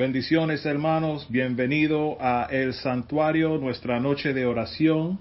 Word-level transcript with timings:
Bendiciones 0.00 0.64
hermanos, 0.64 1.26
bienvenido 1.28 2.16
a 2.20 2.48
el 2.50 2.72
santuario, 2.72 3.58
nuestra 3.58 4.00
noche 4.00 4.32
de 4.32 4.46
oración. 4.46 5.18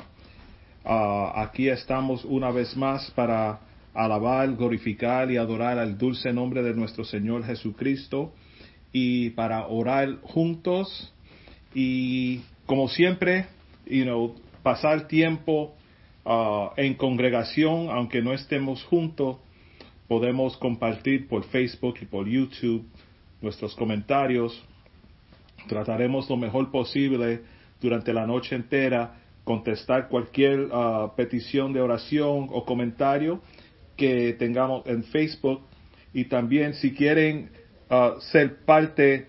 Ah, 0.86 1.34
aquí 1.36 1.68
estamos 1.68 2.24
una 2.24 2.50
vez 2.52 2.78
más 2.78 3.12
para 3.12 3.60
alabar, 3.94 4.56
glorificar 4.56 5.30
y 5.32 5.36
adorar 5.36 5.80
al 5.80 5.98
dulce 5.98 6.32
nombre 6.32 6.64
de 6.64 6.74
nuestro 6.74 7.04
Señor 7.04 7.44
Jesucristo 7.44 8.32
y 8.94 9.32
para 9.32 9.68
orar 9.68 10.22
juntos 10.22 11.14
y 11.76 12.40
como 12.66 12.88
siempre, 12.88 13.48
you 13.86 14.06
know, 14.06 14.34
pasar 14.64 15.10
tiempo 15.10 15.76
ah, 16.24 16.72
en 16.78 16.94
congregación, 16.94 17.90
aunque 17.90 18.22
no 18.22 18.32
estemos 18.32 18.82
juntos, 18.86 19.40
podemos 20.08 20.56
compartir 20.56 21.28
por 21.28 21.44
Facebook 21.44 21.96
y 22.00 22.06
por 22.06 22.30
YouTube 22.30 22.88
nuestros 23.42 23.76
comentarios. 23.76 24.66
Trataremos 25.68 26.30
lo 26.30 26.38
mejor 26.38 26.72
posible 26.72 27.42
durante 27.82 28.14
la 28.14 28.26
noche 28.26 28.56
entera 28.56 29.16
contestar 29.44 30.10
cualquier 30.10 30.70
ah, 30.72 31.14
petición 31.16 31.74
de 31.74 31.82
oración 31.82 32.50
o 32.52 32.66
comentario 32.66 33.42
que 33.98 34.34
tengamos 34.34 34.86
en 34.86 35.04
Facebook. 35.04 35.62
Y 36.14 36.26
también 36.26 36.74
si 36.74 36.94
quieren 36.94 37.50
ah, 37.90 38.16
ser 38.32 38.64
parte 38.66 39.28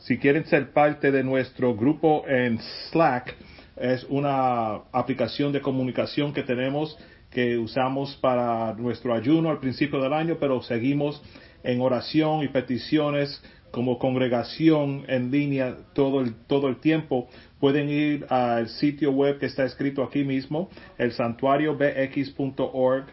si 0.00 0.16
quieren 0.16 0.46
ser 0.46 0.72
parte 0.72 1.12
de 1.12 1.22
nuestro 1.22 1.76
grupo 1.76 2.24
en 2.26 2.58
Slack 2.90 3.36
es 3.76 4.04
una 4.08 4.76
aplicación 4.92 5.52
de 5.52 5.60
comunicación 5.60 6.32
que 6.32 6.42
tenemos 6.42 6.96
que 7.30 7.58
usamos 7.58 8.16
para 8.16 8.72
nuestro 8.74 9.14
ayuno 9.14 9.50
al 9.50 9.58
principio 9.58 10.00
del 10.00 10.14
año 10.14 10.38
pero 10.40 10.62
seguimos 10.62 11.22
en 11.62 11.82
oración 11.82 12.42
y 12.42 12.48
peticiones 12.48 13.42
como 13.70 13.98
congregación 13.98 15.04
en 15.08 15.30
línea 15.30 15.76
todo 15.92 16.20
el, 16.20 16.34
todo 16.46 16.68
el 16.68 16.76
tiempo, 16.76 17.28
pueden 17.58 17.88
ir 17.88 18.26
al 18.28 18.68
sitio 18.68 19.12
web 19.12 19.38
que 19.38 19.46
está 19.46 19.64
escrito 19.64 20.02
aquí 20.02 20.24
mismo, 20.24 20.68
el 20.98 21.12
santuariobx.org 21.12 23.04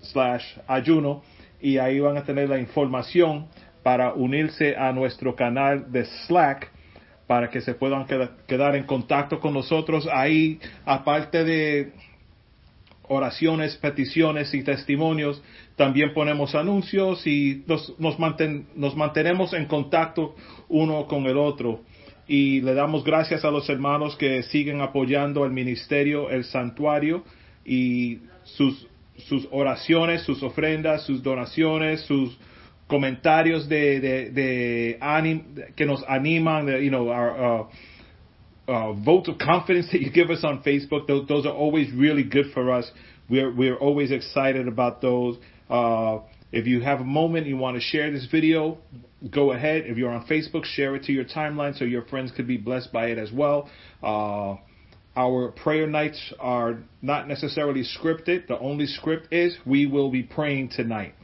slash 0.00 0.44
ayuno, 0.66 1.22
y 1.60 1.78
ahí 1.78 2.00
van 2.00 2.16
a 2.16 2.24
tener 2.24 2.48
la 2.48 2.58
información 2.58 3.46
para 3.82 4.14
unirse 4.14 4.76
a 4.76 4.92
nuestro 4.92 5.34
canal 5.34 5.90
de 5.92 6.04
Slack 6.04 6.70
para 7.26 7.48
que 7.48 7.60
se 7.60 7.74
puedan 7.74 8.06
quedar 8.46 8.74
en 8.74 8.84
contacto 8.84 9.38
con 9.38 9.54
nosotros. 9.54 10.08
Ahí, 10.12 10.58
aparte 10.84 11.44
de 11.44 11.92
oraciones, 13.10 13.76
peticiones 13.76 14.54
y 14.54 14.62
testimonios. 14.62 15.42
También 15.76 16.14
ponemos 16.14 16.54
anuncios 16.54 17.26
y 17.26 17.64
nos, 17.66 17.98
nos, 17.98 18.16
nos, 18.76 18.96
mantenemos 18.96 19.52
en 19.52 19.66
contacto 19.66 20.36
uno 20.68 21.06
con 21.06 21.26
el 21.26 21.36
otro. 21.36 21.82
Y 22.28 22.60
le 22.60 22.74
damos 22.74 23.02
gracias 23.02 23.44
a 23.44 23.50
los 23.50 23.68
hermanos 23.68 24.16
que 24.16 24.44
siguen 24.44 24.80
apoyando 24.80 25.44
el 25.44 25.50
ministerio, 25.50 26.30
el 26.30 26.44
santuario 26.44 27.24
y 27.64 28.20
sus, 28.44 28.86
sus 29.28 29.48
oraciones, 29.50 30.22
sus 30.22 30.40
ofrendas, 30.44 31.02
sus 31.02 31.20
donaciones, 31.22 32.02
sus 32.02 32.38
comentarios 32.86 33.68
de, 33.68 34.00
de, 34.30 34.98
que 35.74 35.86
nos 35.86 36.04
animan, 36.08 36.68
you 36.80 36.90
know, 36.90 37.08
uh, 37.10 37.66
uh, 38.70 38.92
votes 38.92 39.28
of 39.28 39.36
confidence 39.38 39.88
that 39.90 40.00
you 40.00 40.10
give 40.10 40.30
us 40.30 40.44
on 40.44 40.62
Facebook. 40.62 41.08
Those, 41.08 41.26
those 41.26 41.44
are 41.44 41.52
always 41.52 41.92
really 41.92 42.22
good 42.22 42.46
for 42.54 42.70
us. 42.70 42.88
We're, 43.28 43.52
we're 43.52 43.76
always 43.76 44.12
excited 44.12 44.68
about 44.68 45.02
those. 45.02 45.38
Uh, 45.68 46.20
if 46.52 46.66
you 46.66 46.80
have 46.80 47.00
a 47.00 47.04
moment, 47.04 47.46
you 47.46 47.56
want 47.56 47.76
to 47.76 47.80
share 47.80 48.10
this 48.10 48.26
video, 48.30 48.78
go 49.28 49.52
ahead. 49.52 49.84
If 49.86 49.96
you're 49.96 50.10
on 50.10 50.26
Facebook, 50.26 50.64
share 50.64 50.94
it 50.94 51.04
to 51.04 51.12
your 51.12 51.24
timeline 51.24 51.76
so 51.76 51.84
your 51.84 52.04
friends 52.06 52.32
could 52.34 52.46
be 52.46 52.56
blessed 52.56 52.92
by 52.92 53.06
it 53.06 53.18
as 53.18 53.32
well. 53.32 53.68
Uh, 54.02 54.56
our 55.16 55.48
prayer 55.48 55.88
nights 55.88 56.32
are 56.38 56.78
not 57.02 57.26
necessarily 57.26 57.82
scripted. 57.82 58.46
The 58.46 58.58
only 58.58 58.86
script 58.86 59.32
is 59.32 59.56
we 59.66 59.86
will 59.86 60.10
be 60.10 60.22
praying 60.22 60.70
tonight. 60.70 61.14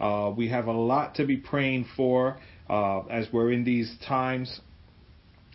Uh, 0.00 0.32
we 0.36 0.48
have 0.48 0.66
a 0.66 0.72
lot 0.72 1.14
to 1.16 1.26
be 1.26 1.36
praying 1.36 1.86
for 1.94 2.38
uh, 2.70 3.00
as 3.02 3.26
we're 3.32 3.52
in 3.52 3.64
these 3.64 3.94
times 4.06 4.60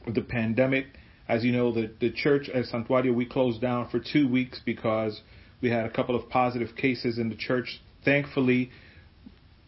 of 0.05 0.13
the 0.13 0.21
pandemic. 0.21 0.85
As 1.31 1.45
you 1.45 1.53
know, 1.53 1.71
the, 1.71 1.89
the 2.01 2.11
church 2.11 2.49
at 2.49 2.65
Santuario, 2.65 3.15
we 3.15 3.25
closed 3.25 3.61
down 3.61 3.87
for 3.89 4.01
two 4.01 4.27
weeks 4.27 4.59
because 4.65 5.21
we 5.61 5.69
had 5.69 5.85
a 5.85 5.89
couple 5.89 6.13
of 6.13 6.27
positive 6.27 6.75
cases 6.75 7.17
in 7.17 7.29
the 7.29 7.37
church. 7.37 7.79
Thankfully, 8.03 8.69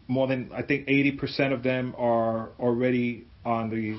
more 0.06 0.26
than, 0.26 0.50
I 0.54 0.60
think 0.60 0.86
80% 0.86 1.54
of 1.54 1.62
them 1.62 1.94
are 1.96 2.50
already 2.60 3.26
on 3.46 3.70
the, 3.70 3.98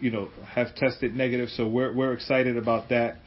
you 0.00 0.10
know, 0.10 0.30
have 0.44 0.74
tested 0.74 1.14
negative. 1.14 1.50
So 1.50 1.68
we're, 1.68 1.94
we're 1.94 2.14
excited 2.14 2.56
about 2.56 2.88
that. 2.88 3.18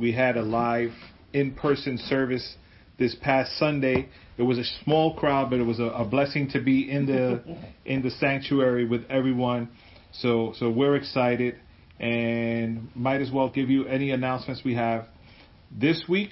We 0.00 0.10
had 0.10 0.36
a 0.36 0.42
live 0.42 0.90
in 1.32 1.54
person 1.54 1.98
service 1.98 2.56
this 2.98 3.14
past 3.22 3.56
Sunday. 3.56 4.08
It 4.36 4.42
was 4.42 4.58
a 4.58 4.64
small 4.82 5.14
crowd, 5.14 5.50
but 5.50 5.60
it 5.60 5.64
was 5.64 5.78
a, 5.78 5.84
a 5.84 6.04
blessing 6.04 6.50
to 6.54 6.60
be 6.60 6.90
in 6.90 7.06
the 7.06 7.56
in 7.84 8.02
the 8.02 8.10
sanctuary 8.10 8.84
with 8.84 9.04
everyone. 9.08 9.68
So 10.10 10.54
so 10.58 10.70
we're 10.70 10.96
excited 10.96 11.54
and 11.98 12.88
might 12.94 13.20
as 13.20 13.30
well 13.30 13.48
give 13.48 13.70
you 13.70 13.86
any 13.86 14.10
announcements 14.10 14.62
we 14.64 14.74
have 14.74 15.06
this 15.70 16.04
week. 16.08 16.30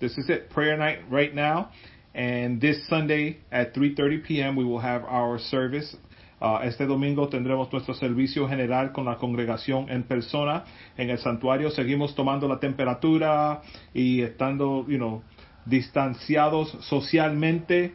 This 0.00 0.16
is 0.18 0.28
it, 0.28 0.50
prayer 0.50 0.76
night 0.76 1.00
right 1.10 1.34
now. 1.34 1.70
And 2.14 2.60
this 2.60 2.88
Sunday 2.88 3.38
at 3.50 3.74
3:30 3.74 4.24
p.m. 4.24 4.56
we 4.56 4.64
will 4.64 4.80
have 4.80 5.04
our 5.04 5.38
service. 5.38 5.96
Uh, 6.40 6.60
este 6.62 6.86
domingo 6.86 7.28
tendremos 7.28 7.72
nuestro 7.72 7.94
servicio 7.94 8.48
general 8.48 8.92
con 8.92 9.06
la 9.06 9.16
congregación 9.16 9.90
en 9.90 10.04
persona 10.04 10.64
en 10.96 11.10
el 11.10 11.18
santuario. 11.18 11.70
Seguimos 11.70 12.14
tomando 12.14 12.46
la 12.46 12.60
temperatura 12.60 13.62
y 13.92 14.22
estando, 14.22 14.86
you 14.88 14.98
know, 14.98 15.22
distanciados 15.66 16.70
socialmente. 16.82 17.94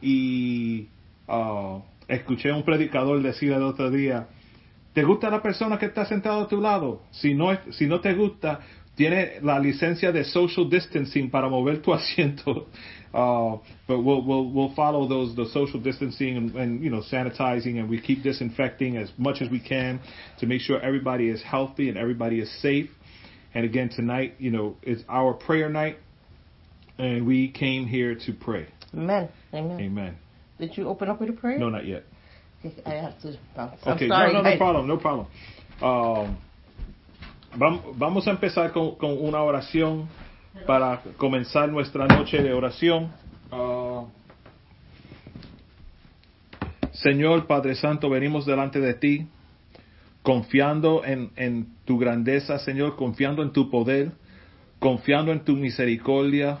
Y 0.00 0.88
uh, 1.28 1.82
escuché 2.08 2.50
un 2.50 2.62
predicador 2.62 3.22
decir 3.22 3.52
el 3.52 3.62
otro 3.62 3.90
día, 3.90 4.26
¿Te 4.92 5.02
gusta 5.04 5.30
la 5.30 5.40
persona 5.40 5.78
que 5.78 5.86
está 5.86 6.04
sentado 6.04 6.42
a 6.42 6.48
tu 6.48 6.60
lado? 6.60 7.02
Si 7.10 7.34
no, 7.34 7.56
si 7.70 7.86
no 7.86 8.00
te 8.00 8.12
gusta, 8.12 8.60
tiene 8.94 9.40
la 9.42 9.58
licencia 9.58 10.12
de 10.12 10.24
social 10.24 10.68
distancing 10.68 11.30
para 11.30 11.48
mover 11.48 11.80
tu 11.80 11.92
asiento. 11.94 12.66
Uh, 13.14 13.58
but 13.86 14.00
we'll, 14.00 14.22
we'll, 14.22 14.50
we'll 14.50 14.74
follow 14.74 15.06
those, 15.06 15.34
the 15.36 15.46
social 15.46 15.80
distancing 15.80 16.36
and, 16.36 16.54
and, 16.56 16.82
you 16.82 16.90
know, 16.90 17.02
sanitizing 17.12 17.78
and 17.78 17.88
we 17.88 18.00
keep 18.00 18.22
disinfecting 18.22 18.96
as 18.96 19.10
much 19.18 19.42
as 19.42 19.50
we 19.50 19.60
can 19.60 20.00
to 20.38 20.46
make 20.46 20.60
sure 20.60 20.80
everybody 20.80 21.28
is 21.28 21.42
healthy 21.42 21.88
and 21.88 21.98
everybody 21.98 22.40
is 22.40 22.50
safe. 22.60 22.90
And 23.54 23.64
again, 23.64 23.90
tonight, 23.90 24.36
you 24.38 24.50
know, 24.50 24.76
it's 24.82 25.02
our 25.08 25.34
prayer 25.34 25.68
night 25.68 25.98
and 26.98 27.26
we 27.26 27.50
came 27.50 27.86
here 27.86 28.14
to 28.14 28.32
pray. 28.32 28.66
Amen. 28.94 29.28
Amen. 29.52 29.80
Amen. 29.80 30.16
Did 30.58 30.76
you 30.76 30.88
open 30.88 31.08
up 31.08 31.20
with 31.20 31.30
a 31.30 31.34
prayer? 31.34 31.58
No, 31.58 31.68
not 31.68 31.86
yet. 31.86 32.04
I 32.86 32.94
have 32.94 33.18
to. 33.20 33.28
I'm 33.56 33.70
okay, 33.86 34.08
sorry. 34.08 34.32
no, 34.32 34.42
no, 34.42 34.50
no 34.50 34.56
problem, 34.56 34.86
no 34.86 34.98
problem. 34.98 35.26
Um, 35.80 36.36
vamos 37.96 38.26
a 38.26 38.30
empezar 38.30 38.72
con, 38.72 38.94
con, 38.96 39.18
una 39.18 39.42
oración 39.42 40.08
para 40.66 41.02
comenzar 41.16 41.68
nuestra 41.68 42.06
noche 42.06 42.42
de 42.42 42.52
oración. 42.52 43.10
Uh, 43.50 44.06
Señor 46.92 47.46
Padre 47.46 47.74
Santo, 47.74 48.08
venimos 48.08 48.46
delante 48.46 48.78
de 48.78 48.94
ti, 48.94 49.26
confiando 50.22 51.04
en, 51.04 51.30
en 51.36 51.66
tu 51.84 51.98
grandeza, 51.98 52.58
Señor, 52.58 52.96
confiando 52.96 53.42
en 53.42 53.52
tu 53.52 53.70
poder, 53.70 54.12
confiando 54.78 55.32
en 55.32 55.40
tu 55.40 55.56
misericordia. 55.56 56.58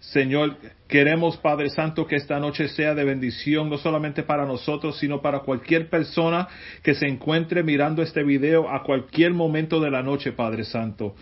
Señor, 0.00 0.56
Queremos, 0.90 1.36
Padre 1.36 1.70
Santo, 1.70 2.04
que 2.04 2.16
esta 2.16 2.40
noche 2.40 2.66
sea 2.66 2.96
de 2.96 3.04
bendición, 3.04 3.70
no 3.70 3.78
solamente 3.78 4.24
para 4.24 4.44
nosotros, 4.44 4.98
sino 4.98 5.22
para 5.22 5.40
cualquier 5.40 5.88
persona 5.88 6.48
que 6.82 6.94
se 6.94 7.06
encuentre 7.06 7.62
mirando 7.62 8.02
este 8.02 8.24
video 8.24 8.68
a 8.68 8.82
cualquier 8.82 9.32
momento 9.32 9.80
de 9.80 9.92
la 9.92 10.02
noche, 10.02 10.32
Padre 10.32 10.64
Santo. 10.64 11.14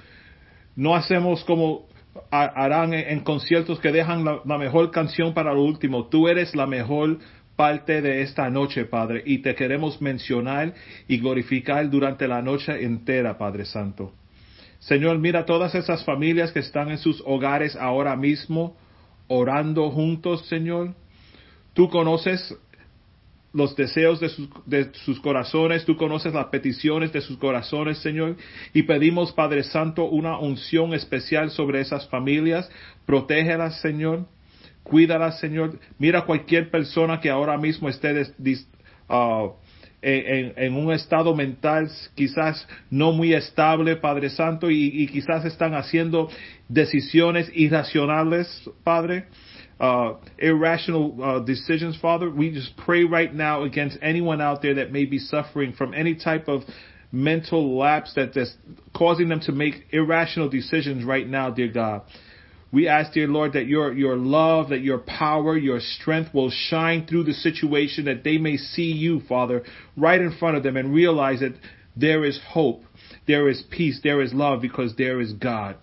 No 0.75 0.97
hacemos 0.97 1.45
como 1.45 1.87
harán 2.31 2.95
en, 2.95 3.21
conciertos 3.21 3.79
que 3.79 3.93
dejan 3.93 4.25
la, 4.25 4.59
mejor 4.59 4.91
canción 4.91 5.35
para 5.35 5.53
lo 5.53 5.63
último. 5.63 6.07
Tú 6.07 6.29
eres 6.29 6.57
la 6.57 6.67
mejor 6.67 7.19
parte 7.57 8.01
de 8.01 8.23
esta 8.23 8.49
noche, 8.49 8.87
Padre, 8.87 9.23
y 9.27 9.39
te 9.39 9.55
queremos 9.55 10.01
mencionar 10.01 10.73
y 11.07 11.19
glorificar 11.19 11.91
durante 11.91 12.27
la 12.27 12.41
noche 12.41 12.85
entera, 12.85 13.37
Padre 13.37 13.67
Santo. 13.67 14.15
Señor, 14.81 15.19
mira 15.19 15.45
todas 15.45 15.75
esas 15.75 16.05
familias 16.05 16.53
que 16.53 16.61
están 16.61 16.91
en 16.91 16.99
sus 16.99 17.23
hogares 17.27 17.77
ahora 17.77 18.17
mismo, 18.17 18.77
orando 19.27 19.91
juntos, 19.91 20.47
Señor. 20.47 20.95
Tú 21.75 21.89
conoces 21.89 22.57
los 23.53 23.75
deseos 23.75 24.21
de 24.21 24.29
sus, 24.29 24.49
de 24.67 24.93
sus, 24.93 25.21
corazones, 25.21 25.85
tú 25.85 25.97
conoces 25.97 26.33
las 26.35 26.47
peticiones 26.47 27.13
de 27.13 27.21
sus 27.21 27.39
corazones, 27.39 27.99
Señor, 27.99 28.37
y 28.73 28.83
pedimos, 28.83 29.33
Padre 29.33 29.65
Santo, 29.65 30.05
una 30.05 30.39
unción 30.39 30.95
especial 30.95 31.51
sobre 31.51 31.81
esas 31.81 32.09
familias. 32.09 32.71
Protégelas, 33.07 33.81
Señor. 33.81 34.27
Cuídalas, 34.83 35.41
Señor. 35.41 35.79
Mira 35.99 36.23
cualquier 36.25 36.71
persona 36.71 37.21
que 37.21 37.31
ahora 37.31 37.59
mismo 37.59 37.89
esté 37.89 38.23
uh, 39.09 39.53
en, 40.03 40.53
en, 40.57 40.75
un 40.75 40.93
estado 40.93 41.35
mental 41.35 41.91
quizás 42.15 42.67
no 42.91 43.13
muy 43.13 43.35
estable, 43.35 43.97
Padre 43.97 44.31
Santo, 44.31 44.71
y, 44.71 44.91
y 44.95 45.07
quizás 45.09 45.45
están 45.45 45.75
haciendo 45.75 46.29
decisiones 46.69 47.51
irracionales, 47.55 48.71
Padre. 48.85 49.27
Uh, 49.81 50.17
irrational 50.39 51.15
uh, 51.23 51.39
decisions, 51.39 51.97
Father. 52.01 52.29
We 52.29 52.51
just 52.51 52.77
pray 52.77 53.05
right 53.05 53.33
now 53.33 53.63
against 53.63 53.97
anyone 54.03 54.41
out 54.41 54.61
there 54.61 54.75
that 54.75 54.91
may 54.91 55.05
be 55.05 55.21
suffering 55.21 55.73
from 55.73 55.95
any 55.95 56.17
type 56.17 56.49
of 56.49 56.63
mental 57.13 57.79
lapse 57.79 58.13
that, 58.15 58.35
that's 58.35 58.55
causing 58.93 59.29
them 59.29 59.39
to 59.41 59.53
make 59.53 59.87
irrational 59.93 60.49
decisions 60.49 61.05
right 61.05 61.29
now, 61.29 61.51
dear 61.51 61.69
God. 61.69 62.03
We 62.71 62.87
ask, 62.87 63.13
dear 63.13 63.29
Lord, 63.29 63.55
that 63.55 63.67
your, 63.67 63.95
your 63.95 64.17
love, 64.17 64.69
that 64.71 64.83
your 64.83 64.99
power, 64.99 65.57
your 65.57 65.81
strength 65.81 66.35
will 66.35 66.51
shine 66.51 67.07
through 67.07 67.25
the 67.25 67.33
situation, 67.33 68.05
that 68.05 68.25
they 68.25 68.37
may 68.37 68.59
see 68.59 68.93
you, 68.93 69.21
Father, 69.27 69.63
right 69.97 70.21
in 70.21 70.33
front 70.39 70.57
of 70.57 70.63
them 70.63 70.77
and 70.77 70.93
realize 70.93 71.41
that 71.41 71.55
there 71.97 72.25
is 72.25 72.39
hope, 72.51 72.83
there 73.27 73.49
is 73.49 73.63
peace, 73.71 74.01
there 74.03 74.21
is 74.21 74.35
love, 74.35 74.61
because 74.61 74.95
there 74.97 75.21
is 75.21 75.33
God. 75.33 75.77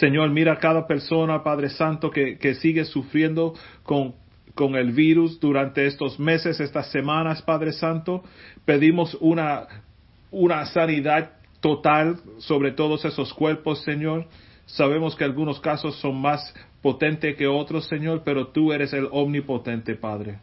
Señor, 0.00 0.32
mira 0.32 0.56
cada 0.60 0.86
persona, 0.86 1.42
Padre 1.42 1.70
Santo, 1.70 2.10
que, 2.10 2.36
que 2.36 2.54
sigue 2.54 2.84
sufriendo 2.84 3.56
con, 3.84 4.14
con 4.54 4.76
el 4.76 4.92
virus 4.92 5.40
durante 5.40 5.86
estos 5.86 6.18
meses, 6.20 6.60
estas 6.60 6.92
semanas, 6.92 7.42
Padre 7.42 7.72
Santo. 7.72 8.22
Pedimos 8.64 9.16
una, 9.20 9.66
una 10.30 10.66
sanidad 10.66 11.32
total 11.60 12.18
sobre 12.38 12.72
todos 12.72 13.04
esos 13.04 13.32
cuerpos, 13.32 13.82
Señor. 13.82 14.26
Sabemos 14.68 15.16
que 15.16 15.24
algunos 15.24 15.60
casos 15.60 15.96
son 15.96 16.20
más 16.20 16.54
potentes 16.82 17.34
que 17.36 17.46
otros, 17.46 17.86
Señor, 17.86 18.22
pero 18.24 18.48
tú 18.48 18.72
eres 18.72 18.92
el 18.92 19.08
omnipotente, 19.10 19.94
Padre. 19.94 20.40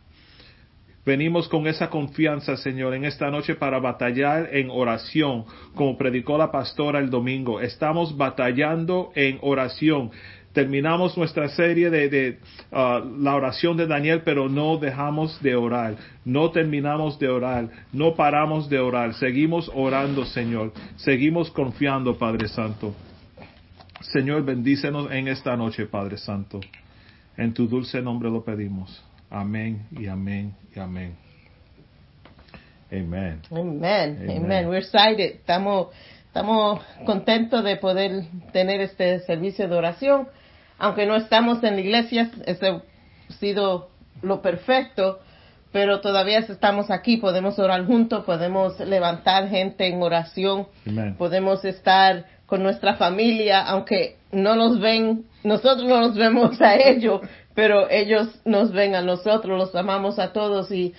Venimos 1.06 1.48
con 1.48 1.68
esa 1.68 1.92
confianza, 1.92 2.58
Señor, 2.58 2.96
en 2.96 3.06
esta 3.06 3.30
noche 3.30 3.54
para 3.54 3.80
batallar 3.80 4.50
en 4.52 4.72
oración, 4.72 5.46
como 5.76 5.96
predicó 5.96 6.40
la 6.40 6.52
pastora 6.52 6.98
el 6.98 7.12
domingo. 7.12 7.62
Estamos 7.62 8.18
batallando 8.18 9.12
en 9.14 9.38
oración. 9.44 10.10
Terminamos 10.54 11.16
nuestra 11.16 11.48
serie 11.50 11.92
de, 11.92 12.40
uh, 12.72 13.22
la 13.22 13.36
oración 13.36 13.78
de 13.78 13.86
Daniel, 13.86 14.24
pero 14.26 14.50
no 14.50 14.78
dejamos 14.78 15.40
de 15.44 15.56
orar. 15.56 15.96
No 16.24 16.50
terminamos 16.50 17.20
de 17.20 17.30
orar. 17.30 17.70
No 17.94 18.16
paramos 18.16 18.68
de 18.68 18.80
orar. 18.80 19.14
Seguimos 19.14 19.70
orando, 19.76 20.26
Señor. 20.26 20.74
Seguimos 20.96 21.52
confiando, 21.52 22.18
Padre 22.18 22.48
Santo. 22.48 22.96
Señor, 24.12 24.44
bendícenos 24.44 25.12
en 25.12 25.28
esta 25.28 25.56
noche, 25.56 25.86
Padre 25.88 26.18
Santo. 26.18 26.60
En 27.38 27.54
tu 27.54 27.68
dulce 27.68 28.02
nombre 28.02 28.30
lo 28.30 28.44
pedimos. 28.44 29.04
Amén 29.30 29.88
y 29.92 30.08
amén 30.08 30.56
y 30.76 30.80
amén. 30.80 31.16
Amen. 32.92 33.42
Amen. 33.52 34.18
Amen. 34.22 34.44
Amen. 34.44 34.68
We're 34.68 34.78
excited. 34.78 35.36
Estamos, 35.36 35.88
estamos 36.28 36.82
contentos 37.06 37.64
de 37.64 37.78
poder 37.78 38.26
tener 38.54 38.80
este 38.82 39.20
servicio 39.22 39.68
de 39.68 39.76
oración. 39.76 40.28
Aunque 40.78 41.06
no 41.06 41.16
estamos 41.16 41.64
en 41.64 41.76
la 41.76 41.82
iglesia, 41.82 42.32
eso 42.46 42.84
ha 43.30 43.34
sido 43.34 43.90
lo 44.22 44.42
perfecto, 44.42 45.20
pero 45.72 46.00
todavía 46.00 46.40
estamos 46.40 46.92
aquí, 46.92 47.18
podemos 47.18 47.58
orar 47.60 47.86
juntos, 47.86 48.24
podemos 48.24 48.80
levantar 48.80 49.50
gente 49.50 49.88
en 49.88 50.02
oración, 50.02 50.68
Amen. 50.86 51.16
podemos 51.16 51.66
estar 51.66 52.26
con 52.46 52.64
nuestra 52.64 52.96
familia, 52.96 53.62
aunque 53.64 54.18
no 54.32 54.56
nos 54.56 54.80
ven, 54.80 55.26
nosotros 55.44 55.88
no 55.88 56.00
nos 56.00 56.16
vemos 56.16 56.62
a 56.62 56.76
ellos, 56.76 57.22
pero 57.54 57.90
ellos 57.90 58.28
nos 58.46 58.72
ven 58.72 58.96
a 58.96 59.02
nosotros, 59.02 59.58
los 59.58 59.76
amamos 59.76 60.20
a 60.20 60.34
todos 60.34 60.72
y 60.72 60.94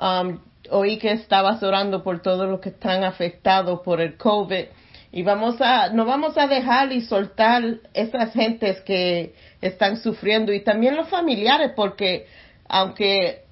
um, 0.00 0.38
oí 0.70 0.98
que 0.98 1.12
estabas 1.12 1.62
orando 1.62 2.02
por 2.02 2.20
todos 2.20 2.48
los 2.48 2.60
que 2.60 2.70
están 2.70 3.04
afectados 3.04 3.80
por 3.80 4.00
el 4.00 4.16
COVID. 4.16 4.64
Y 5.10 5.22
vamos 5.22 5.56
a, 5.60 5.88
no 5.90 6.04
vamos 6.04 6.36
a 6.36 6.46
dejar 6.46 6.92
y 6.92 7.00
soltar 7.00 7.62
esas 7.94 8.32
gentes 8.34 8.80
que 8.82 9.34
están 9.62 9.96
sufriendo 9.96 10.52
y 10.52 10.62
también 10.62 10.96
los 10.96 11.08
familiares 11.08 11.72
porque 11.74 12.26
aunque 12.68 13.44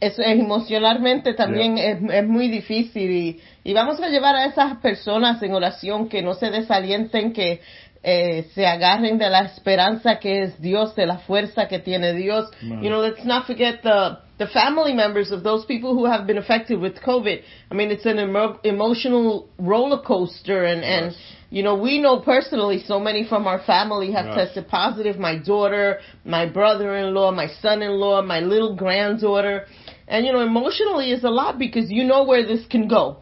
es 0.00 0.18
emocionalmente 0.18 1.34
también 1.34 1.78
es, 1.78 1.98
es, 2.10 2.26
muy 2.26 2.48
difícil 2.48 3.10
y, 3.10 3.40
y, 3.64 3.72
vamos 3.72 4.00
a 4.00 4.08
llevar 4.08 4.36
a 4.36 4.44
esas 4.44 4.76
personas 4.78 5.42
en 5.42 5.54
oración 5.54 6.08
que 6.08 6.20
no 6.20 6.34
se 6.34 6.50
desalienten, 6.50 7.32
que 7.32 7.60
eh, 8.02 8.46
se 8.54 8.66
agarren 8.66 9.18
de 9.18 9.30
la 9.30 9.40
esperanza 9.40 10.18
que 10.18 10.42
es 10.42 10.60
Dios, 10.60 10.94
de 10.94 11.06
la 11.06 11.18
fuerza 11.18 11.66
que 11.66 11.78
tiene 11.78 12.12
Dios. 12.12 12.50
You 12.62 12.88
know, 12.88 13.00
let's 13.00 13.24
not 13.24 13.46
forget 13.46 13.82
the 13.82 14.18
the 14.38 14.46
family 14.48 14.92
members 14.92 15.32
of 15.32 15.42
those 15.42 15.64
people 15.66 15.94
who 15.94 16.04
have 16.04 16.26
been 16.26 16.38
affected 16.38 16.78
with 16.78 17.00
COVID. 17.00 17.42
I 17.70 17.74
mean, 17.74 17.90
it's 17.90 18.04
an 18.04 18.18
emo 18.18 18.60
emotional 18.62 19.48
roller 19.58 20.02
coaster 20.02 20.66
and 20.66 20.84
and 20.84 21.16
you 21.50 21.62
know, 21.62 21.76
we 21.76 22.00
know 22.00 22.20
personally 22.20 22.82
so 22.86 22.98
many 22.98 23.24
from 23.24 23.46
our 23.46 23.60
family 23.60 24.12
have 24.12 24.26
Yes. 24.26 24.34
tested 24.36 24.68
positive. 24.68 25.18
My 25.18 25.36
daughter, 25.36 26.00
my 26.24 26.46
brother-in-law, 26.46 27.32
my 27.32 27.48
son-in-law, 27.62 28.22
my 28.22 28.40
little 28.40 28.74
granddaughter. 28.74 29.66
And 30.08 30.24
you 30.24 30.32
know, 30.32 30.40
emotionally 30.40 31.10
is 31.10 31.24
a 31.24 31.30
lot 31.30 31.58
because 31.58 31.90
you 31.90 32.04
know 32.04 32.24
where 32.24 32.46
this 32.46 32.64
can 32.66 32.88
go. 32.88 33.18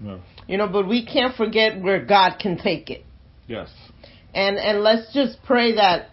No. 0.00 0.20
You 0.46 0.56
know, 0.56 0.68
but 0.68 0.88
we 0.88 1.04
can't 1.04 1.36
forget 1.36 1.80
where 1.80 2.04
God 2.04 2.38
can 2.40 2.56
take 2.58 2.90
it. 2.90 3.04
Yes. 3.46 3.68
And 4.34 4.56
and 4.58 4.80
let's 4.80 5.12
just 5.12 5.42
pray 5.44 5.76
that 5.76 6.10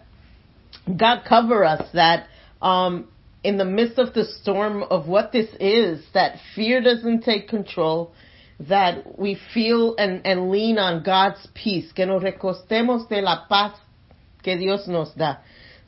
God 0.86 1.22
cover 1.28 1.64
us 1.64 1.88
that 1.92 2.28
um 2.62 3.08
in 3.46 3.58
the 3.58 3.64
midst 3.64 3.98
of 3.98 4.12
the 4.12 4.24
storm 4.24 4.82
of 4.82 5.06
what 5.06 5.30
this 5.30 5.48
is, 5.60 6.04
that 6.14 6.36
fear 6.56 6.80
doesn't 6.82 7.22
take 7.22 7.48
control, 7.48 8.12
that 8.58 9.18
we 9.18 9.38
feel 9.54 9.94
and, 9.98 10.26
and 10.26 10.50
lean 10.50 10.78
on 10.78 11.04
God's 11.04 11.46
peace, 11.54 11.92
que 11.92 12.06
nos 12.06 12.22
recostemos 12.24 13.08
de 13.08 13.20
la 13.20 13.46
paz 13.48 13.78
que 14.42 14.56
Dios 14.56 14.88
nos 14.88 15.14
da. 15.14 15.42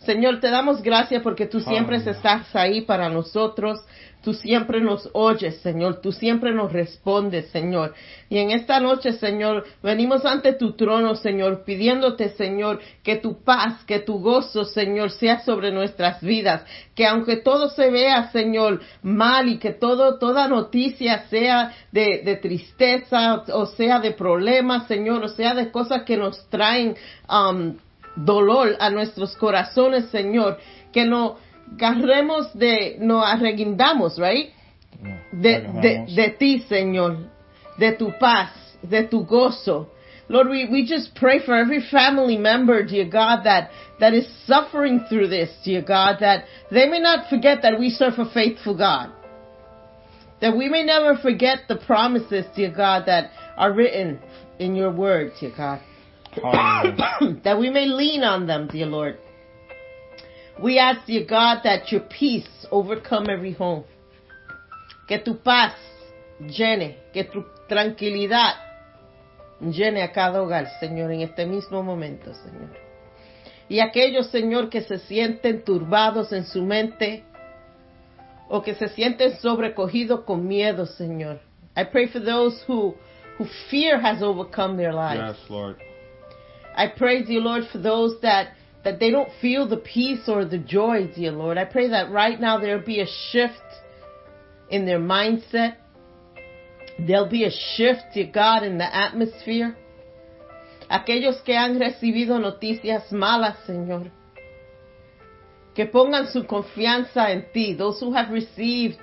Señor, 0.06 0.40
te 0.40 0.48
damos 0.50 0.82
gracias 0.82 1.20
porque 1.22 1.46
tú 1.46 1.58
siempre 1.60 1.96
estás 1.96 2.54
ahí 2.54 2.82
para 2.82 3.08
nosotros. 3.08 3.80
Tú 4.28 4.34
siempre 4.34 4.82
nos 4.82 5.08
oyes, 5.14 5.56
Señor. 5.62 6.02
Tú 6.02 6.12
siempre 6.12 6.52
nos 6.52 6.70
respondes, 6.70 7.48
Señor. 7.48 7.94
Y 8.28 8.36
en 8.36 8.50
esta 8.50 8.78
noche, 8.78 9.14
Señor, 9.14 9.64
venimos 9.82 10.26
ante 10.26 10.52
tu 10.52 10.76
trono, 10.76 11.14
Señor, 11.14 11.64
pidiéndote, 11.64 12.28
Señor, 12.36 12.78
que 13.02 13.16
tu 13.16 13.42
paz, 13.42 13.82
que 13.86 14.00
tu 14.00 14.20
gozo, 14.20 14.66
Señor, 14.66 15.12
sea 15.12 15.40
sobre 15.40 15.72
nuestras 15.72 16.20
vidas. 16.20 16.62
Que 16.94 17.06
aunque 17.06 17.36
todo 17.36 17.70
se 17.70 17.88
vea, 17.88 18.30
Señor, 18.30 18.82
mal 19.00 19.48
y 19.48 19.58
que 19.58 19.70
todo, 19.70 20.18
toda 20.18 20.46
noticia 20.46 21.26
sea 21.30 21.72
de, 21.90 22.20
de 22.22 22.36
tristeza 22.36 23.44
o 23.54 23.64
sea 23.64 23.98
de 23.98 24.10
problemas, 24.10 24.88
Señor, 24.88 25.24
o 25.24 25.28
sea 25.28 25.54
de 25.54 25.70
cosas 25.70 26.02
que 26.02 26.18
nos 26.18 26.46
traen, 26.50 26.96
um, 27.30 27.78
dolor 28.14 28.76
a 28.78 28.90
nuestros 28.90 29.34
corazones, 29.36 30.10
Señor, 30.10 30.58
que 30.92 31.06
no 31.06 31.36
agarremos 31.76 32.52
de, 32.58 32.96
no 33.00 33.22
arreguindamos, 33.22 34.18
right? 34.18 34.50
De, 35.32 35.60
de, 35.82 36.06
de 36.14 36.30
ti, 36.38 36.64
Señor, 36.68 37.28
de 37.78 37.96
tu 37.96 38.12
paz, 38.18 38.50
de 38.82 39.06
tu 39.06 39.24
gozo. 39.24 39.88
Lord, 40.28 40.48
we, 40.48 40.68
we 40.70 40.84
just 40.84 41.14
pray 41.14 41.40
for 41.44 41.56
every 41.56 41.80
family 41.90 42.36
member, 42.36 42.84
dear 42.84 43.08
God, 43.08 43.44
that, 43.44 43.70
that 43.98 44.12
is 44.12 44.28
suffering 44.46 45.06
through 45.08 45.28
this, 45.28 45.50
dear 45.64 45.80
God, 45.80 46.18
that 46.20 46.44
they 46.70 46.86
may 46.86 47.00
not 47.00 47.30
forget 47.30 47.62
that 47.62 47.78
we 47.78 47.88
serve 47.88 48.14
a 48.18 48.30
faithful 48.30 48.76
God. 48.76 49.10
That 50.40 50.56
we 50.56 50.68
may 50.68 50.84
never 50.84 51.16
forget 51.16 51.60
the 51.66 51.76
promises, 51.76 52.44
dear 52.54 52.70
God, 52.70 53.04
that 53.06 53.30
are 53.56 53.72
written 53.72 54.20
in 54.58 54.74
your 54.74 54.92
word, 54.92 55.32
dear 55.40 55.52
God. 55.56 55.80
That 57.44 57.58
we 57.58 57.70
may 57.70 57.86
lean 57.86 58.22
on 58.22 58.46
them, 58.46 58.68
dear 58.70 58.86
Lord. 58.86 59.18
We 60.62 60.78
ask, 60.78 61.06
dear 61.06 61.24
God, 61.24 61.60
that 61.64 61.92
your 61.92 62.00
peace 62.00 62.48
overcome 62.70 63.26
every 63.30 63.52
home. 63.52 63.84
Que 65.06 65.18
tu 65.18 65.34
paz 65.34 65.72
llene, 66.40 66.96
que 67.12 67.24
tu 67.24 67.44
tranquilidad 67.68 68.54
llene 69.60 70.02
a 70.02 70.12
cada 70.12 70.42
hogar, 70.42 70.66
Señor, 70.80 71.12
en 71.12 71.22
este 71.22 71.46
mismo 71.46 71.82
momento, 71.82 72.32
Señor. 72.34 72.70
Y 73.68 73.80
aquellos, 73.80 74.28
Señor, 74.30 74.70
que 74.70 74.82
se 74.82 74.98
sienten 74.98 75.62
turbados 75.62 76.32
en 76.32 76.44
su 76.44 76.62
mente 76.62 77.24
o 78.48 78.62
que 78.62 78.74
se 78.74 78.88
sienten 78.88 79.36
sobrecogidos 79.38 80.24
con 80.24 80.46
miedo, 80.46 80.86
Señor. 80.86 81.40
I 81.76 81.84
pray 81.84 82.08
for 82.08 82.20
those 82.20 82.60
who, 82.66 82.94
who 83.38 83.46
fear 83.70 84.00
has 84.00 84.22
overcome 84.22 84.76
their 84.76 84.92
lives. 84.92 85.38
yes, 85.38 85.50
Lord. 85.50 85.76
I 86.74 86.88
pray, 86.88 87.24
dear 87.24 87.40
Lord, 87.40 87.64
for 87.70 87.78
those 87.78 88.20
that, 88.22 88.52
that 88.88 88.98
they 88.98 89.10
don't 89.10 89.28
feel 89.42 89.68
the 89.68 89.76
peace 89.76 90.26
or 90.28 90.46
the 90.46 90.56
joy, 90.56 91.10
dear 91.14 91.30
Lord. 91.30 91.58
I 91.58 91.66
pray 91.66 91.90
that 91.90 92.10
right 92.10 92.40
now 92.40 92.58
there 92.58 92.78
will 92.78 92.86
be 92.86 93.00
a 93.00 93.06
shift 93.30 93.68
in 94.70 94.86
their 94.86 94.98
mindset. 94.98 95.76
There'll 96.98 97.28
be 97.28 97.44
a 97.44 97.50
shift, 97.50 98.00
dear 98.14 98.30
God, 98.32 98.62
in 98.62 98.78
the 98.78 98.96
atmosphere. 98.96 99.76
Aquellos 100.90 101.44
que 101.44 101.54
han 101.54 101.78
recibido 101.78 102.40
noticias 102.40 103.12
malas, 103.12 103.56
Señor. 103.68 104.10
Que 105.74 105.84
pongan 105.84 106.32
su 106.32 106.44
confianza 106.44 107.28
en 107.28 107.44
ti. 107.52 107.74
Those 107.74 108.00
who 108.00 108.14
have 108.14 108.30
received 108.30 108.96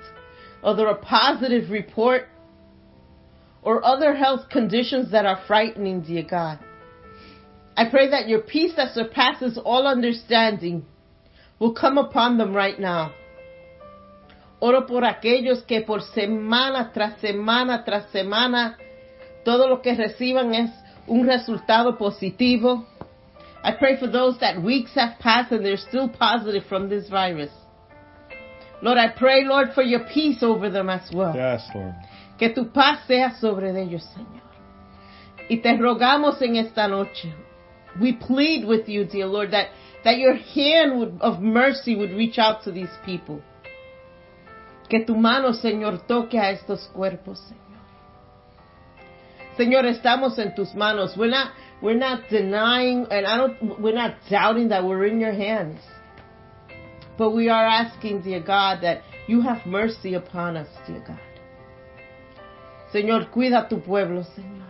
or 0.64 0.74
there 0.74 0.88
a 0.88 0.96
positive 0.96 1.70
report 1.70 2.24
or 3.62 3.84
other 3.84 4.16
health 4.16 4.48
conditions 4.50 5.12
that 5.12 5.26
are 5.26 5.40
frightening, 5.46 6.00
dear 6.00 6.24
God. 6.28 6.58
I 7.76 7.90
pray 7.90 8.10
that 8.10 8.28
your 8.28 8.40
peace 8.40 8.72
that 8.76 8.94
surpasses 8.94 9.58
all 9.62 9.86
understanding 9.86 10.86
will 11.58 11.74
come 11.74 11.98
upon 11.98 12.38
them 12.38 12.54
right 12.54 12.78
now. 12.78 13.12
Oro 14.60 14.86
por 14.86 15.02
aquellos 15.02 15.66
que 15.66 15.82
por 15.84 16.00
semana 16.16 16.90
tras 16.94 17.20
semana 17.20 17.84
tras 17.84 18.10
semana 18.10 18.76
todo 19.44 19.68
lo 19.68 19.82
que 19.82 19.94
reciban 19.94 20.54
es 20.54 20.70
un 21.06 21.26
resultado 21.26 21.98
positivo. 21.98 22.84
I 23.62 23.72
pray 23.72 23.98
for 23.98 24.06
those 24.06 24.38
that 24.40 24.62
weeks 24.62 24.92
have 24.94 25.18
passed 25.18 25.52
and 25.52 25.64
they're 25.64 25.76
still 25.76 26.08
positive 26.08 26.64
from 26.68 26.88
this 26.88 27.08
virus. 27.10 27.50
Lord, 28.80 28.98
I 28.98 29.08
pray, 29.08 29.44
Lord, 29.44 29.68
for 29.74 29.82
your 29.82 30.04
peace 30.12 30.42
over 30.42 30.70
them 30.70 30.88
as 30.88 31.10
well. 31.12 31.34
Yes, 31.34 31.68
Lord. 31.74 31.94
Que 32.38 32.54
tu 32.54 32.66
paz 32.66 33.06
sea 33.06 33.34
sobre 33.40 33.70
ellos, 33.70 34.02
Señor. 34.14 34.42
Y 35.48 35.62
te 35.62 35.76
rogamos 35.76 36.40
en 36.42 36.56
esta 36.56 36.86
noche. 36.86 37.32
We 38.00 38.12
plead 38.14 38.66
with 38.66 38.88
you, 38.88 39.04
dear 39.04 39.26
Lord, 39.26 39.52
that, 39.52 39.68
that 40.04 40.18
your 40.18 40.34
hand 40.34 40.98
would, 40.98 41.18
of 41.20 41.40
mercy 41.40 41.96
would 41.96 42.10
reach 42.10 42.38
out 42.38 42.64
to 42.64 42.72
these 42.72 42.90
people. 43.04 43.42
Que 44.88 45.04
tu 45.04 45.14
mano, 45.16 45.52
Señor, 45.52 46.06
toque 46.06 46.38
a 46.38 46.52
estos 46.52 46.88
cuerpos, 46.94 47.38
Señor. 47.38 47.66
Señor, 49.58 49.86
estamos 49.86 50.38
en 50.38 50.54
tus 50.54 50.74
manos. 50.74 51.16
We're 51.16 51.30
not, 51.30 51.52
we're 51.82 51.98
not 51.98 52.28
denying, 52.28 53.06
and 53.10 53.26
I 53.26 53.36
don't, 53.36 53.80
we're 53.80 53.94
not 53.94 54.16
doubting 54.30 54.68
that 54.68 54.84
we're 54.84 55.06
in 55.06 55.18
your 55.18 55.32
hands. 55.32 55.80
But 57.18 57.30
we 57.30 57.48
are 57.48 57.64
asking, 57.64 58.22
dear 58.22 58.40
God, 58.40 58.82
that 58.82 59.02
you 59.26 59.40
have 59.40 59.64
mercy 59.66 60.14
upon 60.14 60.56
us, 60.56 60.68
dear 60.86 61.02
God. 61.06 61.18
Señor, 62.92 63.30
cuida 63.32 63.68
tu 63.68 63.80
pueblo, 63.80 64.22
Señor. 64.36 64.65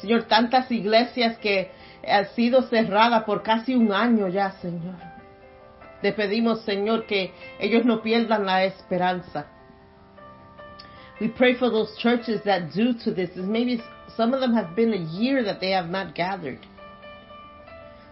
Señor, 0.00 0.24
tantas 0.24 0.70
iglesias 0.70 1.38
que 1.38 1.70
han 2.06 2.26
sido 2.34 2.62
cerradas 2.62 3.24
por 3.24 3.42
casi 3.42 3.74
un 3.74 3.92
año 3.92 4.28
ya, 4.28 4.52
Señor. 4.62 4.96
Te 6.02 6.12
pedimos, 6.12 6.62
Señor, 6.62 7.06
que 7.06 7.32
ellos 7.58 7.84
no 7.84 8.00
pierdan 8.02 8.46
la 8.46 8.64
esperanza. 8.64 9.46
We 11.20 11.28
pray 11.28 11.54
for 11.54 11.68
those 11.70 11.94
churches 11.98 12.42
that 12.44 12.72
due 12.72 12.94
to 13.04 13.12
this, 13.12 13.36
maybe 13.36 13.82
some 14.16 14.32
of 14.32 14.40
them 14.40 14.54
have 14.54 14.74
been 14.74 14.94
a 14.94 15.20
year 15.20 15.44
that 15.44 15.60
they 15.60 15.72
have 15.72 15.90
not 15.90 16.14
gathered. 16.14 16.60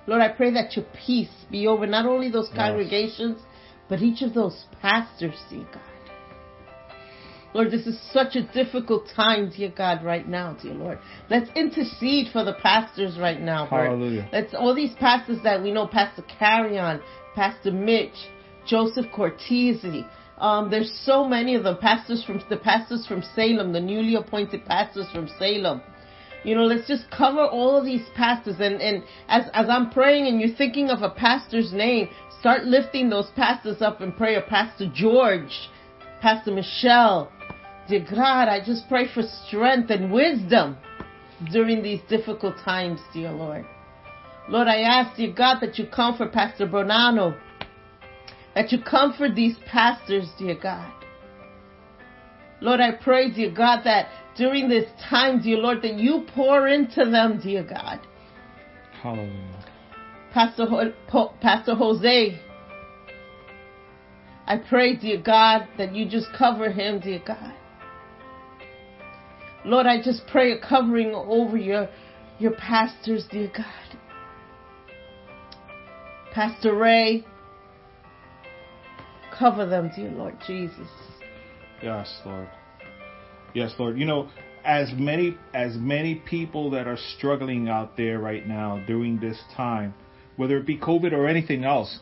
Lord, 0.07 0.21
I 0.21 0.28
pray 0.28 0.50
that 0.52 0.76
your 0.76 0.85
peace 1.07 1.30
be 1.50 1.66
over 1.66 1.87
not 1.87 2.04
only 2.04 2.30
those 2.30 2.49
Yes. 2.49 2.57
congregations, 2.57 3.38
but 3.88 4.02
each 4.02 4.21
of 4.23 4.35
those 4.35 4.66
pastors, 4.83 5.37
dear 5.49 5.64
God. 5.73 5.83
Lord, 7.55 7.71
this 7.71 7.87
is 7.87 7.99
such 8.12 8.37
a 8.37 8.43
difficult 8.52 9.09
time, 9.17 9.50
dear 9.57 9.73
God, 9.75 10.05
right 10.05 10.28
now, 10.28 10.57
dear 10.61 10.75
Lord. 10.75 10.99
Let's 11.31 11.50
intercede 11.57 12.28
for 12.33 12.45
the 12.45 12.52
pastors 12.62 13.19
right 13.19 13.40
now, 13.40 13.69
Lord. 13.71 13.87
Hallelujah. 13.87 14.28
Let's 14.33 14.55
all 14.55 14.75
these 14.75 14.95
pastors 15.00 15.38
that 15.45 15.62
we 15.62 15.73
know, 15.73 15.87
Pastor 15.87 16.23
Carrion, 16.38 17.00
Pastor 17.35 17.73
Mitch, 17.73 18.14
Joseph 18.67 19.07
Cortese. 19.14 20.05
Um, 20.37 20.71
there's 20.71 20.93
so 21.05 21.26
many 21.26 21.55
of 21.55 21.64
them. 21.64 21.78
Pastors 21.78 22.23
from 22.25 22.43
the 22.50 22.59
pastors 22.59 23.07
from 23.07 23.23
Salem, 23.35 23.73
the 23.73 23.81
newly 23.81 24.14
appointed 24.14 24.64
pastors 24.67 25.07
from 25.12 25.28
Salem. 25.38 25.81
You 26.45 26.55
know, 26.55 26.64
let's 26.64 26.87
just 26.87 27.11
cover 27.11 27.40
all 27.40 27.76
of 27.76 27.85
these 27.85 28.07
pastors 28.14 28.57
and, 28.61 28.81
and 28.81 29.02
as 29.28 29.45
as 29.52 29.69
I'm 29.69 29.90
praying 29.90 30.28
and 30.28 30.40
you're 30.40 30.57
thinking 30.57 30.88
of 30.90 31.02
a 31.02 31.11
pastor's 31.11 31.73
name, 31.73 32.11
start 32.38 32.64
lifting 32.64 33.11
those 33.11 33.28
pastors 33.35 33.83
up 33.83 34.00
in 34.00 34.12
prayer. 34.12 34.45
Pastor 34.49 34.88
George, 34.95 35.71
Pastor 36.21 36.52
Michelle. 36.52 37.33
Dear 37.88 38.04
God, 38.11 38.49
I 38.49 38.62
just 38.62 38.87
pray 38.87 39.07
for 39.12 39.23
strength 39.47 39.90
and 39.90 40.12
wisdom 40.12 40.76
during 41.50 41.83
these 41.83 42.00
difficult 42.09 42.56
times, 42.63 43.00
dear 43.15 43.30
Lord. 43.30 43.65
Lord, 44.49 44.69
I 44.69 44.80
ask, 44.80 45.17
dear 45.17 45.32
God, 45.32 45.60
that 45.60 45.78
you 45.78 45.86
comfort 45.86 46.32
Pastor 46.32 46.67
Bonanno, 46.67 47.39
that 48.54 48.73
you 48.73 48.82
comfort 48.82 49.34
these 49.34 49.56
pastors, 49.67 50.28
dear 50.39 50.58
God. 50.60 50.93
Lord, 52.60 52.80
I 52.80 52.93
pray, 52.93 53.30
dear 53.30 53.52
God, 53.52 53.84
that 53.84 54.08
during 54.36 54.69
this 54.69 54.86
time, 55.08 55.41
dear 55.41 55.56
Lord, 55.56 55.80
that 55.82 55.95
you 55.95 56.26
pour 56.34 56.69
into 56.69 57.08
them, 57.08 57.41
dear 57.43 57.63
God. 57.63 58.00
Hallelujah. 59.02 59.65
Pastor, 60.34 60.67
Ho- 60.67 60.93
Po- 61.08 61.32
Pastor 61.41 61.75
Jose, 61.75 62.39
I 64.47 64.56
pray, 64.56 64.97
dear 64.97 65.23
God, 65.23 65.69
that 65.78 65.95
you 65.95 66.08
just 66.08 66.26
cover 66.36 66.71
him, 66.71 67.00
dear 67.00 67.21
God. 67.25 67.54
Lord, 69.64 69.86
I 69.86 70.02
just 70.02 70.23
pray 70.30 70.52
a 70.52 70.60
covering 70.60 71.14
over 71.14 71.56
your, 71.56 71.88
your 72.38 72.52
pastors, 72.52 73.25
dear 73.30 73.50
God. 73.54 73.99
Pastor 76.32 76.76
Ray, 76.76 77.25
cover 79.36 79.66
them, 79.66 79.90
dear 79.94 80.10
Lord 80.10 80.36
Jesus. 80.47 80.88
Yes, 81.82 82.21
Lord. 82.25 82.49
Yes, 83.54 83.73
Lord. 83.78 83.99
You 83.99 84.04
know, 84.04 84.28
as 84.64 84.92
many 84.94 85.36
as 85.54 85.75
many 85.76 86.16
people 86.16 86.71
that 86.71 86.86
are 86.86 86.99
struggling 87.16 87.68
out 87.68 87.97
there 87.97 88.18
right 88.18 88.47
now 88.47 88.82
during 88.86 89.18
this 89.18 89.38
time, 89.56 89.94
whether 90.36 90.56
it 90.58 90.66
be 90.66 90.78
COVID 90.78 91.12
or 91.12 91.26
anything 91.26 91.64
else, 91.64 92.00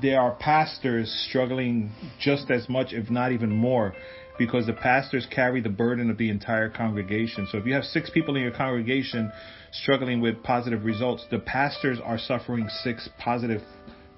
there 0.00 0.20
are 0.20 0.34
pastors 0.36 1.10
struggling 1.28 1.92
just 2.20 2.50
as 2.50 2.68
much, 2.68 2.92
if 2.92 3.10
not 3.10 3.32
even 3.32 3.50
more, 3.50 3.94
because 4.38 4.66
the 4.66 4.72
pastors 4.72 5.26
carry 5.30 5.60
the 5.60 5.68
burden 5.68 6.10
of 6.10 6.18
the 6.18 6.28
entire 6.30 6.68
congregation. 6.68 7.46
So 7.50 7.58
if 7.58 7.66
you 7.66 7.74
have 7.74 7.84
six 7.84 8.10
people 8.10 8.34
in 8.36 8.42
your 8.42 8.50
congregation 8.52 9.30
struggling 9.72 10.20
with 10.20 10.42
positive 10.42 10.84
results, 10.84 11.24
the 11.30 11.38
pastors 11.38 11.98
are 12.02 12.18
suffering 12.18 12.68
six 12.82 13.08
positive 13.18 13.62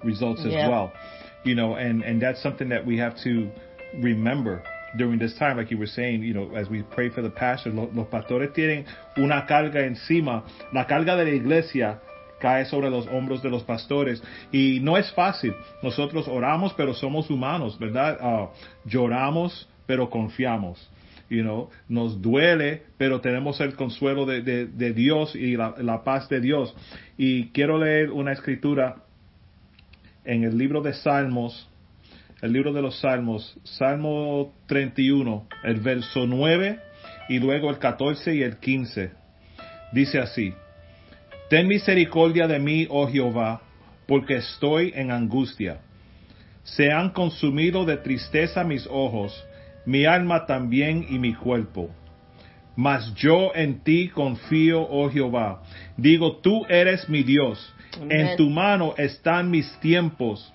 results 0.03 0.41
as 0.45 0.53
Yeah. 0.53 0.69
well. 0.69 0.91
You 1.43 1.55
know, 1.55 1.75
and 1.75 2.03
and 2.03 2.21
that's 2.21 2.41
something 2.41 2.69
that 2.69 2.85
we 2.85 2.97
have 2.97 3.15
to 3.23 3.49
remember 4.01 4.61
during 4.97 5.19
this 5.19 5.35
time, 5.37 5.57
like 5.57 5.69
you 5.71 5.77
were 5.77 5.85
saying, 5.87 6.23
you 6.23 6.33
know, 6.33 6.55
as 6.55 6.69
we 6.69 6.81
pray 6.81 7.09
for 7.09 7.21
the 7.21 7.29
pastors, 7.29 7.73
los 7.73 8.07
pastores 8.07 8.53
tienen 8.53 8.85
una 9.17 9.45
carga 9.47 9.85
encima, 9.85 10.43
la 10.73 10.85
carga 10.85 11.15
de 11.17 11.25
la 11.25 11.31
iglesia 11.31 11.99
cae 12.39 12.65
sobre 12.65 12.89
los 12.89 13.05
hombros 13.07 13.41
de 13.41 13.49
los 13.49 13.63
pastores 13.63 14.21
y 14.51 14.79
no 14.81 14.95
es 14.95 15.09
fácil. 15.11 15.53
Nosotros 15.83 16.27
oramos, 16.27 16.73
pero 16.75 16.93
somos 16.93 17.29
humanos, 17.29 17.77
¿verdad? 17.79 18.17
Ah, 18.21 18.49
lloramos, 18.85 19.67
pero 19.87 20.09
confiamos. 20.11 20.91
You 21.29 21.41
know, 21.41 21.69
nos 21.89 22.21
duele, 22.21 22.83
pero 22.97 23.19
tenemos 23.19 23.59
el 23.59 23.75
consuelo 23.75 24.25
de, 24.25 24.41
de- 24.41 24.93
Dios 24.93 25.35
y 25.35 25.57
la, 25.57 25.73
la 25.79 26.03
paz 26.03 26.29
de 26.29 26.39
Dios. 26.39 26.73
Y 27.17 27.47
quiero 27.49 27.77
leer 27.77 28.11
una 28.11 28.31
escritura 28.31 28.97
en 30.23 30.43
el 30.43 30.57
libro 30.57 30.81
de 30.81 30.93
Salmos, 30.93 31.69
el 32.41 32.53
libro 32.53 32.71
de 32.71 32.81
los 32.81 32.99
Salmos, 32.99 33.57
Salmo 33.63 34.53
31, 34.67 35.47
el 35.63 35.79
verso 35.81 36.25
9 36.27 36.79
y 37.29 37.39
luego 37.39 37.71
el 37.71 37.77
14 37.79 38.35
y 38.35 38.43
el 38.43 38.57
15. 38.57 39.11
Dice 39.91 40.19
así, 40.19 40.53
Ten 41.49 41.67
misericordia 41.67 42.47
de 42.47 42.59
mí, 42.59 42.87
oh 42.89 43.07
Jehová, 43.07 43.61
porque 44.05 44.35
estoy 44.37 44.91
en 44.95 45.11
angustia. 45.11 45.79
Se 46.63 46.91
han 46.91 47.09
consumido 47.11 47.85
de 47.85 47.97
tristeza 47.97 48.63
mis 48.63 48.85
ojos, 48.89 49.33
mi 49.87 50.05
alma 50.05 50.45
también 50.45 51.05
y 51.09 51.17
mi 51.17 51.33
cuerpo. 51.33 51.89
Mas 52.75 53.13
yo 53.15 53.51
en 53.55 53.79
ti 53.83 54.09
confío, 54.09 54.81
oh 54.81 55.09
Jehová. 55.09 55.63
Digo, 55.95 56.37
tú 56.37 56.65
eres 56.69 57.09
mi 57.09 57.23
Dios. 57.23 57.73
Amen. 57.95 58.11
En 58.11 58.37
tu 58.37 58.49
mano 58.49 58.93
están 58.97 59.49
mis 59.49 59.65
tiempos. 59.79 60.53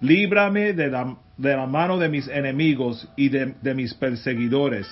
Líbrame 0.00 0.72
de 0.74 0.88
la, 0.90 1.16
de 1.38 1.56
la 1.56 1.66
mano 1.66 1.96
de 1.96 2.08
mis 2.08 2.26
enemigos 2.28 3.08
y 3.16 3.28
de, 3.28 3.54
de 3.62 3.72
mis 3.72 3.94
perseguidores. 3.94 4.86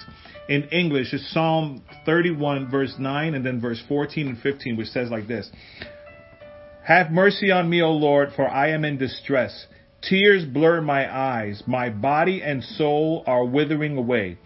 In 0.49 0.69
English, 0.71 1.13
it's 1.13 1.29
Psalm 1.33 1.83
31, 2.07 2.71
verse 2.71 2.95
9, 2.97 3.35
and 3.35 3.45
then 3.45 3.61
verse 3.61 3.83
14 3.89 4.29
and 4.29 4.39
15, 4.39 4.77
which 4.77 4.89
says 4.89 5.11
like 5.11 5.27
this 5.27 5.51
Have 6.85 7.11
mercy 7.11 7.51
on 7.51 7.69
me, 7.69 7.83
O 7.83 7.91
Lord, 7.91 8.31
for 8.37 8.49
I 8.49 8.71
am 8.71 8.85
in 8.85 8.99
distress. 8.99 9.67
Tears 10.03 10.45
blur 10.45 10.81
my 10.81 11.13
eyes. 11.15 11.63
My 11.67 11.91
body 11.91 12.43
and 12.43 12.63
soul 12.63 13.23
are 13.27 13.45
withering 13.45 13.97
away. 13.97 14.39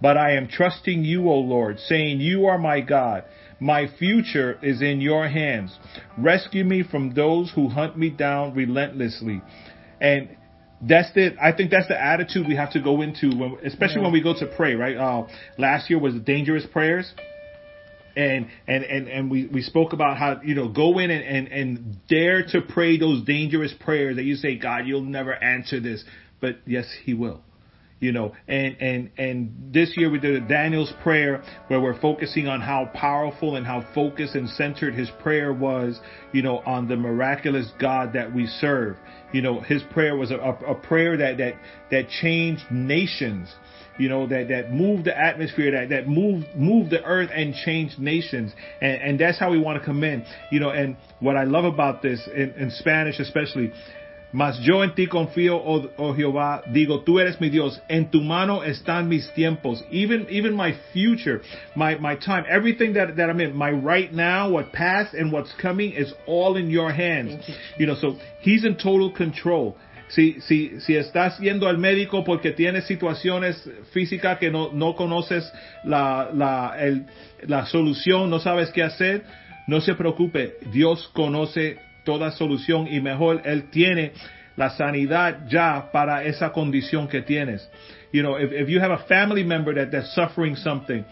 But 0.00 0.16
I 0.16 0.36
am 0.36 0.48
trusting 0.48 1.04
you, 1.04 1.28
O 1.28 1.38
Lord, 1.38 1.78
saying, 1.78 2.20
You 2.20 2.46
are 2.46 2.58
my 2.58 2.80
God. 2.80 3.24
My 3.58 3.86
future 3.98 4.58
is 4.62 4.80
in 4.80 5.00
your 5.02 5.28
hands. 5.28 5.76
Rescue 6.16 6.64
me 6.64 6.82
from 6.82 7.12
those 7.12 7.52
who 7.54 7.68
hunt 7.68 7.98
me 7.98 8.08
down 8.08 8.54
relentlessly. 8.54 9.42
And 10.00 10.30
that's 10.80 11.12
the, 11.12 11.36
I 11.42 11.52
think 11.52 11.70
that's 11.70 11.88
the 11.88 12.02
attitude 12.02 12.46
we 12.48 12.56
have 12.56 12.72
to 12.72 12.80
go 12.80 13.02
into, 13.02 13.28
when, 13.36 13.58
especially 13.64 13.96
Yeah. 13.96 14.04
when 14.04 14.12
we 14.12 14.22
go 14.22 14.32
to 14.38 14.46
pray, 14.46 14.74
right? 14.74 14.96
Uh, 14.96 15.26
last 15.58 15.90
year 15.90 15.98
was 15.98 16.14
dangerous 16.24 16.64
prayers 16.72 17.12
and 18.16 18.48
and 18.66 18.84
and 18.84 19.08
and 19.08 19.30
we 19.30 19.46
we 19.46 19.62
spoke 19.62 19.92
about 19.92 20.16
how 20.16 20.40
you 20.42 20.54
know 20.54 20.68
go 20.68 20.98
in 20.98 21.10
and 21.10 21.24
and 21.24 21.48
and 21.48 21.96
dare 22.08 22.44
to 22.44 22.60
pray 22.60 22.98
those 22.98 23.22
dangerous 23.24 23.74
prayers 23.80 24.16
that 24.16 24.24
you 24.24 24.36
say 24.36 24.56
God 24.56 24.86
you'll 24.86 25.02
never 25.02 25.34
answer 25.34 25.80
this. 25.80 26.04
But 26.40 26.58
yes 26.66 26.86
he 27.04 27.14
will. 27.14 27.42
You 28.00 28.12
know, 28.12 28.34
and, 28.48 28.80
and, 28.80 29.10
and 29.18 29.72
this 29.74 29.92
year 29.94 30.10
we 30.10 30.18
did 30.18 30.42
a 30.42 30.48
Daniel's 30.48 30.90
prayer 31.02 31.42
where 31.68 31.82
we're 31.82 32.00
focusing 32.00 32.48
on 32.48 32.62
how 32.62 32.90
powerful 32.94 33.56
and 33.56 33.66
how 33.66 33.86
focused 33.94 34.34
and 34.34 34.48
centered 34.48 34.94
his 34.94 35.10
prayer 35.22 35.52
was, 35.52 36.00
you 36.32 36.40
know, 36.40 36.60
on 36.60 36.88
the 36.88 36.96
miraculous 36.96 37.70
God 37.78 38.14
that 38.14 38.34
we 38.34 38.46
serve. 38.46 38.96
You 39.34 39.42
know, 39.42 39.60
his 39.60 39.82
prayer 39.90 40.16
was 40.16 40.30
a, 40.30 40.36
a, 40.36 40.72
a 40.72 40.74
prayer 40.76 41.18
that, 41.18 41.36
that, 41.36 41.56
that 41.90 42.08
changed 42.08 42.62
nations 42.70 43.54
you 44.00 44.08
know, 44.08 44.26
that, 44.26 44.48
that 44.48 44.72
moved 44.72 45.04
the 45.04 45.16
atmosphere, 45.16 45.72
that, 45.72 45.90
that 45.90 46.08
moved, 46.08 46.46
moved 46.54 46.90
the 46.90 47.02
earth 47.04 47.30
and 47.34 47.54
changed 47.54 47.98
nations. 47.98 48.52
And, 48.80 49.02
and 49.02 49.20
that's 49.20 49.38
how 49.38 49.50
we 49.50 49.58
want 49.58 49.78
to 49.78 49.84
come 49.84 50.02
in, 50.02 50.24
you 50.50 50.58
know, 50.58 50.70
and 50.70 50.96
what 51.20 51.36
I 51.36 51.44
love 51.44 51.64
about 51.64 52.02
this 52.02 52.26
in, 52.34 52.54
in 52.54 52.70
Spanish, 52.70 53.20
especially, 53.20 53.72
Mas 54.32 54.60
yo 54.62 54.82
en 54.82 54.94
ti 54.94 55.08
confío, 55.08 55.60
oh, 55.64 55.90
oh, 55.98 56.14
Jehová, 56.14 56.62
digo, 56.72 57.02
tú 57.04 57.18
eres 57.18 57.40
mi 57.40 57.50
Dios, 57.50 57.80
en 57.88 58.10
tu 58.12 58.20
mano 58.20 58.62
están 58.62 59.08
mis 59.08 59.28
tiempos, 59.34 59.82
even, 59.90 60.26
even 60.30 60.54
my 60.54 60.72
future, 60.92 61.42
my, 61.74 61.96
my 61.96 62.14
time, 62.14 62.44
everything 62.48 62.92
that, 62.92 63.16
that 63.16 63.28
I'm 63.28 63.40
in, 63.40 63.56
my 63.56 63.72
right 63.72 64.12
now, 64.12 64.50
what 64.50 64.72
past 64.72 65.14
and 65.14 65.32
what's 65.32 65.52
coming 65.60 65.92
is 65.92 66.12
all 66.26 66.56
in 66.56 66.70
your 66.70 66.92
hands. 66.92 67.44
You. 67.48 67.54
you 67.78 67.86
know, 67.86 67.96
so 67.96 68.18
he's 68.40 68.64
in 68.64 68.76
total 68.76 69.12
control. 69.12 69.76
Si, 70.10 70.40
si, 70.40 70.80
si 70.80 70.96
estás 70.96 71.38
yendo 71.38 71.68
al 71.68 71.78
médico 71.78 72.24
porque 72.24 72.50
tienes 72.50 72.84
situaciones 72.84 73.68
físicas 73.92 74.38
que 74.38 74.50
no, 74.50 74.70
no 74.72 74.94
conoces 74.94 75.50
la, 75.84 76.30
la, 76.34 76.74
el, 76.78 77.06
la 77.46 77.66
solución, 77.66 78.28
no 78.28 78.40
sabes 78.40 78.70
qué 78.70 78.82
hacer, 78.82 79.22
no 79.68 79.80
se 79.80 79.94
preocupe, 79.94 80.54
Dios 80.72 81.08
conoce 81.14 81.78
toda 82.04 82.32
solución 82.32 82.88
y 82.88 83.00
mejor 83.00 83.42
Él 83.44 83.70
tiene 83.70 84.12
la 84.56 84.70
sanidad 84.70 85.46
ya 85.48 85.90
para 85.92 86.24
esa 86.24 86.50
condición 86.50 87.06
que 87.06 87.22
tienes. 87.22 87.68
You 88.12 88.22
know, 88.22 88.36
if, 88.36 88.50
if 88.52 88.68
you 88.68 88.80
have 88.80 88.90
a 88.90 89.04
family 89.06 89.44
member 89.44 89.74
that, 89.74 89.92
that's 89.92 90.12
suffering 90.14 90.56
something, 90.56 91.04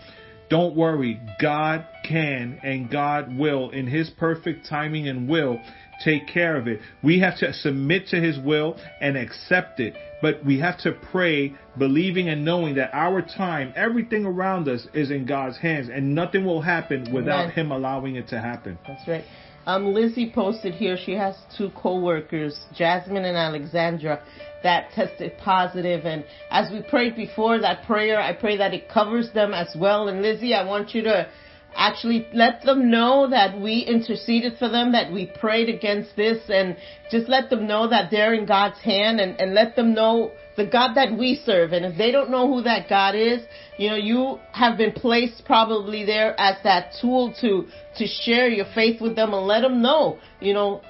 don't 0.50 0.74
worry. 0.74 1.20
God 1.40 1.86
can 2.04 2.58
and 2.62 2.90
God 2.90 3.36
will, 3.38 3.70
in 3.70 3.86
His 3.86 4.10
perfect 4.10 4.66
timing 4.68 5.08
and 5.08 5.28
will, 5.28 5.60
take 6.04 6.26
care 6.28 6.56
of 6.56 6.68
it. 6.68 6.80
We 7.02 7.20
have 7.20 7.38
to 7.38 7.52
submit 7.52 8.08
to 8.08 8.20
His 8.20 8.38
will 8.38 8.76
and 9.00 9.16
accept 9.16 9.80
it. 9.80 9.94
But 10.20 10.44
we 10.44 10.58
have 10.60 10.78
to 10.80 10.92
pray, 10.92 11.54
believing 11.78 12.28
and 12.28 12.44
knowing 12.44 12.74
that 12.74 12.90
our 12.92 13.22
time, 13.22 13.72
everything 13.76 14.24
around 14.24 14.68
us 14.68 14.86
is 14.92 15.10
in 15.10 15.26
God's 15.26 15.58
hands 15.58 15.88
and 15.92 16.14
nothing 16.14 16.44
will 16.44 16.62
happen 16.62 17.12
without 17.12 17.44
Amen. 17.44 17.52
Him 17.52 17.72
allowing 17.72 18.16
it 18.16 18.28
to 18.28 18.40
happen. 18.40 18.78
That's 18.86 19.06
right. 19.06 19.24
Um, 19.66 19.92
Lizzie 19.92 20.32
posted 20.34 20.72
here 20.72 20.96
she 20.96 21.12
has 21.12 21.36
two 21.56 21.70
co-workers, 21.76 22.58
Jasmine 22.74 23.26
and 23.26 23.36
Alexandra, 23.36 24.22
that 24.62 24.90
tested 24.92 25.32
positive. 25.38 26.06
And 26.06 26.24
as 26.50 26.72
we 26.72 26.82
prayed 26.82 27.14
before 27.14 27.60
that 27.60 27.84
prayer, 27.84 28.18
I 28.18 28.32
pray 28.32 28.56
that 28.56 28.72
it 28.72 28.88
covers 28.88 29.30
them 29.34 29.52
as 29.52 29.76
well. 29.78 30.08
And 30.08 30.22
Lizzie, 30.22 30.54
I 30.54 30.64
want 30.64 30.94
you 30.94 31.02
to 31.02 31.28
actually 31.74 32.26
let 32.32 32.62
them 32.62 32.90
know 32.90 33.28
that 33.30 33.60
we 33.60 33.80
interceded 33.80 34.58
for 34.58 34.68
them, 34.68 34.92
that 34.92 35.12
we 35.12 35.26
prayed 35.26 35.68
against 35.68 36.16
this, 36.16 36.38
and 36.48 36.76
just 37.10 37.28
let 37.28 37.50
them 37.50 37.66
know 37.66 37.88
that 37.88 38.10
they're 38.10 38.34
in 38.34 38.46
God's 38.46 38.78
hand 38.80 39.20
and, 39.20 39.40
and 39.40 39.54
let 39.54 39.76
them 39.76 39.94
know 39.94 40.32
the 40.56 40.66
God 40.66 40.94
that 40.94 41.16
we 41.16 41.40
serve. 41.46 41.72
And 41.72 41.84
if 41.84 41.96
they 41.96 42.10
don't 42.10 42.30
know 42.30 42.52
who 42.52 42.62
that 42.62 42.88
God 42.88 43.14
is, 43.14 43.42
you 43.78 43.88
know, 43.88 43.96
you 43.96 44.38
have 44.52 44.76
been 44.76 44.92
placed 44.92 45.44
probably 45.44 46.04
there 46.04 46.38
as 46.38 46.56
that 46.64 46.92
tool 47.00 47.32
to, 47.40 47.66
to 47.96 48.06
share 48.06 48.48
your 48.48 48.66
faith 48.74 49.00
with 49.00 49.14
them 49.14 49.32
and 49.32 49.46
let 49.46 49.60
them 49.60 49.80
know, 49.80 50.18
you 50.40 50.52
know, 50.52 50.82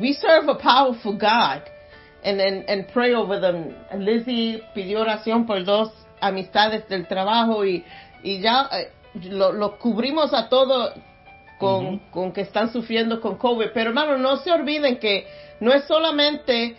we 0.00 0.12
serve 0.12 0.48
a 0.48 0.54
powerful 0.56 1.16
God. 1.18 1.68
And, 2.22 2.38
and, 2.38 2.68
and 2.68 2.86
pray 2.92 3.14
over 3.14 3.40
them. 3.40 3.74
Lizzie 3.96 4.60
pidió 4.76 5.00
oración 5.00 5.46
por 5.46 5.64
dos 5.64 5.88
amistades 6.20 6.86
del 6.86 7.06
trabajo 7.06 7.64
y, 7.64 7.82
y 8.22 8.42
ya 8.42 8.68
eh, 8.72 8.90
lo, 9.14 9.52
lo 9.52 9.78
cubrimos 9.78 10.32
a 10.32 10.48
todo 10.48 10.92
con, 11.58 11.86
uh 11.86 11.90
-huh. 11.90 12.00
con 12.10 12.32
que 12.32 12.42
están 12.42 12.72
sufriendo 12.72 13.20
con 13.20 13.36
COVID. 13.36 13.68
Pero 13.74 13.90
hermano, 13.90 14.18
no 14.18 14.36
se 14.38 14.50
olviden 14.50 14.98
que 14.98 15.26
no 15.60 15.72
es 15.72 15.84
solamente 15.84 16.76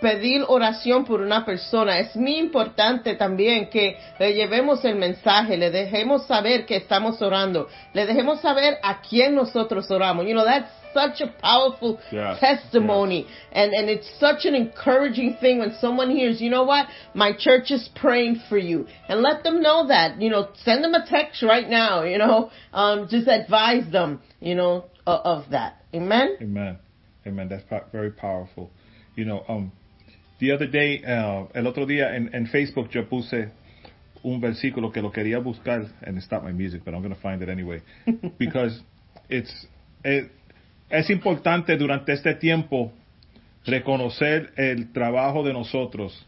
pedir 0.00 0.44
oración 0.48 1.04
por 1.04 1.20
una 1.20 1.44
persona. 1.44 1.98
Es 1.98 2.14
muy 2.16 2.36
importante 2.36 3.14
también 3.14 3.68
que 3.68 3.96
le 4.18 4.34
llevemos 4.34 4.84
el 4.84 4.96
mensaje, 4.96 5.56
le 5.56 5.70
dejemos 5.70 6.26
saber 6.26 6.66
que 6.66 6.76
estamos 6.76 7.20
orando, 7.22 7.68
le 7.92 8.06
dejemos 8.06 8.40
saber 8.40 8.78
a 8.82 9.00
quién 9.00 9.34
nosotros 9.34 9.90
oramos. 9.90 10.26
You 10.26 10.34
know, 10.34 10.44
that's 10.44 10.70
such 10.92 11.20
a 11.20 11.32
powerful 11.40 11.98
yes, 12.10 12.40
testimony. 12.40 13.20
Yes. 13.20 13.30
And, 13.52 13.72
and 13.74 13.88
it's 13.88 14.08
such 14.18 14.44
an 14.44 14.54
encouraging 14.54 15.36
thing 15.40 15.58
when 15.58 15.74
someone 15.80 16.10
hears, 16.10 16.40
you 16.40 16.50
know 16.50 16.64
what, 16.64 16.86
my 17.14 17.32
church 17.36 17.70
is 17.70 17.88
praying 17.94 18.42
for 18.48 18.58
you. 18.58 18.86
And 19.08 19.20
let 19.20 19.42
them 19.42 19.62
know 19.62 19.88
that, 19.88 20.20
you 20.20 20.30
know, 20.30 20.48
send 20.64 20.82
them 20.82 20.94
a 20.94 21.06
text 21.06 21.42
right 21.42 21.68
now, 21.68 22.02
you 22.02 22.18
know, 22.18 22.50
um, 22.72 23.08
just 23.10 23.28
advise 23.28 23.90
them, 23.92 24.20
you 24.40 24.54
know, 24.54 24.86
of, 25.06 25.44
of 25.44 25.50
that. 25.50 25.82
Amen? 25.94 26.36
Amen. 26.40 26.78
Amen. 27.26 27.48
That's 27.48 27.64
very 27.92 28.10
powerful. 28.10 28.70
You 29.16 29.24
know, 29.24 29.44
um, 29.48 29.72
The 30.38 30.52
other 30.52 30.70
day, 30.70 31.02
uh, 31.04 31.48
el 31.52 31.66
otro 31.66 31.84
día 31.84 32.14
en, 32.14 32.30
en, 32.32 32.46
Facebook 32.46 32.88
yo 32.90 33.08
puse 33.08 33.50
un 34.22 34.40
versículo 34.40 34.92
que 34.92 35.02
lo 35.02 35.10
quería 35.10 35.38
buscar, 35.38 35.86
and 36.02 36.16
it's 36.16 36.30
not 36.30 36.44
my 36.44 36.52
music, 36.52 36.82
but 36.84 36.94
I'm 36.94 37.02
going 37.02 37.14
to 37.14 37.20
find 37.20 37.42
it 37.42 37.48
anyway, 37.48 37.82
because 38.38 38.80
it's, 39.28 39.66
it, 40.04 40.30
es 40.90 41.10
importante 41.10 41.76
durante 41.76 42.12
este 42.12 42.34
tiempo 42.34 42.92
reconocer 43.66 44.52
el 44.56 44.92
trabajo 44.92 45.42
de 45.42 45.52
nosotros, 45.52 46.24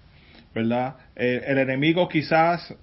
¿verdad? 0.55 0.97
El, 1.15 1.45
el 1.45 1.59
enemigo 1.59 2.09
quizás 2.09 2.75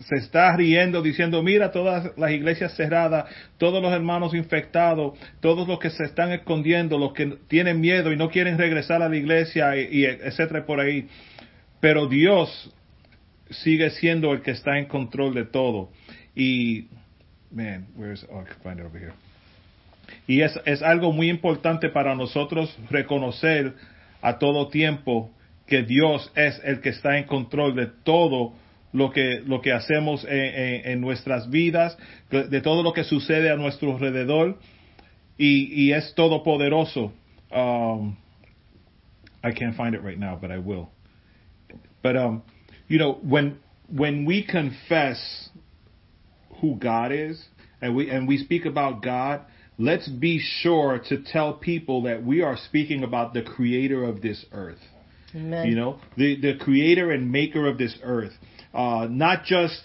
se 0.00 0.16
está 0.16 0.56
riendo 0.56 1.02
diciendo, 1.02 1.42
mira 1.42 1.70
todas 1.72 2.16
las 2.16 2.30
iglesias 2.30 2.74
cerradas, 2.74 3.26
todos 3.58 3.82
los 3.82 3.92
hermanos 3.92 4.34
infectados, 4.34 5.18
todos 5.40 5.68
los 5.68 5.78
que 5.78 5.90
se 5.90 6.04
están 6.04 6.32
escondiendo, 6.32 6.98
los 6.98 7.12
que 7.12 7.38
tienen 7.48 7.80
miedo 7.80 8.10
y 8.10 8.16
no 8.16 8.30
quieren 8.30 8.56
regresar 8.56 9.02
a 9.02 9.08
la 9.08 9.16
iglesia, 9.16 9.76
y, 9.76 10.04
etcétera, 10.04 10.64
por 10.64 10.80
ahí. 10.80 11.06
Pero 11.80 12.06
Dios 12.06 12.74
sigue 13.50 13.90
siendo 13.90 14.32
el 14.32 14.40
que 14.40 14.52
está 14.52 14.78
en 14.78 14.86
control 14.86 15.34
de 15.34 15.44
todo. 15.44 15.90
Y, 16.34 16.88
man, 17.50 17.86
where's, 17.94 18.26
oh, 18.30 18.40
I 18.40 18.44
can 18.44 18.56
find 18.62 18.80
it 18.80 18.86
over 18.86 18.98
here. 18.98 19.12
Y 20.26 20.40
es, 20.40 20.58
es 20.64 20.82
algo 20.82 21.12
muy 21.12 21.28
importante 21.28 21.90
para 21.90 22.14
nosotros 22.14 22.76
reconocer 22.88 23.74
a 24.22 24.38
todo 24.38 24.68
tiempo 24.68 25.30
que 25.66 25.82
Dios 25.82 26.32
es 26.34 26.60
el 26.64 26.80
que 26.80 26.88
está 26.88 27.18
en 27.18 27.24
control 27.24 27.76
de 27.76 27.86
todo 28.02 28.54
lo 28.92 29.10
que, 29.10 29.40
lo 29.44 29.60
que 29.60 29.72
hacemos 29.72 30.24
en, 30.24 30.30
en, 30.32 30.90
en, 30.90 31.00
nuestras 31.00 31.48
vidas, 31.50 31.96
de 32.30 32.60
todo 32.60 32.82
lo 32.82 32.92
que 32.92 33.04
sucede 33.04 33.50
a 33.50 33.56
nuestro 33.56 33.92
alrededor, 33.94 34.58
y, 35.38 35.72
y 35.72 35.92
es 35.92 36.14
todopoderoso. 36.14 37.12
Um, 37.50 38.16
I 39.42 39.52
can't 39.52 39.74
find 39.76 39.94
it 39.94 40.02
right 40.02 40.18
now, 40.18 40.36
but 40.40 40.50
I 40.50 40.58
will. 40.58 40.90
But 42.02 42.16
um, 42.16 42.42
you 42.88 42.98
know, 42.98 43.18
when 43.22 43.58
when 43.88 44.26
we 44.26 44.46
confess 44.46 45.48
who 46.60 46.76
God 46.76 47.12
is, 47.12 47.42
and 47.80 47.96
we 47.96 48.10
and 48.10 48.28
we 48.28 48.38
speak 48.38 48.66
about 48.66 49.02
God, 49.02 49.40
let's 49.78 50.08
be 50.08 50.38
sure 50.38 51.00
to 51.08 51.22
tell 51.22 51.54
people 51.54 52.02
that 52.02 52.24
we 52.24 52.42
are 52.42 52.56
speaking 52.56 53.02
about 53.02 53.32
the 53.32 53.42
Creator 53.42 54.04
of 54.04 54.20
this 54.20 54.44
earth. 54.52 54.78
Amen. 55.34 55.68
You 55.68 55.76
know, 55.76 56.00
the 56.16 56.40
the 56.40 56.54
Creator 56.58 57.10
and 57.10 57.30
Maker 57.30 57.66
of 57.66 57.78
this 57.78 57.96
earth. 58.02 58.32
Uh, 58.72 59.06
not 59.10 59.44
just, 59.44 59.80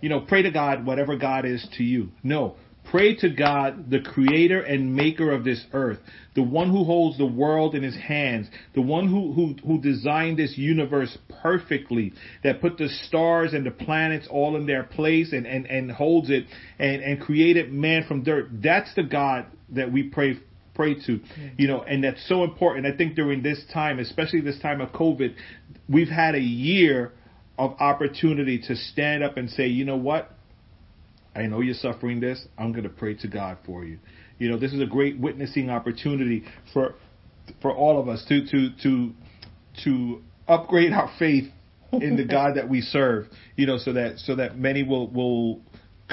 you 0.00 0.08
know, 0.08 0.20
pray 0.20 0.42
to 0.42 0.50
God, 0.50 0.86
whatever 0.86 1.16
God 1.16 1.44
is 1.44 1.66
to 1.76 1.84
you. 1.84 2.08
No. 2.22 2.56
Pray 2.90 3.14
to 3.16 3.30
God, 3.30 3.90
the 3.90 4.00
creator 4.00 4.60
and 4.60 4.94
maker 4.94 5.30
of 5.30 5.44
this 5.44 5.64
earth, 5.72 6.00
the 6.34 6.42
one 6.42 6.68
who 6.68 6.82
holds 6.82 7.16
the 7.16 7.24
world 7.24 7.76
in 7.76 7.82
his 7.82 7.94
hands, 7.94 8.48
the 8.74 8.82
one 8.82 9.08
who, 9.08 9.32
who, 9.32 9.54
who 9.64 9.80
designed 9.80 10.36
this 10.36 10.58
universe 10.58 11.16
perfectly, 11.42 12.12
that 12.42 12.60
put 12.60 12.78
the 12.78 12.88
stars 12.88 13.54
and 13.54 13.64
the 13.64 13.70
planets 13.70 14.26
all 14.28 14.56
in 14.56 14.66
their 14.66 14.82
place 14.82 15.32
and, 15.32 15.46
and, 15.46 15.64
and 15.66 15.92
holds 15.92 16.28
it 16.28 16.44
and, 16.80 17.02
and 17.02 17.20
created 17.20 17.72
man 17.72 18.04
from 18.06 18.24
dirt. 18.24 18.48
That's 18.60 18.92
the 18.94 19.04
God 19.04 19.46
that 19.70 19.92
we 19.92 20.02
pray 20.02 20.40
pray 20.74 20.94
to, 21.06 21.20
you 21.58 21.68
know, 21.68 21.82
and 21.82 22.02
that's 22.04 22.26
so 22.28 22.44
important. 22.44 22.86
I 22.86 22.96
think 22.96 23.14
during 23.14 23.42
this 23.42 23.62
time, 23.72 23.98
especially 23.98 24.40
this 24.40 24.58
time 24.60 24.80
of 24.80 24.90
COVID, 24.90 25.34
we've 25.88 26.08
had 26.08 26.34
a 26.34 26.40
year 26.40 27.12
of 27.58 27.72
opportunity 27.80 28.58
to 28.58 28.76
stand 28.76 29.22
up 29.22 29.36
and 29.36 29.50
say, 29.50 29.66
you 29.66 29.84
know 29.84 29.96
what? 29.96 30.30
I 31.34 31.42
know 31.42 31.60
you're 31.60 31.74
suffering 31.74 32.20
this. 32.20 32.46
I'm 32.58 32.72
going 32.72 32.84
to 32.84 32.90
pray 32.90 33.14
to 33.14 33.28
God 33.28 33.58
for 33.64 33.84
you. 33.84 33.98
You 34.38 34.50
know, 34.50 34.58
this 34.58 34.72
is 34.72 34.80
a 34.80 34.86
great 34.86 35.18
witnessing 35.18 35.70
opportunity 35.70 36.44
for 36.72 36.94
for 37.60 37.74
all 37.74 38.00
of 38.00 38.08
us 38.08 38.24
to 38.28 38.46
to 38.46 38.70
to 38.82 39.12
to 39.84 40.22
upgrade 40.48 40.92
our 40.92 41.10
faith 41.18 41.50
in 41.92 42.16
the 42.16 42.24
God 42.30 42.56
that 42.56 42.68
we 42.68 42.80
serve. 42.80 43.26
You 43.56 43.66
know, 43.66 43.78
so 43.78 43.92
that 43.94 44.18
so 44.18 44.36
that 44.36 44.58
many 44.58 44.82
will 44.82 45.08
will 45.08 45.60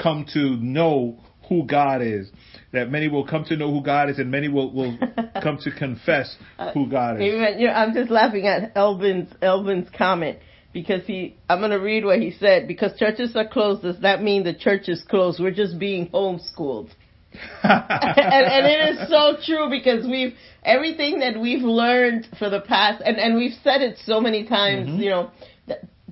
come 0.00 0.26
to 0.34 0.56
know 0.56 1.18
who 1.50 1.64
God 1.66 2.00
is. 2.00 2.30
That 2.72 2.90
many 2.90 3.08
will 3.08 3.26
come 3.26 3.44
to 3.46 3.56
know 3.56 3.70
who 3.70 3.82
God 3.82 4.08
is, 4.08 4.18
and 4.18 4.30
many 4.30 4.48
will 4.48 4.72
will 4.72 4.96
come 5.42 5.58
to 5.64 5.70
confess 5.70 6.34
who 6.72 6.88
God 6.88 7.16
is. 7.20 7.34
Amen. 7.34 7.58
You 7.58 7.66
know, 7.66 7.74
I'm 7.74 7.92
just 7.92 8.10
laughing 8.10 8.46
at 8.46 8.72
Elvin's 8.76 9.30
Elvin's 9.42 9.88
comment 9.90 10.38
because 10.72 11.04
he, 11.04 11.36
I'm 11.48 11.58
going 11.58 11.72
to 11.72 11.80
read 11.80 12.04
what 12.04 12.20
he 12.20 12.30
said. 12.30 12.68
Because 12.68 12.96
churches 12.98 13.34
are 13.34 13.46
closed, 13.46 13.82
does 13.82 14.00
that 14.00 14.22
mean 14.22 14.44
the 14.44 14.54
church 14.54 14.88
is 14.88 15.02
closed? 15.02 15.40
We're 15.40 15.50
just 15.50 15.78
being 15.78 16.08
homeschooled. 16.10 16.90
and, 17.62 18.46
and 18.46 18.66
it 18.66 19.00
is 19.02 19.08
so 19.08 19.36
true 19.44 19.70
because 19.70 20.04
we've 20.04 20.34
everything 20.64 21.20
that 21.20 21.38
we've 21.38 21.62
learned 21.62 22.26
for 22.38 22.50
the 22.50 22.60
past, 22.60 23.02
and, 23.04 23.18
and 23.18 23.36
we've 23.36 23.56
said 23.62 23.82
it 23.82 23.98
so 24.04 24.20
many 24.20 24.44
times, 24.46 24.88
Mhm. 24.88 24.98
you 25.02 25.10
know, 25.10 25.30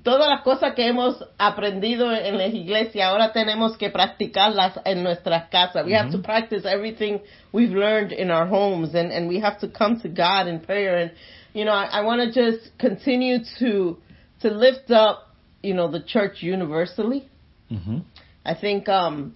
todas 0.03 0.29
las 0.29 0.41
cosas 0.41 0.73
que 0.75 0.87
hemos 0.87 1.23
aprendido 1.37 2.11
en 2.13 2.37
la 2.37 2.47
iglesia, 2.47 3.07
ahora 3.09 3.31
tenemos 3.31 3.77
que 3.77 3.89
practicarlas 3.89 4.79
en 4.85 5.03
nuestras 5.03 5.49
casas. 5.49 5.85
We 5.85 5.93
have 5.93 6.11
to 6.11 6.19
practice 6.21 6.65
everything 6.65 7.21
we've 7.51 7.71
learned 7.73 8.11
in 8.11 8.29
our 8.31 8.47
homes, 8.47 8.93
and, 8.95 9.11
and 9.11 9.27
we 9.27 9.39
have 9.39 9.59
to 9.59 9.67
come 9.67 9.99
to 10.01 10.09
God 10.09 10.47
in 10.47 10.59
prayer. 10.59 10.97
And, 10.97 11.11
you 11.53 11.65
know, 11.65 11.73
I, 11.73 11.99
I 11.99 12.01
want 12.01 12.21
to 12.21 12.31
just 12.31 12.77
continue 12.77 13.39
to, 13.59 13.97
to 14.41 14.49
lift 14.49 14.91
up, 14.91 15.27
you 15.63 15.73
know, 15.73 15.89
the 15.89 16.01
church 16.01 16.41
universally. 16.43 17.27
Mhm. 17.71 18.03
I 18.45 18.55
think 18.55 18.87
um, 18.89 19.35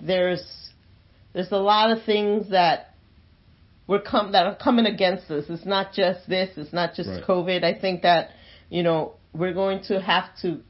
there's 0.00 0.42
there's 1.34 1.50
a 1.52 1.58
lot 1.58 1.90
of 1.90 2.04
things 2.04 2.50
that 2.50 2.94
we're 3.86 4.00
com- 4.00 4.32
that 4.32 4.46
are 4.46 4.54
coming 4.54 4.86
against 4.86 5.30
us. 5.30 5.44
It's 5.48 5.66
not 5.66 5.92
just 5.92 6.28
this. 6.28 6.50
It's 6.56 6.72
not 6.72 6.94
just 6.94 7.08
Right. 7.08 7.24
COVID. 7.24 7.64
I 7.64 7.74
think 7.78 8.02
that 8.02 8.30
you 8.70 8.82
know 8.82 9.14
we're 9.32 9.54
going 9.54 9.82
to 9.84 10.00
have 10.00 10.24
to 10.42 10.60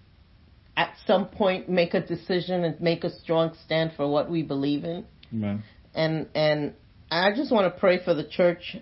at 0.77 0.95
some 1.07 1.27
point 1.27 1.69
make 1.69 1.95
a 1.95 2.01
decision 2.01 2.65
and 2.65 2.81
make 2.81 3.05
a 3.05 3.11
strong 3.21 3.55
stand 3.65 3.93
for 3.97 4.09
what 4.09 4.31
we 4.31 4.43
believe 4.43 4.85
in. 4.85 5.05
Amen. 5.33 5.63
And 5.95 6.29
and 6.35 6.75
I 7.11 7.33
just 7.35 7.53
want 7.53 7.73
to 7.73 7.79
pray 7.79 8.03
for 8.03 8.15
the 8.15 8.25
church 8.25 8.77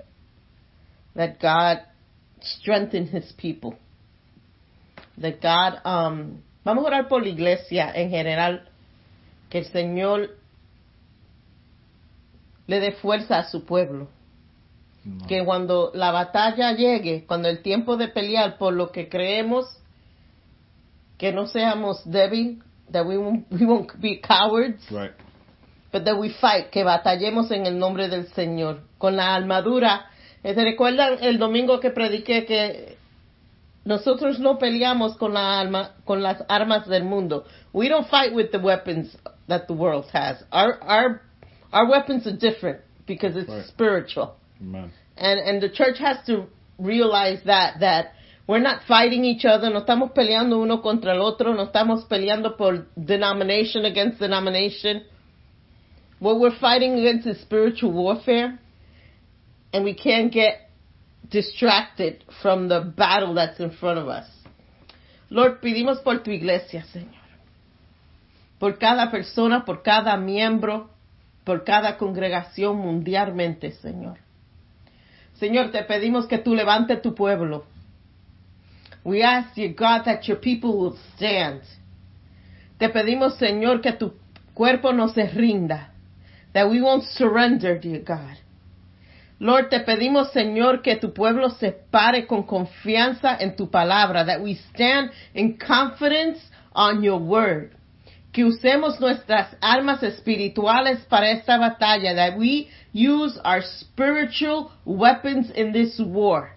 that 1.15 1.41
God 1.41 1.79
strengthen 2.41 3.07
His 3.07 3.33
people. 3.37 3.77
That 5.19 5.43
God, 5.43 5.81
um, 5.85 6.43
vamos 6.65 6.85
a 6.85 6.91
orar 6.91 7.09
por 7.09 7.23
la 7.23 7.29
iglesia 7.29 7.93
en 7.95 8.11
general, 8.11 8.61
que 9.51 9.61
el 9.61 9.67
Señor 9.67 10.29
le 12.69 12.81
dé 12.81 12.93
fuerza 13.03 13.41
a 13.41 13.51
su 13.51 13.65
pueblo. 13.65 14.09
Amen. 15.05 15.27
Que 15.27 15.45
cuando 15.45 15.91
la 15.95 16.11
batalla 16.13 16.73
llegue, 16.73 17.25
cuando 17.27 17.49
el 17.49 17.63
tiempo 17.63 17.97
de 17.97 18.09
pelear 18.09 18.59
por 18.59 18.75
lo 18.75 18.91
que 18.93 19.09
creemos, 19.09 19.67
que 21.19 21.33
no 21.33 21.47
seamos 21.47 22.03
débiles, 22.05 22.59
that 22.93 23.07
we 23.07 23.17
won't, 23.17 23.47
we 23.51 23.65
won't 23.67 23.93
be 24.01 24.21
cowards, 24.21 24.83
Right. 24.91 25.13
but 25.93 26.05
that 26.05 26.19
we 26.19 26.31
fight, 26.31 26.71
que 26.71 26.83
batallemos 26.85 27.51
en 27.51 27.67
el 27.67 27.79
nombre 27.79 28.09
del 28.09 28.27
Señor, 28.35 28.81
con 28.99 29.17
la 29.17 29.35
armadura. 29.35 30.07
Eh, 30.43 30.55
¿Se 30.55 30.63
recuerdan 30.65 31.19
el 31.23 31.39
domingo 31.39 31.81
que 31.81 31.91
prediqué 31.91 32.45
que 32.47 32.97
nosotros 33.85 34.39
no 34.41 34.59
peleamos 34.59 35.17
con 35.17 35.35
la 35.35 35.61
arma, 35.61 35.93
con 36.05 36.23
las 36.23 36.43
armas 36.49 36.87
del 36.89 37.05
mundo? 37.05 37.45
We 37.73 37.89
don't 37.89 38.09
fight 38.09 38.33
with 38.35 38.51
the 38.51 38.59
weapons 38.59 39.17
that 39.49 39.67
the 39.67 39.75
world 39.75 40.07
has. 40.13 40.43
Our 40.51 40.79
our 40.83 41.21
our 41.73 41.87
weapons 41.89 42.27
are 42.27 42.37
different 42.37 42.81
because 43.07 43.37
it's 43.37 43.49
Right. 43.49 43.67
spiritual. 43.67 44.37
Amen. 44.61 44.93
And 45.17 45.41
and 45.41 45.63
the 45.63 45.69
church 45.69 45.99
has 45.99 46.25
to 46.27 46.47
realize 46.79 47.41
that 47.45 47.81
that 47.81 48.13
we're 48.47 48.59
not 48.59 48.83
fighting 48.89 49.25
each 49.25 49.45
other, 49.45 49.71
no 49.71 49.81
estamos 49.83 50.13
peleando 50.13 50.61
uno 50.61 50.83
contra 50.83 51.13
el 51.13 51.21
otro, 51.21 51.55
no 51.55 51.67
estamos 51.67 52.05
peleando 52.09 52.57
por 52.57 52.87
denomination 52.97 53.85
against 53.85 54.19
denomination. 54.19 55.05
What 56.19 56.41
we're 56.41 56.59
fighting 56.59 56.95
against 56.95 57.27
is 57.27 57.41
spiritual 57.41 57.93
warfare, 57.93 58.59
and 59.73 59.85
we 59.85 59.95
can't 59.95 60.33
get 60.33 60.69
distracted 61.31 62.25
from 62.43 62.69
the 62.69 62.81
battle 62.81 63.35
that's 63.35 63.61
in 63.61 63.71
front 63.71 63.99
of 63.99 64.09
us. 64.09 64.27
Lord, 65.31 65.61
pedimos 65.63 66.03
por 66.03 66.19
tu 66.19 66.33
iglesia, 66.33 66.85
Señor. 66.93 67.15
Por 68.59 68.79
cada 68.79 69.11
persona, 69.11 69.65
por 69.65 69.83
cada 69.83 70.17
miembro, 70.17 70.91
por 71.45 71.65
cada 71.65 71.97
congregación 71.97 72.77
mundialmente, 72.77 73.71
Señor. 73.81 74.19
Señor, 75.41 75.71
te 75.73 75.83
pedimos 75.85 76.27
que 76.27 76.37
tú 76.39 76.55
levante 76.55 76.97
tu 76.97 77.15
pueblo. 77.15 77.65
We 79.03 79.23
ask 79.23 79.57
you, 79.57 79.71
God, 79.71 80.05
that 80.05 80.29
your 80.29 80.39
people 80.39 80.79
will 80.79 80.99
stand. 81.17 81.63
Te 82.79 82.91
pedimos, 82.91 83.39
Señor, 83.39 83.81
que 83.81 83.93
tu 83.93 84.13
cuerpo 84.53 84.93
no 84.93 85.09
se 85.09 85.27
rinda. 85.29 85.93
That 86.53 86.69
we 86.69 86.83
won't 86.83 87.05
surrender, 87.05 87.81
dear 87.81 88.01
God. 88.01 88.37
Lord, 89.39 89.71
te 89.71 89.81
pedimos, 89.81 90.31
Señor, 90.33 90.83
que 90.83 90.97
tu 90.97 91.15
pueblo 91.15 91.49
se 91.49 91.73
pare 91.73 92.27
con 92.27 92.43
confianza 92.43 93.39
en 93.41 93.57
tu 93.57 93.71
palabra. 93.71 94.27
That 94.27 94.43
we 94.43 94.57
stand 94.75 95.11
in 95.33 95.57
confidence 95.57 96.39
on 96.75 97.03
your 97.03 97.19
word. 97.19 97.75
Que 98.33 98.45
usemos 98.45 99.01
nuestras 99.01 99.57
armas 99.61 100.03
espirituales 100.03 101.01
para 101.09 101.31
esta 101.31 101.59
batalla. 101.59 102.15
That 102.15 102.39
we 102.39 102.69
use 102.93 103.39
our 103.45 103.63
spiritual 103.63 104.71
weapons 104.85 105.51
in 105.51 105.73
this 105.73 105.99
war. 105.99 106.53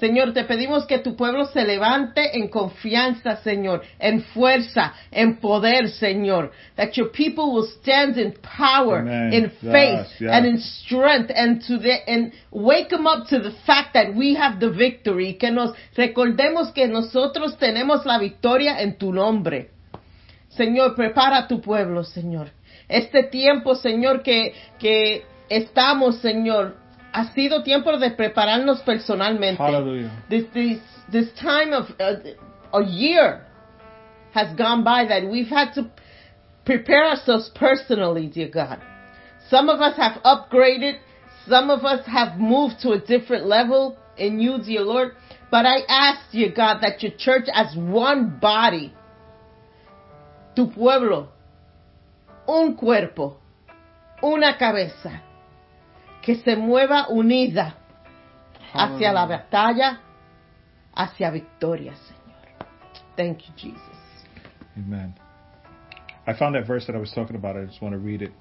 Señor, 0.00 0.34
te 0.34 0.44
pedimos 0.44 0.84
que 0.86 0.98
tu 0.98 1.16
pueblo 1.16 1.46
se 1.46 1.64
levante 1.64 2.36
en 2.36 2.48
confianza, 2.48 3.36
Señor, 3.36 3.82
en 3.98 4.22
fuerza, 4.24 4.92
en 5.10 5.36
poder, 5.36 5.88
Señor. 5.88 6.52
That 6.76 6.92
your 6.96 7.10
people 7.10 7.50
will 7.54 7.66
stand 7.80 8.18
in 8.18 8.34
power, 8.42 8.98
Amen. 8.98 9.32
in 9.32 9.50
faith, 9.62 10.00
Yes, 10.00 10.20
yes. 10.20 10.30
and 10.32 10.46
in 10.46 10.58
strength, 10.58 11.32
and 11.34 11.62
to 11.66 11.78
the, 11.78 12.10
and 12.10 12.32
wake 12.50 12.90
them 12.90 13.06
up 13.06 13.26
to 13.28 13.38
the 13.38 13.52
fact 13.66 13.94
that 13.94 14.14
we 14.14 14.34
have 14.34 14.60
the 14.60 14.70
victory. 14.70 15.34
Que 15.40 15.50
nos 15.50 15.74
recordemos 15.96 16.74
que 16.74 16.86
nosotros 16.88 17.56
tenemos 17.58 18.04
la 18.04 18.18
victoria 18.18 18.78
en 18.82 18.98
tu 18.98 19.12
nombre. 19.14 19.70
Señor, 20.56 20.94
prepara 20.94 21.38
a 21.38 21.48
tu 21.48 21.60
pueblo, 21.60 22.04
Señor. 22.04 22.50
Este 22.88 23.24
tiempo, 23.24 23.74
Señor, 23.74 24.22
que, 24.22 24.54
que 24.78 25.24
estamos, 25.48 26.18
Señor, 26.20 26.76
ha 27.12 27.32
sido 27.32 27.62
tiempo 27.62 27.96
de 27.98 28.10
prepararnos 28.10 28.80
personalmente. 28.82 29.62
Hallelujah. 29.62 30.10
This, 30.28 30.44
this, 30.52 30.80
this 31.10 31.32
time 31.34 31.72
of 31.72 31.90
uh, 32.00 32.16
a 32.72 32.82
year 32.84 33.46
has 34.32 34.54
gone 34.56 34.84
by 34.84 35.06
that 35.06 35.28
we've 35.28 35.48
had 35.48 35.72
to 35.74 35.90
prepare 36.64 37.08
ourselves 37.08 37.50
personally, 37.54 38.26
dear 38.26 38.48
God. 38.48 38.80
Some 39.48 39.68
of 39.68 39.80
us 39.80 39.96
have 39.96 40.20
upgraded. 40.24 40.98
Some 41.48 41.70
of 41.70 41.84
us 41.84 42.04
have 42.06 42.38
moved 42.38 42.80
to 42.82 42.90
a 42.92 42.98
different 42.98 43.46
level 43.46 43.96
in 44.16 44.40
you, 44.40 44.58
dear 44.58 44.82
Lord. 44.82 45.12
But 45.50 45.64
I 45.64 45.78
ask, 45.88 46.32
dear 46.32 46.52
God, 46.54 46.80
that 46.80 47.02
your 47.02 47.12
church 47.16 47.44
as 47.52 47.74
one 47.76 48.38
body, 48.40 48.92
tu 50.56 50.70
pueblo, 50.70 51.28
un 52.48 52.74
cuerpo, 52.74 53.38
una 54.22 54.56
cabeza, 54.56 55.22
que 56.22 56.36
se 56.36 56.56
mueva 56.56 57.08
unida 57.10 57.74
hacia 58.72 59.12
la 59.12 59.26
batalla, 59.26 60.00
hacia 60.94 61.30
victoria, 61.30 61.92
Señor. 61.94 62.66
Thank 63.16 63.46
you, 63.46 63.54
Jesus. 63.56 64.26
Amen. 64.76 65.14
I 66.26 66.32
found 66.32 66.54
that 66.54 66.66
verse 66.66 66.86
that 66.86 66.96
I 66.96 66.98
was 66.98 67.12
talking 67.12 67.36
about. 67.36 67.56
I 67.56 67.64
just 67.66 67.80
want 67.80 67.92
to 67.92 67.98
read 67.98 68.22
it. 68.22 68.32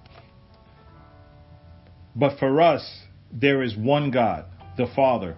But 2.16 2.40
for 2.40 2.62
us, 2.62 3.04
there 3.32 3.62
is 3.62 3.76
one 3.78 4.10
God, 4.10 4.46
the 4.78 4.88
Father, 4.96 5.36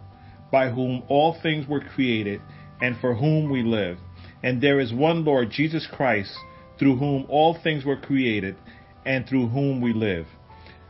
by 0.52 0.70
whom 0.70 1.04
all 1.10 1.38
things 1.42 1.68
were 1.68 1.82
created 1.82 2.42
and 2.82 2.96
for 3.00 3.16
whom 3.16 3.50
we 3.50 3.64
live. 3.64 3.98
And 4.44 4.62
there 4.62 4.80
is 4.80 4.94
one 4.94 5.26
Lord, 5.26 5.50
Jesus 5.50 5.88
Christ, 5.92 6.32
through 6.80 6.98
whom 6.98 7.26
all 7.30 7.58
things 7.64 7.86
were 7.86 7.98
created 7.98 8.56
and 9.06 9.28
through 9.28 9.48
whom 9.48 9.82
we 9.82 9.94
live. 9.94 10.26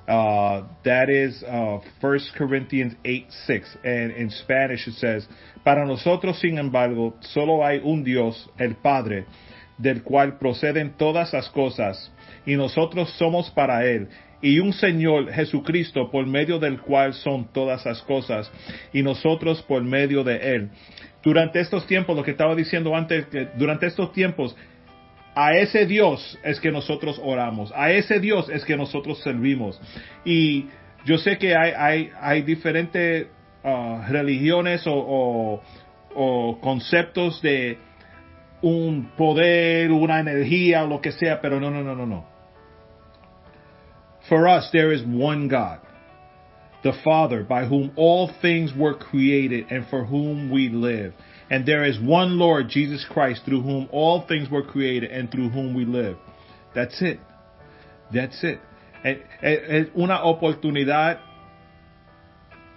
Uh, 0.07 0.63
that 0.85 1.09
is 1.09 1.43
uh, 1.43 1.79
1 1.99 2.19
Corinthians 2.37 2.93
8, 3.03 3.25
6. 3.45 3.77
And 3.83 4.11
in 4.13 4.29
Spanish 4.29 4.87
it 4.87 4.93
says, 4.95 5.27
Para 5.65 5.85
nosotros, 5.85 6.39
sin 6.39 6.57
embargo, 6.57 7.15
solo 7.19 7.61
hay 7.61 7.81
un 7.83 8.03
Dios, 8.05 8.47
el 8.57 8.75
Padre, 8.75 9.25
del 9.77 10.03
cual 10.03 10.37
proceden 10.39 10.95
todas 10.97 11.33
las 11.33 11.49
cosas, 11.49 12.09
y 12.45 12.55
nosotros 12.55 13.13
somos 13.17 13.51
para 13.51 13.85
Él, 13.85 14.07
y 14.41 14.59
un 14.59 14.71
Señor 14.71 15.31
Jesucristo, 15.33 16.09
por 16.09 16.25
medio 16.25 16.57
del 16.57 16.79
cual 16.79 17.13
son 17.13 17.51
todas 17.51 17.85
las 17.85 18.01
cosas, 18.03 18.49
y 18.93 19.01
nosotros 19.01 19.61
por 19.63 19.83
medio 19.83 20.23
de 20.23 20.55
Él. 20.55 20.69
Durante 21.21 21.59
estos 21.59 21.85
tiempos, 21.85 22.15
lo 22.15 22.23
que 22.23 22.31
estaba 22.31 22.55
diciendo 22.55 22.95
antes, 22.95 23.25
que 23.27 23.49
durante 23.57 23.87
estos 23.87 24.13
tiempos, 24.13 24.55
a 25.37 25.55
ese 25.55 25.85
Dios 25.85 26.39
es 26.43 26.59
que 26.59 26.71
nosotros 26.71 27.21
oramos, 27.23 27.71
a 27.75 27.91
ese 27.91 28.19
Dios 28.19 28.49
es 28.49 28.65
que 28.65 28.75
nosotros 28.75 29.21
servimos. 29.21 29.79
Y 30.25 30.65
yo 31.05 31.19
sé 31.19 31.37
que 31.37 31.55
hay, 31.55 31.73
hay, 31.77 32.11
hay 32.19 32.41
diferentes 32.41 33.27
uh, 33.63 34.01
religiones 34.09 34.87
o, 34.87 34.95
o, 34.95 35.61
o 36.15 36.59
conceptos 36.59 37.39
de 37.43 37.77
un 38.63 39.11
poder, 39.15 39.91
una 39.91 40.19
energía 40.19 40.83
lo 40.85 41.01
que 41.01 41.11
sea, 41.11 41.39
pero 41.39 41.59
no, 41.59 41.69
no, 41.69 41.83
no, 41.83 41.93
no, 41.93 42.07
no. 42.07 42.25
For 44.27 44.47
us, 44.47 44.71
there 44.71 44.91
is 44.91 45.03
one 45.03 45.49
God, 45.49 45.81
the 46.81 46.93
Father, 47.03 47.43
by 47.43 47.65
whom 47.65 47.91
all 47.95 48.31
things 48.41 48.73
were 48.75 48.95
created 48.95 49.67
and 49.69 49.85
for 49.89 50.03
whom 50.03 50.49
we 50.49 50.69
live. 50.69 51.13
And 51.49 51.65
there 51.65 51.85
is 51.85 51.97
one 51.99 52.37
Lord, 52.37 52.69
Jesus 52.69 53.05
Christ, 53.09 53.43
through 53.45 53.61
whom 53.61 53.87
all 53.91 54.25
things 54.27 54.49
were 54.49 54.63
created 54.63 55.11
and 55.11 55.31
through 55.31 55.49
whom 55.49 55.73
we 55.73 55.85
live. 55.85 56.17
That's 56.75 57.01
it. 57.01 57.19
That's 58.13 58.43
it. 58.43 58.59
Es 59.41 59.87
una 59.95 60.23
oportunidad 60.23 61.19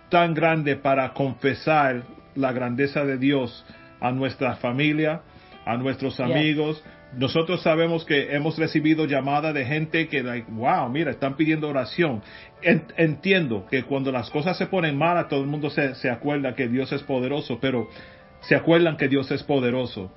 tan 0.08 0.34
grande 0.34 0.76
para 0.76 1.12
confesar 1.14 2.04
la 2.34 2.52
grandeza 2.52 3.04
de 3.04 3.16
Dios 3.16 3.64
a 4.00 4.12
nuestra 4.12 4.56
familia, 4.56 5.22
a 5.64 5.76
nuestros 5.76 6.20
amigos. 6.20 6.82
Nosotros 7.16 7.62
sabemos 7.62 8.04
que 8.04 8.34
hemos 8.34 8.56
recibido 8.56 9.04
llamadas 9.06 9.52
de 9.52 9.64
gente 9.64 10.06
que, 10.06 10.22
like, 10.22 10.48
wow, 10.52 10.88
mira, 10.88 11.10
están 11.10 11.34
pidiendo 11.34 11.68
oración. 11.68 12.22
Entiendo 12.62 13.66
que 13.68 13.82
cuando 13.82 14.12
las 14.12 14.30
cosas 14.30 14.56
se 14.56 14.66
ponen 14.66 14.96
malas, 14.96 15.28
todo 15.28 15.40
el 15.40 15.48
mundo 15.48 15.70
se, 15.70 15.96
se 15.96 16.08
acuerda 16.08 16.54
que 16.54 16.68
Dios 16.68 16.92
es 16.92 17.02
poderoso, 17.02 17.58
pero 17.60 17.88
se 18.42 18.54
acuerdan 18.54 18.96
que 18.96 19.08
Dios 19.08 19.30
es 19.30 19.42
poderoso. 19.42 20.10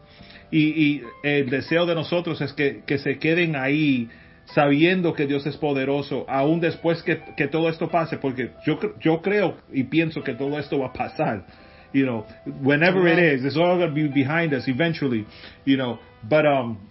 Y, 0.52 1.02
el 1.24 1.50
deseo 1.50 1.86
de 1.86 1.96
nosotros 1.96 2.40
es 2.42 2.54
que, 2.54 2.84
que, 2.86 3.00
se 3.00 3.18
queden 3.18 3.56
ahí 3.56 4.10
sabiendo 4.46 5.14
que 5.14 5.26
Dios 5.26 5.46
es 5.48 5.58
poderoso, 5.58 6.26
aún 6.30 6.60
después 6.60 7.02
que, 7.02 7.20
que 7.36 7.48
todo 7.48 7.70
esto 7.70 7.90
pase, 7.90 8.18
porque 8.18 8.52
yo, 8.66 8.78
yo 9.00 9.22
creo 9.22 9.58
y 9.72 9.86
pienso 9.86 10.24
que 10.24 10.36
todo 10.36 10.60
esto 10.60 10.80
va 10.80 10.88
a 10.88 10.94
pasar. 10.94 11.46
You 11.92 12.06
know, 12.06 12.26
whenever 12.62 13.08
it 13.08 13.20
is, 13.20 13.46
it's 13.46 13.56
all 13.56 13.78
going 13.78 13.90
to 13.90 13.94
be 13.94 14.08
behind 14.08 14.52
us 14.54 14.68
eventually. 14.68 15.28
You 15.64 15.78
know, 15.78 16.00
but 16.28 16.46
um, 16.46 16.90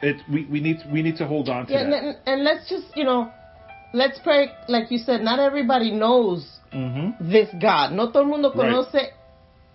it 0.00 0.16
we, 0.30 0.46
we 0.46 0.60
need 0.60 0.78
we 0.92 1.02
need 1.02 1.16
to 1.16 1.26
hold 1.26 1.48
on 1.48 1.66
to 1.66 1.72
yeah, 1.72 1.82
that. 1.82 1.92
And, 1.92 2.16
and 2.24 2.44
let's 2.44 2.68
just 2.68 2.86
you 2.94 3.02
know, 3.02 3.32
let's 3.92 4.20
pray. 4.20 4.52
Like 4.68 4.92
you 4.92 4.98
said, 4.98 5.22
not 5.22 5.40
everybody 5.40 5.90
knows 5.90 6.46
mm-hmm. 6.72 7.30
this 7.32 7.48
God. 7.60 7.94
No 7.94 8.12
todo 8.12 8.22
el 8.22 8.28
mundo 8.28 8.52
conoce 8.52 8.94
right 8.94 9.10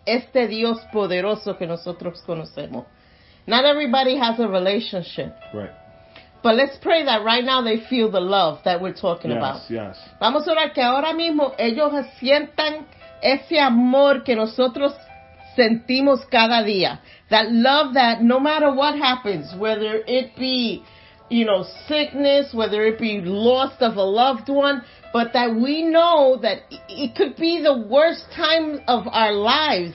este 0.06 0.48
Dios 0.48 0.80
poderoso 0.92 1.58
que 1.58 1.68
nosotros 1.68 2.22
conocemos. 2.26 2.86
Not 3.48 3.66
everybody 3.66 4.18
has 4.18 4.40
a 4.40 4.48
relationship. 4.48 5.34
Right. 5.54 5.72
But 6.44 6.56
let's 6.56 6.78
pray 6.78 7.06
that 7.06 7.24
right 7.24 7.44
now 7.44 7.62
they 7.62 7.82
feel 7.90 8.10
the 8.10 8.20
love 8.20 8.60
that 8.66 8.82
we're 8.82 8.94
talking 8.94 9.32
yes, 9.32 9.38
about. 9.38 9.70
Yes. 9.70 9.98
Vamos 10.20 10.48
a 10.48 10.52
orar 10.52 10.74
que 10.74 10.82
ahora 10.82 11.14
mismo 11.14 11.54
ellos 11.58 11.94
sientan 12.20 12.88
ese 13.22 13.60
amor 13.60 14.24
que 14.24 14.36
nosotros 14.36 14.94
sentimos 15.56 16.26
cada 16.32 16.64
día. 16.64 17.00
That 17.30 17.52
love 17.52 17.94
that 17.94 18.22
no 18.22 18.40
matter 18.40 18.72
what 18.74 18.96
happens, 18.96 19.54
whether 19.56 20.02
it 20.08 20.36
be, 20.36 20.84
you 21.32 21.46
know, 21.46 21.66
sickness, 21.88 22.54
whether 22.54 22.86
it 22.86 23.00
be 23.00 23.22
loss 23.22 23.74
of 23.80 23.96
a 23.96 24.04
loved 24.04 24.50
one, 24.50 24.84
but 25.14 25.32
that 25.34 25.56
we 25.56 25.82
know 25.82 26.38
that 26.42 26.64
it 26.90 27.16
could 27.16 27.38
be 27.38 27.62
the 27.64 27.88
worst 27.88 28.26
time 28.36 28.82
of 28.88 29.08
our 29.08 29.32
lives, 29.32 29.94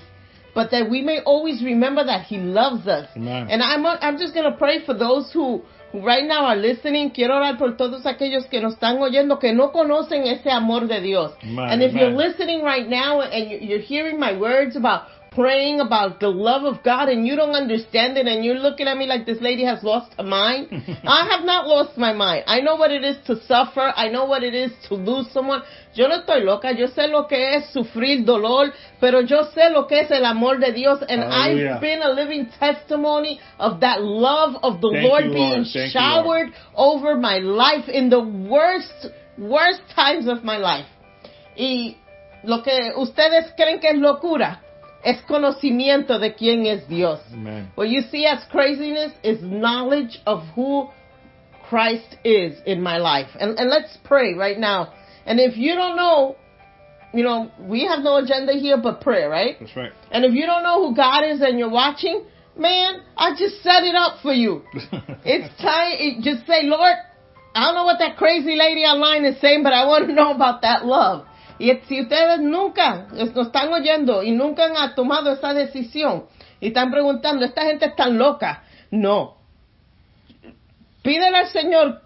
but 0.54 0.70
that 0.70 0.88
we 0.88 1.02
may 1.02 1.20
always 1.20 1.62
remember 1.62 2.02
that 2.04 2.24
He 2.24 2.38
loves 2.38 2.88
us. 2.88 3.08
Amen. 3.14 3.48
And 3.50 3.62
I'm, 3.62 3.84
I'm 3.84 4.16
just 4.16 4.32
going 4.32 4.50
to 4.50 4.56
pray 4.56 4.84
for 4.86 4.94
those 4.94 5.30
who, 5.30 5.62
who 5.92 6.04
right 6.04 6.24
now 6.24 6.46
are 6.46 6.56
listening. 6.56 7.10
Quiero 7.10 7.34
orar 7.34 7.58
por 7.58 7.76
todos 7.76 8.06
aquellos 8.06 8.48
que 8.48 8.62
nos 8.62 8.74
están 8.74 8.98
oyendo 8.98 9.38
que 9.38 9.52
no 9.52 9.72
conocen 9.72 10.26
ese 10.26 10.50
amor 10.50 10.88
de 10.88 11.02
Dios. 11.02 11.32
Amen. 11.42 11.68
And 11.68 11.82
if 11.82 11.90
Amen. 11.90 12.00
you're 12.00 12.16
listening 12.16 12.62
right 12.62 12.88
now 12.88 13.20
and 13.20 13.62
you're 13.62 13.80
hearing 13.80 14.18
my 14.18 14.34
words 14.34 14.74
about 14.74 15.08
praying 15.32 15.80
about 15.80 16.20
the 16.20 16.28
love 16.28 16.64
of 16.64 16.82
God 16.82 17.08
and 17.08 17.26
you 17.26 17.36
don't 17.36 17.54
understand 17.54 18.16
it 18.16 18.26
and 18.26 18.44
you're 18.44 18.58
looking 18.58 18.88
at 18.88 18.96
me 18.96 19.06
like 19.06 19.26
this 19.26 19.38
lady 19.40 19.64
has 19.64 19.82
lost 19.82 20.12
her 20.16 20.24
mind. 20.24 20.68
I 21.04 21.28
have 21.30 21.44
not 21.44 21.66
lost 21.66 21.98
my 21.98 22.12
mind. 22.12 22.44
I 22.46 22.60
know 22.60 22.76
what 22.76 22.90
it 22.90 23.04
is 23.04 23.16
to 23.26 23.36
suffer. 23.46 23.92
I 23.94 24.08
know 24.08 24.24
what 24.24 24.42
it 24.42 24.54
is 24.54 24.72
to 24.88 24.94
lose 24.94 25.30
someone. 25.32 25.62
Yo 25.94 26.08
no 26.08 26.20
estoy 26.20 26.44
loca. 26.44 26.72
Yo 26.72 26.88
sé 26.88 27.08
lo 27.08 27.26
que 27.26 27.56
es 27.56 27.72
sufrir 27.72 28.24
dolor, 28.24 28.72
pero 29.00 29.20
yo 29.20 29.44
sé 29.54 29.70
lo 29.70 29.86
que 29.86 30.00
es 30.00 30.10
el 30.10 30.24
amor 30.24 30.58
de 30.58 30.72
Dios 30.72 31.02
and 31.08 31.22
Hallelujah. 31.22 31.74
I've 31.74 31.80
been 31.80 32.02
a 32.02 32.10
living 32.10 32.48
testimony 32.58 33.40
of 33.58 33.80
that 33.80 34.02
love 34.02 34.56
of 34.62 34.80
the 34.80 34.90
Thank 34.92 35.08
Lord 35.08 35.24
you, 35.26 35.32
being 35.32 35.50
Lord. 35.50 35.66
Thank 35.72 35.94
you, 35.94 36.00
showered 36.00 36.48
over 36.74 37.16
my 37.16 37.38
life 37.38 37.88
in 37.88 38.10
the 38.10 38.20
worst, 38.20 39.08
worst 39.38 39.82
times 39.94 40.28
of 40.28 40.44
my 40.44 40.56
life. 40.56 40.86
Y 41.58 41.96
lo 42.44 42.62
que 42.62 42.92
ustedes 42.96 43.52
creen 43.56 43.80
que 43.80 43.90
es 43.90 43.98
locura, 43.98 44.60
es 45.06 45.22
conocimiento 45.22 46.18
de 46.18 46.34
quién 46.34 46.66
es 46.66 46.88
Dios. 46.88 47.20
Amen. 47.32 47.70
What 47.76 47.88
you 47.88 48.02
see 48.10 48.26
as 48.26 48.44
craziness 48.50 49.12
is 49.22 49.40
knowledge 49.40 50.20
of 50.26 50.42
who 50.56 50.88
Christ 51.68 52.16
is 52.24 52.58
in 52.66 52.82
my 52.82 52.98
life. 52.98 53.28
And, 53.38 53.56
and 53.56 53.70
let's 53.70 53.96
pray 54.02 54.34
right 54.34 54.58
now. 54.58 54.92
And 55.24 55.38
if 55.38 55.56
you 55.56 55.76
don't 55.76 55.96
know, 55.96 56.34
you 57.14 57.22
know, 57.22 57.52
we 57.60 57.86
have 57.86 58.00
no 58.00 58.16
agenda 58.16 58.54
here 58.54 58.78
but 58.82 59.00
prayer, 59.00 59.30
right? 59.30 59.56
That's 59.60 59.76
right. 59.76 59.92
And 60.10 60.24
if 60.24 60.32
you 60.34 60.44
don't 60.44 60.64
know 60.64 60.88
who 60.88 60.96
God 60.96 61.22
is 61.22 61.40
and 61.40 61.56
you're 61.56 61.70
watching, 61.70 62.24
man, 62.58 63.00
I 63.16 63.30
just 63.38 63.62
set 63.62 63.84
it 63.84 63.94
up 63.94 64.20
for 64.22 64.32
you. 64.32 64.62
It's 65.24 65.60
time, 65.60 65.92
it, 65.98 66.22
just 66.22 66.46
say, 66.46 66.62
Lord, 66.64 66.94
I 67.54 67.66
don't 67.66 67.74
know 67.74 67.84
what 67.84 67.98
that 68.00 68.16
crazy 68.16 68.54
lady 68.56 68.82
online 68.82 69.24
is 69.24 69.40
saying, 69.40 69.62
but 69.62 69.72
I 69.72 69.86
want 69.86 70.08
to 70.08 70.12
know 70.12 70.34
about 70.34 70.62
that 70.62 70.84
love. 70.84 71.26
Y 71.58 71.72
si 71.88 72.02
ustedes 72.02 72.40
nunca 72.40 73.06
nos 73.12 73.34
están 73.34 73.72
oyendo 73.72 74.22
y 74.22 74.32
nunca 74.32 74.64
han 74.64 74.94
tomado 74.94 75.32
esa 75.32 75.54
decisión 75.54 76.24
y 76.60 76.68
están 76.68 76.90
preguntando, 76.90 77.44
esta 77.44 77.62
gente 77.62 77.86
es 77.86 77.96
tan 77.96 78.18
loca. 78.18 78.62
No. 78.90 79.36
Pídele 81.02 81.36
al 81.36 81.48
Señor 81.48 82.02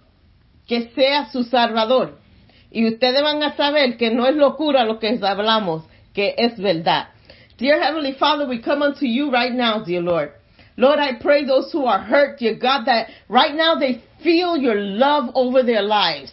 que 0.68 0.90
sea 0.90 1.30
su 1.30 1.42
salvador. 1.44 2.18
Y 2.70 2.86
ustedes 2.86 3.22
van 3.22 3.42
a 3.42 3.56
saber 3.56 3.96
que 3.96 4.10
no 4.10 4.26
es 4.26 4.36
locura 4.36 4.84
lo 4.84 5.00
que 5.00 5.18
hablamos, 5.22 5.84
que 6.14 6.34
es 6.38 6.56
verdad. 6.58 7.08
Dear 7.58 7.80
Heavenly 7.80 8.12
Father, 8.12 8.46
we 8.46 8.60
come 8.60 8.82
unto 8.82 9.04
you 9.04 9.30
right 9.30 9.52
now, 9.52 9.82
dear 9.84 10.00
Lord. 10.00 10.30
Lord, 10.76 10.98
I 10.98 11.14
pray 11.20 11.44
those 11.44 11.70
who 11.72 11.84
are 11.86 11.98
hurt, 11.98 12.38
dear 12.38 12.54
God, 12.54 12.86
that 12.86 13.08
right 13.28 13.54
now 13.54 13.74
they 13.74 14.02
feel 14.22 14.56
your 14.56 14.76
love 14.76 15.30
over 15.34 15.62
their 15.62 15.82
lives. 15.82 16.30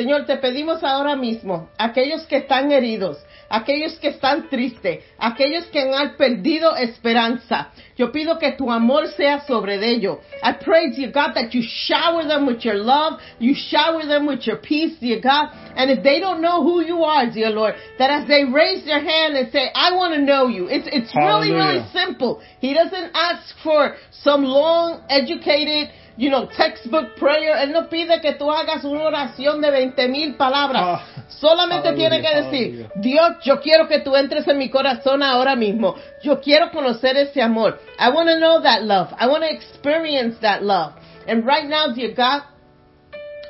Señor, 0.00 0.24
te 0.24 0.38
pedimos 0.38 0.82
ahora 0.82 1.14
mismo, 1.14 1.68
aquellos 1.76 2.22
que 2.22 2.38
están 2.38 2.72
heridos, 2.72 3.18
aquellos 3.50 3.98
que 3.98 4.08
están 4.08 4.48
tristes, 4.48 5.04
aquellos 5.18 5.66
que 5.66 5.80
han 5.80 6.16
perdido 6.16 6.74
esperanza, 6.74 7.68
yo 8.00 8.10
pido 8.10 8.38
que 8.38 8.52
tu 8.52 8.70
amor 8.70 9.08
sea 9.08 9.40
sobre 9.46 9.74
ellos. 9.74 10.20
I 10.42 10.54
pray, 10.54 10.90
dear 10.90 11.10
God, 11.12 11.34
that 11.34 11.52
you 11.52 11.62
shower 11.62 12.26
them 12.26 12.46
with 12.46 12.64
your 12.64 12.76
love, 12.76 13.20
you 13.38 13.54
shower 13.54 14.06
them 14.06 14.26
with 14.26 14.46
your 14.46 14.56
peace, 14.56 14.98
dear 14.98 15.20
God. 15.20 15.50
And 15.76 15.90
if 15.90 16.02
they 16.02 16.18
don't 16.18 16.40
know 16.40 16.62
who 16.62 16.80
you 16.82 17.04
are, 17.04 17.30
dear 17.30 17.50
Lord, 17.50 17.74
that 17.98 18.10
as 18.10 18.26
they 18.26 18.44
raise 18.44 18.86
their 18.86 19.00
hand 19.04 19.36
and 19.36 19.52
say, 19.52 19.70
I 19.74 19.92
want 19.92 20.14
to 20.14 20.22
know 20.22 20.48
you, 20.48 20.66
it's, 20.66 20.88
it's 20.90 21.14
really, 21.14 21.52
really 21.52 21.84
simple. 21.92 22.40
He 22.60 22.72
doesn't 22.72 23.10
ask 23.12 23.54
for 23.62 23.96
some 24.22 24.44
long, 24.44 25.02
educated, 25.10 25.92
you 26.16 26.30
know, 26.30 26.48
textbook 26.56 27.16
prayer. 27.16 27.54
Él 27.56 27.72
no 27.72 27.88
pide 27.90 28.20
que 28.22 28.32
tú 28.38 28.50
hagas 28.50 28.82
una 28.84 29.04
oración 29.04 29.60
de 29.60 29.70
20 29.70 30.08
mil 30.08 30.36
palabras. 30.36 30.82
Ah, 30.82 31.20
Solamente 31.40 31.94
tiene 31.94 32.20
que 32.20 32.42
decir, 32.42 32.88
Dios, 32.96 33.36
yo 33.42 33.60
quiero 33.60 33.88
que 33.88 34.00
tú 34.00 34.14
entres 34.14 34.46
en 34.46 34.58
mi 34.58 34.68
corazón 34.68 35.22
ahora 35.22 35.56
mismo. 35.56 35.94
Yo 36.22 36.38
quiero 36.38 36.70
conocer 36.70 37.16
ese 37.16 37.40
amor. 37.40 37.80
I 38.00 38.08
want 38.08 38.28
to 38.28 38.40
know 38.40 38.62
that 38.62 38.82
love. 38.82 39.08
I 39.18 39.26
want 39.26 39.42
to 39.42 39.54
experience 39.54 40.36
that 40.40 40.62
love. 40.62 40.94
And 41.26 41.44
right 41.44 41.68
now, 41.68 41.92
dear 41.94 42.14
God, 42.14 42.44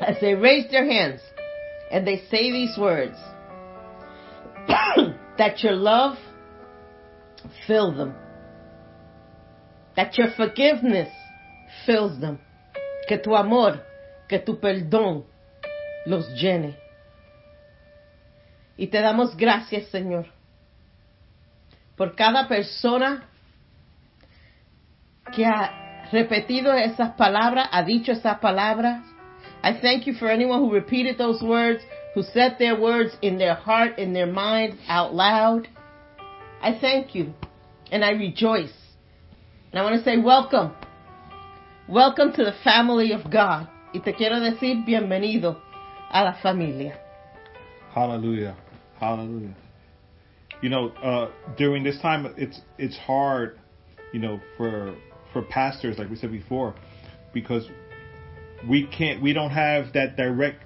as 0.00 0.16
they 0.20 0.34
raise 0.34 0.68
their 0.72 0.84
hands 0.84 1.20
and 1.92 2.04
they 2.04 2.24
say 2.32 2.50
these 2.50 2.76
words, 2.76 3.16
that 5.38 5.60
your 5.62 5.74
love 5.74 6.18
fill 7.68 7.94
them. 7.94 8.12
That 9.94 10.18
your 10.18 10.32
forgiveness 10.36 11.14
fills 11.86 12.20
them. 12.20 12.40
Que 13.08 13.18
tu 13.22 13.36
amor, 13.36 13.80
que 14.28 14.40
tu 14.40 14.56
perdón 14.56 15.26
los 16.06 16.26
llene. 16.42 16.74
Y 18.76 18.88
te 18.88 18.98
damos 19.00 19.36
gracias, 19.36 19.92
Señor, 19.92 20.26
por 21.96 22.16
cada 22.16 22.48
persona 22.48 23.29
que 25.30 25.44
ha 25.44 26.08
repetido 26.12 26.72
esas 26.74 27.12
palabras, 27.16 27.68
ha 27.70 27.82
dicho 27.82 28.12
esas 28.12 28.38
palabras. 28.40 29.02
I 29.62 29.74
thank 29.80 30.06
you 30.06 30.14
for 30.14 30.28
anyone 30.28 30.60
who 30.60 30.72
repeated 30.72 31.18
those 31.18 31.42
words, 31.42 31.82
who 32.14 32.22
said 32.22 32.56
their 32.58 32.80
words 32.80 33.16
in 33.22 33.38
their 33.38 33.54
heart, 33.54 33.98
in 33.98 34.12
their 34.12 34.26
mind, 34.26 34.78
out 34.88 35.14
loud. 35.14 35.68
I 36.62 36.78
thank 36.80 37.14
you 37.14 37.34
and 37.92 38.04
I 38.04 38.10
rejoice. 38.10 38.72
And 39.72 39.78
I 39.78 39.82
want 39.82 39.96
to 39.96 40.04
say 40.04 40.18
welcome. 40.18 40.72
Welcome 41.88 42.32
to 42.32 42.44
the 42.44 42.54
family 42.64 43.12
of 43.12 43.30
God. 43.30 43.68
Y 43.92 44.00
te 44.00 44.12
quiero 44.12 44.40
decir 44.40 44.84
bienvenido 44.86 45.60
a 46.12 46.24
la 46.24 46.34
familia. 46.42 46.98
Hallelujah. 47.94 48.56
Hallelujah. 48.98 49.54
You 50.62 50.68
know, 50.68 50.88
uh, 50.90 51.30
during 51.56 51.82
this 51.82 51.98
time, 52.00 52.32
it's 52.36 52.60
it's 52.78 52.96
hard, 52.98 53.58
you 54.12 54.20
know, 54.20 54.40
for 54.56 54.94
for 55.32 55.42
pastors, 55.42 55.98
like 55.98 56.10
we 56.10 56.16
said 56.16 56.32
before, 56.32 56.74
because 57.32 57.68
we 58.68 58.86
can't, 58.86 59.22
we 59.22 59.32
don't 59.32 59.50
have 59.50 59.92
that 59.94 60.16
direct 60.16 60.62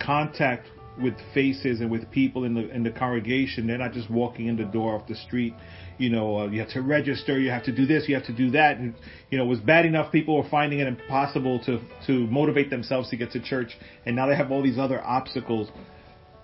contact 0.00 0.66
with 1.00 1.14
faces 1.32 1.80
and 1.80 1.90
with 1.90 2.10
people 2.10 2.44
in 2.44 2.54
the 2.54 2.68
in 2.70 2.82
the 2.82 2.90
congregation. 2.90 3.66
They're 3.66 3.78
not 3.78 3.92
just 3.92 4.10
walking 4.10 4.46
in 4.46 4.56
the 4.56 4.64
door 4.64 4.96
off 4.96 5.08
the 5.08 5.14
street. 5.14 5.54
You 5.98 6.10
know, 6.10 6.40
uh, 6.40 6.46
you 6.48 6.60
have 6.60 6.70
to 6.70 6.82
register. 6.82 7.38
You 7.38 7.50
have 7.50 7.64
to 7.64 7.72
do 7.72 7.86
this. 7.86 8.08
You 8.08 8.14
have 8.14 8.26
to 8.26 8.32
do 8.32 8.50
that. 8.50 8.78
And 8.78 8.94
you 9.30 9.38
know, 9.38 9.44
it 9.44 9.48
was 9.48 9.60
bad 9.60 9.86
enough 9.86 10.12
people 10.12 10.36
were 10.36 10.48
finding 10.48 10.80
it 10.80 10.86
impossible 10.86 11.60
to 11.64 11.80
to 12.06 12.26
motivate 12.26 12.70
themselves 12.70 13.10
to 13.10 13.16
get 13.16 13.32
to 13.32 13.40
church, 13.40 13.76
and 14.04 14.16
now 14.16 14.26
they 14.26 14.36
have 14.36 14.50
all 14.50 14.62
these 14.62 14.78
other 14.78 15.02
obstacles. 15.02 15.68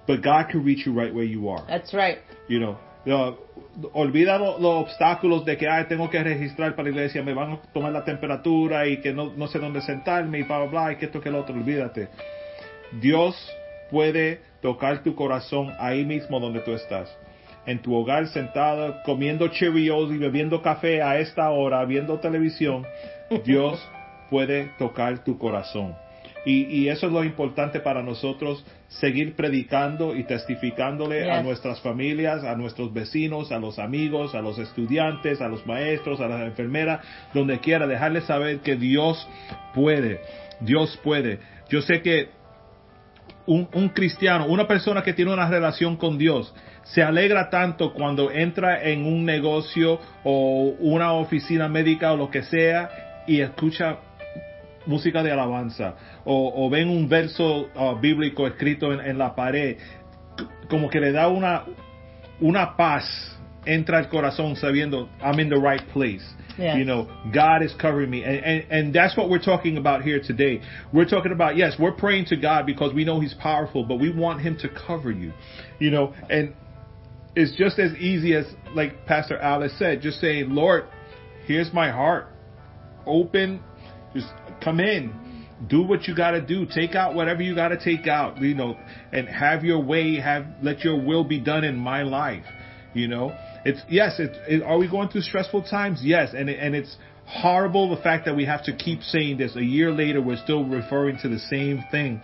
But 0.07 0.23
God 0.23 0.49
can 0.51 0.65
reach 0.65 0.87
you 0.87 0.95
right 0.95 1.15
where 1.15 1.25
you 1.25 1.51
are. 1.51 1.67
That's 1.69 1.93
right. 1.93 2.19
You 2.49 2.61
know, 2.61 2.79
olvida 3.93 4.39
los, 4.39 4.61
los 4.61 4.75
obstáculos 4.83 5.45
de 5.45 5.57
que 5.57 5.69
ay, 5.69 5.85
tengo 5.85 6.11
que 6.11 6.23
registrar 6.23 6.75
para 6.75 6.85
la 6.85 6.91
iglesia, 6.91 7.23
me 7.23 7.35
van 7.35 7.53
a 7.53 7.63
tomar 7.73 7.93
la 7.93 8.05
temperatura 8.05 8.87
y 8.87 8.99
que 8.99 9.13
no, 9.13 9.33
no 9.37 9.47
sé 9.47 9.59
dónde 9.59 9.81
sentarme 9.81 10.41
y 10.41 10.43
bla, 10.43 10.59
bla, 10.59 10.67
bla, 10.67 10.93
y 10.93 10.97
que 10.97 11.07
esto 11.07 11.21
que 11.21 11.31
lo 11.31 11.41
otro, 11.41 11.55
olvídate. 11.55 12.09
Dios 12.93 13.35
puede 13.91 14.41
tocar 14.61 15.03
tu 15.03 15.15
corazón 15.15 15.73
ahí 15.79 16.05
mismo 16.05 16.41
donde 16.41 16.61
tú 16.61 16.73
estás. 16.73 17.15
En 17.67 17.81
tu 17.81 17.95
hogar 17.95 18.29
sentado, 18.29 18.97
comiendo 19.05 19.49
Cheerios 19.49 20.11
y 20.11 20.17
bebiendo 20.17 20.63
café 20.63 21.03
a 21.03 21.19
esta 21.19 21.51
hora, 21.51 21.85
viendo 21.85 22.19
televisión, 22.19 22.87
Dios 23.45 23.87
puede 24.31 24.71
tocar 24.79 25.23
tu 25.23 25.39
corazón. 25.39 25.95
Y, 26.45 26.65
y, 26.65 26.89
eso 26.89 27.07
es 27.07 27.13
lo 27.13 27.25
importante 27.25 27.81
para 27.81 28.03
nosotros, 28.03 28.65
seguir 28.89 29.35
predicando 29.35 30.17
y 30.17 30.25
testificándole 30.25 31.25
Yes. 31.25 31.29
a 31.31 31.43
nuestras 31.43 31.81
familias, 31.81 32.45
a 32.45 32.55
nuestros 32.55 32.93
vecinos, 32.93 33.53
a 33.53 33.59
los 33.59 33.79
amigos, 33.79 34.35
a 34.35 34.41
los 34.41 34.59
estudiantes, 34.59 35.41
a 35.41 35.49
los 35.49 35.67
maestros, 35.67 36.21
a 36.21 36.29
las 36.29 36.43
enfermeras, 36.43 37.01
donde 37.35 37.59
quiera, 37.59 37.87
dejarles 37.87 38.25
saber 38.25 38.61
que 38.61 38.77
Dios 38.77 39.27
puede, 39.75 40.21
Dios 40.61 40.99
puede. 41.03 41.41
Yo 41.69 41.83
sé 41.83 42.01
que 42.03 42.31
un, 43.47 43.69
un 43.75 43.89
cristiano, 43.91 44.47
una 44.47 44.67
persona 44.67 45.03
que 45.03 45.13
tiene 45.13 45.33
una 45.33 45.49
relación 45.49 45.97
con 45.97 46.19
Dios, 46.19 46.55
se 46.85 47.03
alegra 47.03 47.51
tanto 47.51 47.93
cuando 47.93 48.31
entra 48.31 48.83
en 48.83 49.05
un 49.05 49.25
negocio 49.25 50.01
o 50.25 50.75
una 50.81 51.13
oficina 51.13 51.69
médica 51.69 52.13
o 52.13 52.17
lo 52.17 52.31
que 52.31 52.43
sea 52.43 53.25
y 53.27 53.41
escucha 53.41 53.99
música 54.89 55.23
de 55.23 55.31
alabanza 55.31 55.95
o, 56.25 56.67
o 56.67 56.71
ven 56.71 56.89
un 56.89 57.09
verso 57.09 57.69
uh, 57.77 57.95
bíblico 58.01 58.47
escrito 58.47 58.93
en, 58.93 59.01
en 59.01 59.19
la 59.19 59.35
pared, 59.35 59.77
como 60.69 60.89
que 60.89 60.99
le 60.99 61.13
da 61.13 61.29
una, 61.29 61.65
una 62.41 62.77
paz, 62.77 63.05
entra 63.65 63.99
al 63.99 64.09
corazón 64.09 64.57
sabiendo 64.57 65.09
I'm 65.21 65.39
in 65.39 65.49
the 65.49 65.59
right 65.59 65.87
place. 65.93 66.25
Yes. 66.59 66.77
You 66.77 66.85
know, 66.85 67.07
God 67.33 67.63
is 67.63 67.73
covering 67.81 68.11
me. 68.11 68.25
And, 68.25 68.45
and, 68.45 68.73
and 68.73 68.95
that's 68.95 69.17
what 69.17 69.31
we're 69.31 69.43
talking 69.43 69.77
about 69.77 70.03
here 70.03 70.21
today. 70.21 70.61
We're 70.93 71.09
talking 71.09 71.31
about, 71.31 71.57
yes, 71.57 71.75
we're 71.79 71.93
praying 71.93 72.27
to 72.27 72.37
God 72.37 72.67
because 72.67 72.93
we 72.93 73.05
know 73.05 73.21
He's 73.21 73.35
powerful, 73.35 73.85
but 73.85 74.01
we 74.01 74.13
want 74.13 74.41
Him 74.41 74.57
to 74.63 74.69
cover 74.69 75.13
you. 75.13 75.33
You 75.79 75.93
know, 75.93 76.15
and 76.29 76.55
it's 77.37 77.57
just 77.57 77.79
as 77.79 77.95
easy 77.95 78.35
as, 78.35 78.47
like 78.75 79.07
Pastor 79.07 79.39
Alice 79.39 79.73
said, 79.79 80.01
just 80.01 80.21
saying, 80.21 80.51
Lord, 80.51 80.87
here's 81.47 81.73
my 81.73 81.93
heart. 81.93 82.27
Open, 83.07 83.63
just 84.13 84.27
come 84.63 84.81
in. 84.81 85.13
Do 85.69 85.83
what 85.83 86.07
you 86.07 86.15
gotta 86.15 86.41
do. 86.41 86.67
Take 86.67 86.95
out 86.95 87.15
whatever 87.15 87.43
you 87.43 87.55
gotta 87.55 87.83
take 87.83 88.07
out, 88.07 88.41
you 88.41 88.55
know, 88.55 88.77
and 89.13 89.29
have 89.29 89.65
your 89.65 89.83
way, 89.83 90.21
have, 90.21 90.47
let 90.63 90.81
your 90.81 91.05
will 91.05 91.25
be 91.25 91.41
done 91.41 91.65
in 91.65 91.77
my 91.77 92.03
life. 92.03 92.45
You 92.95 93.09
know, 93.09 93.37
it's, 93.65 93.81
yes, 93.89 94.19
it, 94.19 94.63
are 94.63 94.79
we 94.79 94.89
going 94.89 95.09
through 95.09 95.23
stressful 95.23 95.65
times? 95.65 96.01
Yes. 96.03 96.31
And, 96.35 96.49
it, 96.49 96.59
and 96.61 96.75
it's 96.75 96.97
horrible 97.27 97.95
the 97.95 98.03
fact 98.03 98.25
that 98.25 98.35
we 98.35 98.45
have 98.47 98.65
to 98.65 98.77
keep 98.77 99.03
saying 99.03 99.39
this. 99.39 99.57
A 99.57 99.65
year 99.65 99.93
later, 99.93 100.23
we're 100.23 100.43
still 100.43 100.65
referring 100.65 101.19
to 101.23 101.29
the 101.29 101.39
same 101.39 101.85
thing. 101.91 102.23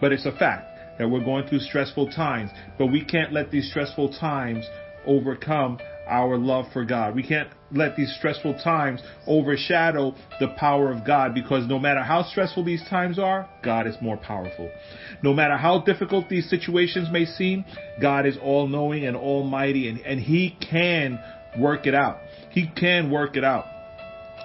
But 0.00 0.12
it's 0.12 0.26
a 0.26 0.32
fact 0.32 0.98
that 0.98 1.08
we're 1.08 1.24
going 1.24 1.46
through 1.46 1.60
stressful 1.60 2.10
times. 2.10 2.50
But 2.78 2.86
we 2.86 3.04
can't 3.04 3.32
let 3.32 3.50
these 3.50 3.70
stressful 3.70 4.14
times 4.18 4.66
overcome 5.06 5.78
our 6.06 6.36
love 6.36 6.66
for 6.72 6.84
God. 6.84 7.14
We 7.14 7.22
can't 7.22 7.48
let 7.70 7.96
these 7.96 8.14
stressful 8.18 8.58
times 8.62 9.02
overshadow 9.26 10.14
the 10.40 10.48
power 10.58 10.90
of 10.92 11.06
God 11.06 11.34
because 11.34 11.66
no 11.66 11.78
matter 11.78 12.02
how 12.02 12.22
stressful 12.22 12.64
these 12.64 12.82
times 12.88 13.18
are, 13.18 13.48
God 13.62 13.86
is 13.86 13.96
more 14.00 14.16
powerful. 14.16 14.70
No 15.22 15.32
matter 15.32 15.56
how 15.56 15.80
difficult 15.80 16.28
these 16.28 16.48
situations 16.50 17.08
may 17.10 17.24
seem, 17.24 17.64
God 18.00 18.26
is 18.26 18.36
all 18.42 18.68
knowing 18.68 19.06
and 19.06 19.16
almighty 19.16 19.88
and, 19.88 20.00
and 20.00 20.20
He 20.20 20.56
can 20.70 21.18
work 21.58 21.86
it 21.86 21.94
out. 21.94 22.18
He 22.50 22.68
can 22.68 23.10
work 23.10 23.36
it 23.36 23.44
out. 23.44 23.66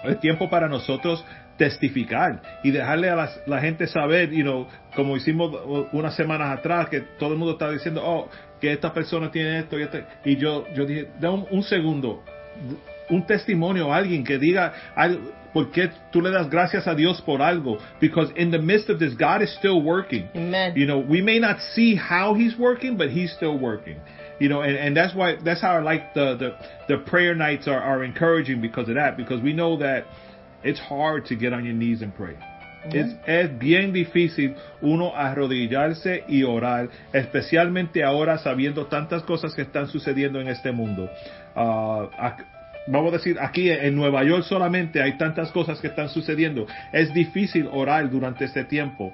Es 0.03 0.19
tiempo 0.21 0.47
para 0.47 0.69
nosotros 0.69 1.23
testificar 1.57 2.41
y 2.63 2.71
dejarle 2.71 3.09
a 3.09 3.15
las- 3.15 3.41
la, 3.47 3.59
gente 3.59 3.87
saber, 3.87 4.31
you 4.31 4.43
know, 4.43 4.67
como 4.95 5.15
hicimos 5.17 5.51
unas 5.91 6.15
semanas 6.15 6.57
atrás, 6.57 6.89
que 6.89 7.01
todo 7.19 7.33
el 7.33 7.37
mundo 7.39 7.53
está 7.53 7.71
diciendo, 7.71 8.01
oh, 8.05 8.29
que 8.61 8.71
esta 8.71 8.93
persona 8.93 9.29
tiene 9.31 9.59
esto 9.59 9.77
y 9.79 9.83
este, 9.83 10.03
y 10.25 10.35
yo, 10.37 10.65
yo 10.73 10.85
dije, 10.85 11.07
da 11.19 11.31
un, 11.31 11.45
un 11.51 11.63
segundo, 11.63 12.23
un 13.09 13.25
testimonio 13.25 13.93
a 13.93 13.97
alguien 13.97 14.23
que 14.23 14.37
diga, 14.37 14.73
al- 14.95 15.19
¿por 15.53 15.71
qué 15.71 15.89
tú 16.11 16.21
le 16.21 16.29
das 16.29 16.49
gracias 16.49 16.87
a 16.87 16.93
Dios 16.95 17.21
por 17.21 17.41
algo? 17.41 17.77
Because 17.99 18.31
in 18.35 18.51
the 18.51 18.59
midst 18.59 18.89
of 18.89 18.99
this, 18.99 19.15
God 19.15 19.41
is 19.41 19.53
still 19.55 19.81
working. 19.81 20.27
Amen. 20.35 20.73
You 20.75 20.85
know, 20.85 20.99
we 20.99 21.21
may 21.21 21.39
not 21.39 21.57
see 21.73 21.95
how 21.95 22.33
he's 22.35 22.55
working, 22.57 22.97
but 22.97 23.09
he's 23.09 23.31
still 23.33 23.57
working. 23.57 23.97
You 24.39 24.49
know, 24.49 24.61
and, 24.61 24.77
and 24.77 24.95
that's 24.95 25.15
why 25.15 25.35
that's 25.43 25.61
how 25.61 25.77
I 25.77 25.81
like 25.81 26.13
the 26.13 26.35
the, 26.37 26.55
the 26.87 26.97
prayer 27.09 27.33
nights 27.33 27.67
are, 27.67 27.81
are 27.81 28.03
encouraging 28.03 28.61
because 28.61 28.87
of 28.87 28.93
that, 28.95 29.17
because 29.17 29.41
we 29.41 29.51
know 29.51 29.77
that 29.77 30.03
it's 30.63 30.79
hard 30.79 31.25
to 31.25 31.35
get 31.35 31.53
on 31.53 31.63
your 31.63 31.73
knees 31.75 32.01
and 32.01 32.13
pray. 32.13 32.35
Es, 32.93 33.17
es 33.25 33.59
bien 33.59 33.91
difícil 33.91 34.55
uno 34.81 35.13
arrodillarse 35.15 36.23
y 36.29 36.43
orar, 36.43 36.89
especialmente 37.11 38.03
ahora 38.03 38.37
sabiendo 38.37 38.85
tantas 38.85 39.23
cosas 39.23 39.53
que 39.53 39.63
están 39.63 39.87
sucediendo 39.87 40.39
en 40.39 40.47
este 40.47 40.71
mundo. 40.71 41.09
Ac- 41.55 42.45
vamos 42.87 43.09
a 43.13 43.17
decir, 43.17 43.37
aquí 43.41 43.69
en 43.69 43.95
Nueva 43.95 44.23
York 44.23 44.43
solamente 44.43 45.01
hay 45.01 45.17
tantas 45.17 45.51
cosas 45.51 45.81
que 45.81 45.87
están 45.87 46.07
sucediendo. 46.09 46.65
Es 46.93 47.13
difícil 47.13 47.67
orar 47.71 48.09
durante 48.09 48.45
este 48.45 48.63
tiempo, 48.63 49.11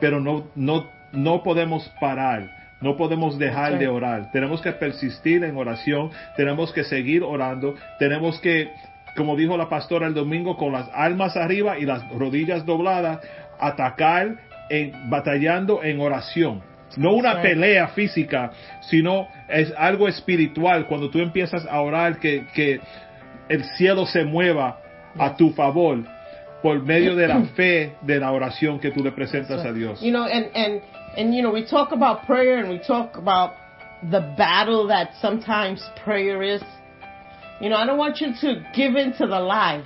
pero 0.00 0.20
no, 0.20 0.48
no, 0.54 0.88
no 1.12 1.42
podemos 1.42 1.88
parar. 2.00 2.56
No 2.80 2.96
podemos 2.96 3.36
dejar 3.36 3.76
de 3.80 3.88
orar. 3.88 4.30
Tenemos 4.30 4.62
que 4.62 4.70
persistir 4.70 5.42
en 5.42 5.56
oración. 5.56 6.10
Tenemos 6.36 6.72
que 6.72 6.84
seguir 6.84 7.24
orando. 7.24 7.74
Tenemos 7.98 8.38
que, 8.40 8.70
como 9.18 9.34
dijo 9.34 9.56
la 9.56 9.68
pastora 9.68 10.06
el 10.06 10.14
domingo, 10.14 10.56
con 10.56 10.72
las 10.72 10.88
almas 10.94 11.36
arriba 11.36 11.76
y 11.76 11.84
las 11.84 12.08
rodillas 12.12 12.64
dobladas, 12.64 13.18
atacar 13.58 14.36
en, 14.70 15.10
batallando 15.10 15.82
en 15.82 16.00
oración. 16.00 16.62
No 16.96 17.12
una 17.12 17.42
pelea 17.42 17.88
física, 17.88 18.52
sino 18.82 19.28
es 19.48 19.74
algo 19.76 20.08
espiritual. 20.08 20.86
Cuando 20.86 21.10
tú 21.10 21.18
empiezas 21.18 21.66
a 21.66 21.80
orar, 21.80 22.18
que, 22.18 22.46
que 22.54 22.80
el 23.48 23.64
cielo 23.76 24.06
se 24.06 24.24
mueva 24.24 24.78
a 25.18 25.36
tu 25.36 25.50
favor 25.50 26.04
por 26.62 26.82
medio 26.82 27.16
de 27.16 27.26
la 27.26 27.40
fe 27.56 27.96
de 28.02 28.20
la 28.20 28.32
oración 28.32 28.78
que 28.78 28.90
tú 28.92 29.02
le 29.02 29.10
presentas 29.10 29.64
a 29.66 29.72
Dios. 29.72 30.00
You 30.00 30.12
know, 30.12 30.24
and 30.24 30.46
and 30.54 30.80
and 31.16 31.34
you 31.34 31.42
know, 31.42 31.52
we 31.52 31.64
talk 31.64 31.92
about 31.92 32.24
prayer 32.26 32.58
and 32.58 32.70
we 32.70 32.78
talk 32.78 33.16
about 33.16 33.54
the 34.10 34.20
battle 34.36 34.86
that 34.88 35.10
sometimes 35.20 35.82
prayer 36.04 36.42
is. 36.42 36.62
You 37.60 37.68
know, 37.70 37.76
I 37.76 37.86
don't 37.86 37.98
want 37.98 38.20
you 38.20 38.28
to 38.40 38.64
give 38.74 38.94
in 38.94 39.12
to 39.14 39.26
the 39.26 39.40
lie 39.40 39.84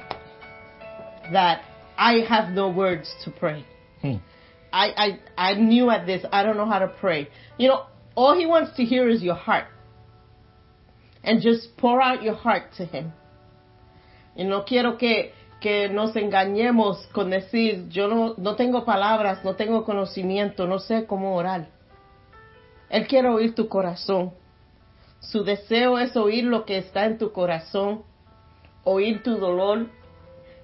that 1.33 1.62
I 1.97 2.20
have 2.29 2.53
no 2.53 2.68
words 2.68 3.12
to 3.25 3.31
pray. 3.31 3.64
Hmm. 4.03 4.16
I, 4.73 5.18
I 5.37 5.51
I 5.51 5.55
knew 5.55 5.91
at 5.91 6.07
this. 6.07 6.25
I 6.33 6.43
don't 6.43 6.57
know 6.57 6.66
how 6.66 6.81
to 6.81 6.89
pray. 6.89 7.29
You 7.59 7.68
know, 7.68 7.87
all 8.14 8.35
he 8.37 8.47
wants 8.47 8.77
to 8.77 8.85
hear 8.85 9.09
is 9.09 9.23
your 9.23 9.35
heart, 9.35 9.66
and 11.23 11.41
just 11.41 11.77
pour 11.77 12.01
out 12.01 12.23
your 12.23 12.35
heart 12.35 12.75
to 12.79 12.85
him. 12.85 13.12
Y 14.37 14.45
no 14.45 14.64
quiero 14.64 14.97
que 14.97 15.33
que 15.61 15.89
nos 15.89 16.14
engañemos 16.14 17.07
con 17.12 17.31
decir 17.31 17.89
yo 17.91 18.09
no 18.09 18.35
no 18.37 18.57
tengo 18.57 18.85
palabras, 18.85 19.45
no 19.45 19.55
tengo 19.55 19.85
conocimiento, 19.85 20.66
no 20.66 20.79
sé 20.79 21.07
cómo 21.07 21.37
orar. 21.37 21.68
Él 22.91 23.07
quiere 23.07 23.29
oír 23.29 23.55
tu 23.55 23.68
corazón. 23.68 24.33
Su 25.23 25.45
deseo 25.45 25.99
es 25.99 26.16
oír 26.16 26.45
lo 26.45 26.64
que 26.64 26.79
está 26.79 27.07
en 27.07 27.18
tu 27.18 27.33
corazón, 27.33 28.03
oír 28.85 29.23
tu 29.23 29.39
dolor. 29.39 29.87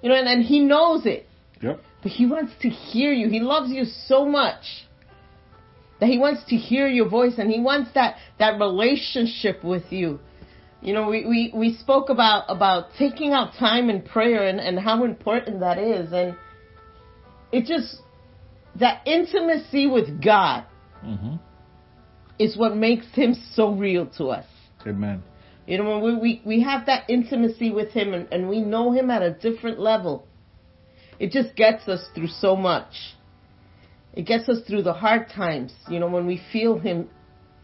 You 0.01 0.09
know, 0.09 0.15
and, 0.15 0.27
and 0.27 0.43
he 0.43 0.59
knows 0.59 1.05
it. 1.05 1.27
Yep. 1.61 1.81
But 2.03 2.11
he 2.11 2.25
wants 2.25 2.53
to 2.61 2.69
hear 2.69 3.11
you. 3.11 3.29
He 3.29 3.39
loves 3.39 3.71
you 3.71 3.85
so 3.85 4.25
much 4.25 4.85
that 5.99 6.07
he 6.07 6.17
wants 6.17 6.43
to 6.45 6.55
hear 6.55 6.87
your 6.87 7.09
voice 7.09 7.33
and 7.37 7.49
he 7.51 7.59
wants 7.59 7.91
that, 7.93 8.15
that 8.37 8.59
relationship 8.59 9.63
with 9.63 9.91
you. 9.91 10.19
You 10.81 10.93
know, 10.93 11.09
we, 11.09 11.25
we, 11.25 11.51
we 11.53 11.75
spoke 11.75 12.09
about, 12.09 12.45
about 12.47 12.93
taking 12.97 13.33
out 13.33 13.55
time 13.59 13.89
in 13.89 14.01
prayer 14.01 14.47
and, 14.47 14.59
and 14.61 14.79
how 14.79 15.03
important 15.03 15.59
that 15.59 15.77
is. 15.77 16.13
And 16.13 16.37
it 17.51 17.65
just, 17.65 17.97
that 18.79 19.05
intimacy 19.05 19.87
with 19.87 20.23
God 20.23 20.65
hmm 21.01 21.35
is 22.39 22.57
what 22.57 22.75
makes 22.75 23.05
him 23.13 23.35
so 23.53 23.71
real 23.73 24.07
to 24.17 24.27
us. 24.27 24.45
Amen. 24.87 25.21
You 25.67 25.77
know, 25.77 25.99
when 25.99 26.01
we, 26.01 26.19
we, 26.19 26.41
we 26.45 26.63
have 26.63 26.87
that 26.87 27.09
intimacy 27.09 27.69
with 27.69 27.91
him 27.91 28.13
and, 28.13 28.27
and 28.31 28.49
we 28.49 28.61
know 28.61 28.91
him 28.91 29.11
at 29.11 29.21
a 29.21 29.31
different 29.31 29.79
level, 29.79 30.25
it 31.19 31.31
just 31.31 31.55
gets 31.55 31.87
us 31.87 32.07
through 32.15 32.29
so 32.29 32.55
much. 32.55 32.93
it 34.13 34.25
gets 34.25 34.49
us 34.49 34.59
through 34.67 34.83
the 34.83 34.93
hard 34.93 35.29
times, 35.29 35.73
you 35.89 35.99
know, 35.99 36.07
when 36.07 36.25
we 36.25 36.41
feel 36.51 36.79
Him 36.79 37.09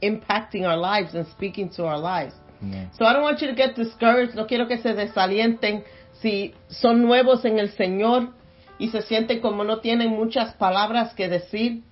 impacting 0.03 0.63
our 0.63 0.78
lives 0.78 1.13
and 1.15 1.26
speaking 1.28 1.69
to 1.69 1.86
our 1.86 1.97
lives. 1.97 2.34
Amen. 2.61 2.89
So 2.97 3.05
I 3.05 3.13
don't 3.13 3.23
want 3.23 3.41
you 3.41 3.47
to 3.47 3.55
get 3.55 3.76
discouraged. 3.76 4.36
No 4.36 4.45
quiero 4.45 4.67
que 4.67 4.78
se 4.78 4.93
desalienten 4.93 5.84
si 6.21 6.53
son 6.69 7.01
nuevos 7.01 7.43
en 7.45 7.59
el 7.59 7.69
Señor 7.76 8.34
y 8.80 8.89
se 8.89 9.01
sienten 9.01 9.41
como 9.41 9.63
no 9.63 9.80
tienen 9.80 10.11
muchas 10.11 10.53
palabras 10.55 11.13
que 11.13 11.28
decir. 11.28 11.84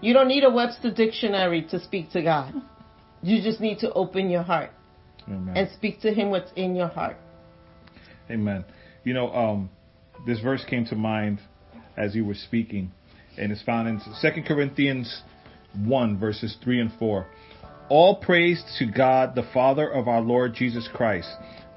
You 0.00 0.12
don't 0.12 0.28
need 0.28 0.44
a 0.44 0.50
Webster 0.50 0.90
dictionary 0.90 1.66
to 1.70 1.80
speak 1.80 2.10
to 2.12 2.22
God. 2.22 2.54
You 3.22 3.42
just 3.42 3.60
need 3.60 3.78
to 3.78 3.92
open 3.92 4.30
your 4.30 4.42
heart 4.42 4.70
Amen. 5.26 5.56
and 5.56 5.70
speak 5.74 6.00
to 6.02 6.12
Him 6.12 6.30
what's 6.30 6.50
in 6.54 6.76
your 6.76 6.88
heart. 6.88 7.16
Amen. 8.30 8.64
You 9.04 9.14
know, 9.14 9.32
um, 9.32 9.70
this 10.26 10.40
verse 10.40 10.64
came 10.68 10.84
to 10.86 10.96
mind 10.96 11.40
as 11.96 12.14
you 12.14 12.24
were 12.24 12.34
speaking, 12.34 12.92
and 13.38 13.50
it's 13.50 13.62
found 13.62 13.88
in 13.88 14.00
2 14.00 14.42
Corinthians 14.46 15.22
1, 15.74 16.18
verses 16.18 16.56
3 16.62 16.80
and 16.80 16.92
4. 16.98 17.26
All 17.88 18.16
praise 18.16 18.62
to 18.78 18.86
God, 18.86 19.34
the 19.34 19.48
Father 19.54 19.88
of 19.88 20.08
our 20.08 20.20
Lord 20.20 20.54
Jesus 20.54 20.88
Christ. 20.92 21.28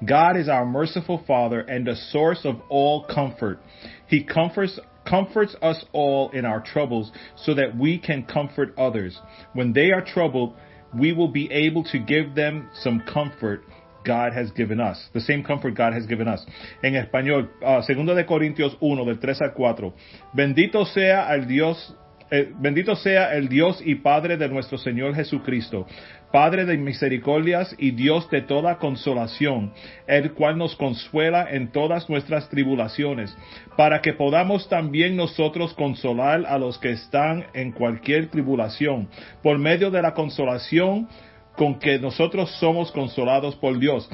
God 0.06 0.36
is 0.36 0.48
our 0.48 0.66
merciful 0.66 1.22
Father 1.26 1.60
and 1.60 1.86
the 1.86 1.94
source 2.10 2.40
of 2.44 2.56
all 2.68 3.04
comfort. 3.04 3.60
He 4.06 4.24
comforts 4.24 4.78
comforts 5.06 5.54
us 5.62 5.84
all 5.92 6.30
in 6.30 6.44
our 6.44 6.60
troubles 6.60 7.10
so 7.36 7.54
that 7.54 7.76
we 7.76 7.98
can 7.98 8.24
comfort 8.24 8.74
others. 8.78 9.18
When 9.52 9.72
they 9.72 9.90
are 9.90 10.04
troubled, 10.04 10.54
we 10.98 11.12
will 11.12 11.28
be 11.28 11.50
able 11.50 11.84
to 11.84 11.98
give 11.98 12.34
them 12.34 12.68
some 12.74 13.02
comfort 13.12 13.62
God 14.04 14.32
has 14.32 14.50
given 14.52 14.80
us, 14.80 14.98
the 15.12 15.20
same 15.20 15.44
comfort 15.44 15.74
God 15.74 15.92
has 15.92 16.06
given 16.06 16.26
us. 16.26 16.44
En 16.82 16.94
español, 16.94 17.48
uh, 17.62 18.14
de 18.14 18.24
Corintios 18.24 18.74
1 18.80 19.04
del 19.04 19.18
3 19.18 19.40
al 19.42 19.52
4. 19.52 19.92
Bendito 20.34 20.86
sea 20.86 21.28
el 21.30 21.46
Dios 21.46 21.94
eh, 22.30 22.52
bendito 22.58 22.94
sea 22.94 23.34
el 23.34 23.48
Dios 23.48 23.82
y 23.84 23.96
Padre 23.96 24.36
de 24.36 24.48
nuestro 24.48 24.78
Señor 24.78 25.14
Jesucristo, 25.14 25.86
Padre 26.32 26.64
de 26.64 26.78
misericordias 26.78 27.74
y 27.76 27.90
Dios 27.90 28.30
de 28.30 28.42
toda 28.42 28.78
consolación, 28.78 29.72
el 30.06 30.32
cual 30.32 30.56
nos 30.56 30.76
consuela 30.76 31.48
en 31.50 31.72
todas 31.72 32.08
nuestras 32.08 32.48
tribulaciones, 32.48 33.36
para 33.76 34.00
que 34.00 34.12
podamos 34.12 34.68
también 34.68 35.16
nosotros 35.16 35.74
consolar 35.74 36.46
a 36.46 36.56
los 36.58 36.78
que 36.78 36.92
están 36.92 37.46
en 37.52 37.72
cualquier 37.72 38.28
tribulación, 38.28 39.08
por 39.42 39.58
medio 39.58 39.90
de 39.90 40.02
la 40.02 40.14
consolación 40.14 41.08
con 41.56 41.80
que 41.80 41.98
nosotros 41.98 42.50
somos 42.60 42.92
consolados 42.92 43.56
por 43.56 43.78
Dios. 43.78 44.08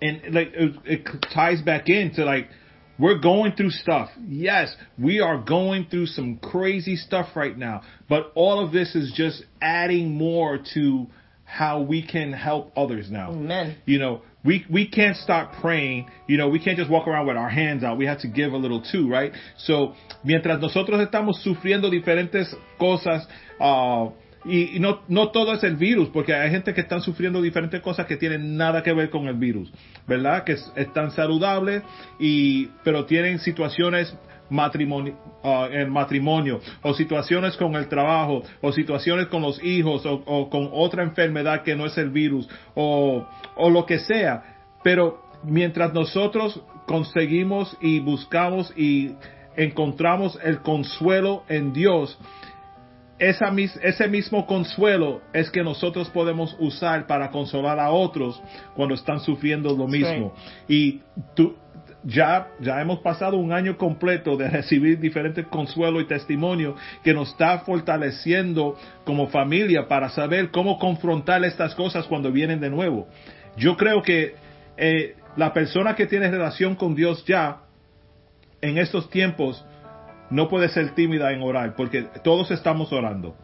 And 0.00 0.32
like 0.32 0.52
it, 0.56 0.74
it 0.86 1.08
ties 1.34 1.64
back 1.64 1.88
into 1.88 2.24
like 2.24 2.48
we're 3.00 3.18
going 3.18 3.52
through 3.52 3.70
stuff. 3.70 4.10
Yes, 4.28 4.74
we 4.98 5.20
are 5.20 5.38
going 5.42 5.86
through 5.90 6.06
some 6.06 6.38
crazy 6.38 6.96
stuff 6.96 7.28
right 7.34 7.56
now, 7.56 7.82
but 8.08 8.32
all 8.34 8.64
of 8.64 8.72
this 8.72 8.94
is 8.94 9.12
just 9.14 9.42
adding 9.60 10.14
more 10.16 10.58
to 10.74 11.06
how 11.44 11.80
we 11.82 12.06
can 12.06 12.32
help 12.32 12.72
others 12.76 13.10
now. 13.10 13.32
Amen. 13.32 13.76
You 13.84 13.98
know, 13.98 14.22
we 14.44 14.64
we 14.70 14.88
can't 14.88 15.16
stop 15.16 15.54
praying. 15.60 16.08
You 16.28 16.36
know, 16.38 16.48
we 16.48 16.62
can't 16.62 16.78
just 16.78 16.90
walk 16.90 17.08
around 17.08 17.26
with 17.26 17.36
our 17.36 17.48
hands 17.48 17.82
out. 17.82 17.98
We 17.98 18.06
have 18.06 18.20
to 18.20 18.28
give 18.28 18.52
a 18.52 18.56
little 18.56 18.82
too, 18.82 19.10
right? 19.10 19.32
So, 19.58 19.94
mientras 20.24 20.60
nosotros 20.60 21.00
estamos 21.00 21.42
sufriendo 21.44 21.90
diferentes 21.90 22.54
cosas, 22.78 23.26
uh, 23.60 24.10
y, 24.44 24.78
no, 24.80 25.00
no 25.08 25.28
todo 25.28 25.52
es 25.52 25.62
el 25.64 25.76
virus, 25.76 26.08
porque 26.08 26.34
hay 26.34 26.50
gente 26.50 26.72
que 26.72 26.80
están 26.80 27.02
sufriendo 27.02 27.42
diferentes 27.42 27.80
cosas 27.82 28.06
que 28.06 28.16
tienen 28.16 28.56
nada 28.56 28.82
que 28.82 28.92
ver 28.92 29.10
con 29.10 29.26
el 29.28 29.34
virus, 29.34 29.70
¿verdad? 30.06 30.44
Que 30.44 30.52
es- 30.52 30.72
están 30.76 31.10
saludables, 31.10 31.82
y, 32.18 32.66
pero 32.82 33.04
tienen 33.04 33.38
situaciones 33.38 34.16
matrimonio, 34.48 35.16
ah, 35.44 35.68
en 35.70 35.90
matrimonio, 35.90 36.60
o 36.82 36.92
situaciones 36.94 37.56
con 37.56 37.76
el 37.76 37.86
trabajo, 37.88 38.42
o 38.60 38.72
situaciones 38.72 39.26
con 39.28 39.42
los 39.42 39.62
hijos, 39.62 40.04
o, 40.06 40.22
o 40.26 40.50
con 40.50 40.70
otra 40.72 41.02
enfermedad 41.04 41.62
que 41.62 41.76
no 41.76 41.86
es 41.86 41.96
el 41.98 42.10
virus, 42.10 42.48
o, 42.74 43.26
o 43.56 43.70
lo 43.70 43.86
que 43.86 43.98
sea. 44.00 44.42
Pero 44.82 45.22
mientras 45.44 45.92
nosotros 45.94 46.60
conseguimos 46.86 47.76
y 47.80 48.00
buscamos 48.00 48.72
y 48.76 49.12
encontramos 49.56 50.38
el 50.42 50.60
consuelo 50.62 51.44
en 51.48 51.72
Dios, 51.72 52.18
esa 53.20 53.50
mis- 53.50 53.76
ese 53.82 54.08
mismo 54.08 54.46
consuelo 54.46 55.20
es 55.32 55.50
que 55.50 55.62
nosotros 55.62 56.08
podemos 56.08 56.56
usar 56.58 57.06
para 57.06 57.30
consolar 57.30 57.78
a 57.78 57.90
otros 57.90 58.42
cuando 58.74 58.94
están 58.94 59.20
sufriendo 59.20 59.76
lo 59.76 59.86
mismo. 59.86 60.32
Y 60.66 61.00
tú, 61.36 61.54
ya, 62.02 62.48
ya 62.60 62.80
hemos 62.80 63.00
pasado 63.00 63.36
un 63.36 63.52
año 63.52 63.76
completo 63.76 64.36
de 64.38 64.48
recibir 64.48 64.98
diferentes 64.98 65.46
consuelos 65.48 66.02
y 66.02 66.06
testimonios 66.06 66.74
que 67.04 67.12
nos 67.12 67.28
está 67.28 67.58
fortaleciendo 67.58 68.76
como 69.04 69.28
familia 69.28 69.86
para 69.86 70.08
saber 70.08 70.50
cómo 70.50 70.78
confrontar 70.78 71.44
estas 71.44 71.74
cosas 71.74 72.06
cuando 72.06 72.32
vienen 72.32 72.58
de 72.58 72.70
nuevo. 72.70 73.06
Yo 73.56 73.76
creo 73.76 74.00
que 74.02 74.34
eh, 74.78 75.14
la 75.36 75.52
persona 75.52 75.94
que 75.94 76.06
tiene 76.06 76.30
relación 76.30 76.74
con 76.74 76.94
Dios 76.94 77.22
ya 77.26 77.58
en 78.62 78.78
estos 78.78 79.10
tiempos 79.10 79.62
no 80.30 80.48
puede 80.48 80.68
ser 80.70 80.94
tímida 80.94 81.32
en 81.32 81.42
orar 81.42 81.74
porque 81.76 82.04
todos 82.24 82.50
estamos 82.50 82.92
orando. 82.92 83.34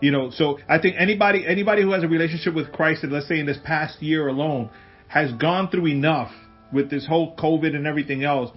You 0.00 0.12
know, 0.12 0.30
so 0.30 0.58
I 0.68 0.78
think 0.78 0.96
anybody 0.98 1.46
anybody 1.46 1.82
who 1.82 1.92
has 1.92 2.02
a 2.02 2.08
relationship 2.08 2.54
with 2.54 2.72
Christ, 2.72 3.04
let's 3.04 3.28
say 3.28 3.38
in 3.38 3.46
this 3.46 3.58
past 3.64 4.00
year 4.02 4.28
alone, 4.28 4.70
has 5.08 5.32
gone 5.34 5.68
through 5.68 5.88
enough 5.88 6.30
with 6.72 6.88
this 6.88 7.06
whole 7.06 7.36
COVID 7.36 7.74
and 7.74 7.86
everything 7.86 8.24
else 8.24 8.50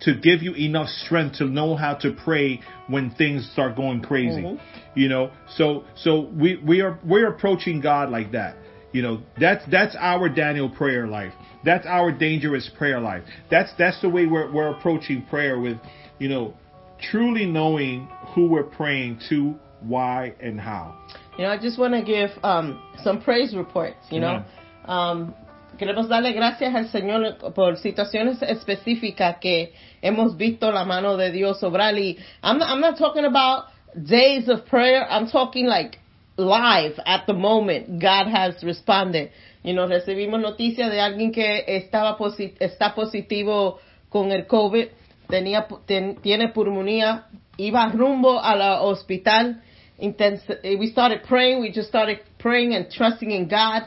to 0.00 0.14
give 0.14 0.42
you 0.42 0.54
enough 0.54 0.88
strength 0.88 1.38
to 1.38 1.44
know 1.44 1.76
how 1.76 1.94
to 1.94 2.12
pray 2.12 2.60
when 2.88 3.10
things 3.10 3.48
start 3.52 3.76
going 3.76 4.00
crazy. 4.00 4.42
Mhm. 4.42 4.58
You 4.94 5.08
know, 5.08 5.30
so 5.56 5.84
so 5.94 6.28
we 6.36 6.56
we 6.56 6.80
are 6.80 6.98
we're 7.04 7.28
approaching 7.28 7.80
God 7.80 8.10
like 8.10 8.32
that. 8.32 8.56
You 8.92 9.02
know, 9.02 9.20
that's 9.38 9.64
that's 9.66 9.94
our 9.98 10.28
Daniel 10.28 10.68
prayer 10.68 11.06
life. 11.06 11.32
That's 11.64 11.86
our 11.86 12.10
dangerous 12.10 12.68
prayer 12.78 13.00
life. 13.00 13.22
That's 13.50 13.72
that's 13.74 14.00
the 14.00 14.08
way 14.08 14.26
we're 14.26 14.50
we're 14.50 14.70
approaching 14.70 15.22
prayer 15.22 15.60
with, 15.60 15.78
you 16.18 16.28
know, 16.28 16.54
truly 17.00 17.46
knowing 17.46 18.08
who 18.34 18.48
we're 18.48 18.64
praying 18.64 19.20
to, 19.28 19.54
why, 19.80 20.34
and 20.40 20.60
how. 20.60 20.94
You 21.36 21.44
know, 21.44 21.50
I 21.50 21.58
just 21.58 21.78
want 21.78 21.94
to 21.94 22.02
give 22.02 22.30
um, 22.42 22.82
some 23.04 23.20
praise 23.22 23.54
reports, 23.54 23.98
you 24.10 24.20
know. 24.20 24.42
Um, 24.86 25.34
queremos 25.78 26.08
darle 26.08 26.32
gracias 26.34 26.74
al 26.74 26.88
Señor 26.88 27.54
por 27.54 27.76
situaciones 27.76 28.42
específicas 28.42 29.38
que 29.40 29.72
hemos 30.02 30.36
visto 30.36 30.70
la 30.72 30.84
mano 30.84 31.16
de 31.16 31.30
Dios 31.30 31.62
obrar. 31.62 31.94
Y 31.94 32.16
I'm 32.42 32.58
not, 32.58 32.68
I'm 32.70 32.80
not 32.80 32.98
talking 32.98 33.24
about 33.24 33.66
days 33.94 34.48
of 34.48 34.66
prayer. 34.66 35.06
I'm 35.08 35.28
talking 35.28 35.66
like 35.66 35.98
live 36.36 36.98
at 37.06 37.26
the 37.26 37.34
moment. 37.34 38.00
God 38.00 38.26
has 38.28 38.62
responded. 38.64 39.30
You 39.62 39.74
know, 39.74 39.86
recibimos 39.86 40.40
noticia 40.40 40.88
de 40.88 40.98
alguien 41.00 41.32
que 41.32 41.64
estaba 41.68 42.16
posi- 42.18 42.56
está 42.60 42.94
positivo 42.94 43.78
con 44.10 44.32
el 44.32 44.46
COVID, 44.46 44.88
tenía, 45.28 45.66
ten- 45.86 46.16
tiene 46.22 46.48
pulmonía, 46.48 47.26
iba 47.56 47.88
rumbo 47.88 48.40
al 48.40 48.60
hospital. 48.82 49.62
Intense- 50.00 50.58
eh, 50.62 50.76
we 50.78 50.86
started 50.88 51.22
praying, 51.22 51.60
we 51.60 51.72
just 51.72 51.88
started 51.88 52.20
praying 52.38 52.74
and 52.74 52.88
trusting 52.90 53.30
in 53.30 53.48
God. 53.48 53.82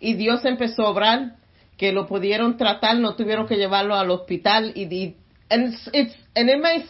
Y 0.00 0.14
Dios 0.14 0.44
empezó 0.44 0.84
a 0.86 0.90
obrar, 0.90 1.36
que 1.76 1.92
lo 1.92 2.06
pudieron 2.06 2.56
tratar, 2.56 2.98
no 2.98 3.14
tuvieron 3.16 3.46
que 3.46 3.56
llevarlo 3.56 3.94
al 3.94 4.10
hospital. 4.10 4.72
Y, 4.74 4.86
y- 4.90 5.14
and 5.50 5.72
it's, 5.72 5.88
it's, 5.92 6.14
and 6.34 6.48
it 6.50 6.58
may 6.60 6.84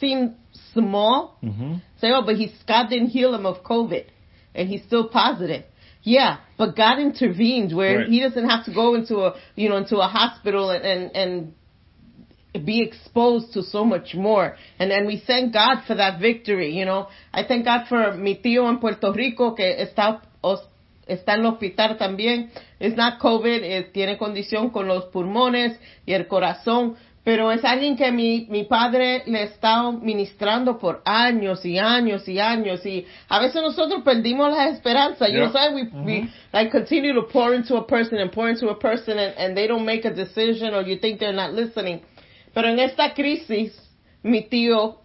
seem 0.00 0.34
small, 0.72 1.38
Mm-hmm. 1.42 1.74
say, 2.00 2.10
oh, 2.12 2.22
but 2.24 2.36
he's, 2.36 2.52
God 2.66 2.88
didn't 2.88 3.08
heal 3.10 3.34
him 3.34 3.46
of 3.46 3.62
COVID, 3.62 4.04
and 4.54 4.68
he's 4.68 4.82
still 4.84 5.08
positive. 5.08 5.64
Yeah, 6.02 6.38
but 6.58 6.76
God 6.76 6.98
intervened 6.98 7.72
where 7.74 7.98
Right. 8.00 8.08
he 8.08 8.20
doesn't 8.20 8.46
have 8.48 8.64
to 8.66 8.72
go 8.74 8.94
into 8.94 9.20
a, 9.24 9.34
you 9.56 9.68
know, 9.70 9.76
into 9.78 9.98
a 9.98 10.06
hospital 10.06 10.68
and, 10.70 10.84
and, 10.84 11.10
and 11.16 11.52
be 12.62 12.82
exposed 12.82 13.52
to 13.54 13.62
so 13.62 13.84
much 13.84 14.14
more. 14.14 14.56
And 14.78 14.92
and 14.92 15.06
we 15.06 15.16
thank 15.26 15.52
God 15.52 15.82
for 15.86 15.94
that 15.96 16.20
victory, 16.20 16.70
you 16.76 16.84
know. 16.84 17.08
I 17.32 17.42
thank 17.44 17.64
God 17.64 17.86
for 17.88 18.12
mi 18.16 18.36
tío 18.36 18.68
in 18.70 18.78
Puerto 18.78 19.12
Rico 19.12 19.54
que 19.54 19.64
está, 19.82 20.22
os- 20.42 20.66
está 21.08 21.34
en 21.34 21.40
el 21.40 21.46
hospital 21.46 21.96
también. 21.98 22.50
Es 22.78 22.94
not 22.96 23.18
COVID, 23.18 23.62
eh, 23.64 23.90
tiene 23.92 24.16
condición 24.18 24.70
con 24.70 24.86
los 24.86 25.04
pulmones 25.06 25.78
y 26.06 26.12
el 26.12 26.26
corazón. 26.26 26.96
Pero 27.24 27.50
es 27.50 27.64
alguien 27.64 27.96
que 27.96 28.12
mi, 28.12 28.46
mi 28.50 28.64
padre 28.64 29.22
le 29.26 29.44
está 29.44 29.90
ministrando 29.90 30.76
por 30.78 31.00
años 31.06 31.64
y 31.64 31.78
años 31.78 32.28
y 32.28 32.38
años. 32.38 32.84
Y 32.84 33.06
a 33.30 33.40
veces 33.40 33.62
nosotros 33.62 34.02
perdimos 34.04 34.52
la 34.54 34.68
esperanza. 34.68 35.26
You 35.28 35.38
know, 35.38 35.50
sometimes 35.50 35.90
we, 35.94 36.04
we 36.04 36.28
like 36.52 36.70
continue 36.70 37.14
to 37.14 37.22
pour 37.22 37.54
into 37.54 37.76
a 37.76 37.86
person 37.86 38.18
and 38.18 38.30
pour 38.30 38.50
into 38.50 38.68
a 38.68 38.78
person 38.78 39.18
and, 39.18 39.34
and 39.38 39.56
they 39.56 39.66
don't 39.66 39.86
make 39.86 40.04
a 40.04 40.12
decision 40.14 40.74
or 40.74 40.82
you 40.82 40.98
think 40.98 41.18
they're 41.18 41.32
not 41.32 41.54
listening. 41.54 42.02
Pero 42.54 42.68
en 42.68 42.78
esta 42.78 43.12
crisis, 43.12 43.76
mi 44.22 44.42
tío 44.42 45.00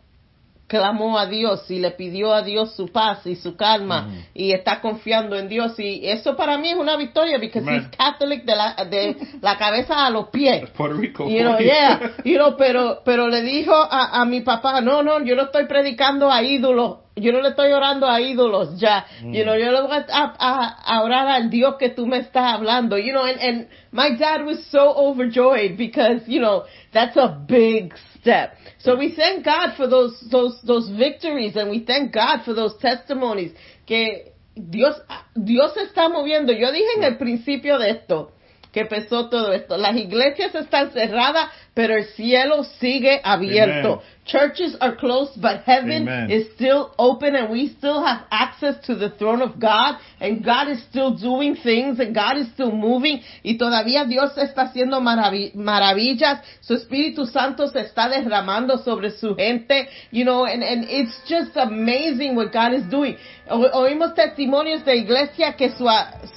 clamó 0.70 1.18
a 1.18 1.26
Dios 1.26 1.70
y 1.72 1.80
le 1.80 1.92
pidió 1.92 2.32
a 2.32 2.44
Dios 2.44 2.76
su 2.76 2.90
paz 2.90 3.26
y 3.26 3.36
su 3.36 3.58
calma 3.58 4.12
y 4.36 4.52
está 4.52 4.80
confiando 4.82 5.36
en 5.36 5.50
Dios 5.50 5.78
y 5.80 6.08
eso 6.08 6.38
para 6.38 6.60
mí 6.60 6.70
es 6.70 6.76
una 6.76 6.96
victoria 6.96 7.40
porque 7.40 7.58
he's 7.60 7.88
Catholic 7.98 8.46
de 8.46 8.56
la, 8.56 8.76
de 8.86 9.18
la 9.42 9.58
cabeza 9.58 10.06
a 10.06 10.12
los 10.12 10.30
pies. 10.30 10.70
Puerto 10.78 10.96
Rico. 10.96 11.28
You 11.28 11.40
know, 11.40 11.58
yeah. 11.58 12.14
You 12.24 12.36
know, 12.36 12.56
pero, 12.56 13.02
pero 13.04 13.28
le 13.28 13.42
dijo 13.42 13.74
a, 13.74 14.22
a 14.22 14.26
mi 14.26 14.42
papá, 14.42 14.80
no, 14.80 15.02
no, 15.02 15.24
yo 15.24 15.36
no 15.36 15.44
estoy 15.44 15.66
predicando 15.66 16.32
a 16.32 16.44
ídolos. 16.44 17.00
Yo 17.22 17.32
no 17.32 17.42
le 17.42 17.50
estoy 17.50 17.72
orando 17.72 18.08
a 18.08 18.20
ídolos 18.22 18.80
ya. 18.80 19.06
You 19.22 19.44
know, 19.44 19.56
yo 19.56 19.72
le 19.72 19.82
voy 19.82 19.98
a, 20.10 20.36
a, 20.40 20.68
a 20.86 21.04
orar 21.04 21.28
al 21.28 21.50
Dios 21.50 21.76
que 21.78 21.90
tú 21.90 22.06
me 22.06 22.18
estás 22.20 22.54
hablando. 22.54 22.98
You 22.98 23.14
know, 23.14 23.26
and, 23.26 23.40
and 23.40 23.68
my 23.92 24.16
dad 24.18 24.46
was 24.46 24.66
so 24.72 24.94
overjoyed 24.96 25.78
because, 25.78 26.28
you 26.28 26.40
know, 26.40 26.66
that's 26.94 27.18
a 27.18 27.28
big 27.48 27.94
step. 28.20 28.54
So 28.80 28.96
we 28.96 29.14
thank 29.16 29.46
God 29.46 29.76
for 29.76 29.88
those, 29.88 30.20
those, 30.32 30.60
those 30.64 30.90
victories 30.90 31.56
and 31.56 31.70
we 31.70 31.86
thank 31.86 32.14
God 32.14 32.44
for 32.46 32.54
those 32.54 32.76
testimonies 32.80 33.52
que 33.86 34.32
Dios, 34.56 34.96
Dios 35.36 35.74
se 35.74 35.84
está 35.84 36.10
moviendo. 36.10 36.52
Yo 36.54 36.72
dije 36.72 36.98
en 36.98 37.04
el 37.04 37.18
principio 37.18 37.78
de 37.78 37.92
esto, 37.92 38.32
que 38.72 38.82
empezó 38.82 39.30
todo 39.30 39.52
esto. 39.52 39.78
Las 39.78 39.96
iglesias 39.96 40.54
están 40.54 40.92
cerradas, 40.92 41.50
pero 41.80 41.96
el 41.96 42.08
cielo 42.08 42.66
sigue 42.82 43.22
abierto. 43.24 43.88
Amen. 43.94 44.20
Churches 44.26 44.76
are 44.80 44.96
closed, 44.98 45.42
but 45.42 45.62
heaven 45.66 46.08
Amen. 46.08 46.30
is 46.30 46.52
still 46.54 46.92
open 47.00 47.36
and 47.36 47.50
we 47.50 47.70
still 47.70 48.04
have 48.04 48.26
access 48.30 48.76
to 48.86 48.94
the 48.94 49.10
throne 49.18 49.42
of 49.42 49.60
God 49.60 49.96
and 50.20 50.44
God 50.46 50.68
is 50.70 50.84
still 50.84 51.16
doing 51.16 51.56
things 51.56 52.00
and 52.00 52.14
God 52.14 52.38
is 52.38 52.48
still 52.54 52.72
moving 52.72 53.22
y 53.44 53.58
todavía 53.58 54.06
Dios 54.06 54.38
está 54.38 54.64
haciendo 54.64 55.00
maravi- 55.02 55.54
maravillas. 55.56 56.42
Su 56.60 56.76
Espíritu 56.76 57.26
Santo 57.26 57.70
se 57.70 57.80
está 57.80 58.08
derramando 58.10 58.78
sobre 58.80 59.12
su 59.12 59.34
gente, 59.36 59.88
you 60.12 60.26
know, 60.26 60.44
and, 60.46 60.62
and 60.64 60.84
it's 60.90 61.18
just 61.28 61.56
amazing 61.58 62.36
what 62.36 62.52
God 62.52 62.74
is 62.74 62.88
doing. 62.90 63.16
O- 63.50 63.80
oímos 63.82 64.14
testimonios 64.14 64.84
de 64.86 64.98
iglesia 64.98 65.54
que 65.54 65.72
su, 65.72 65.88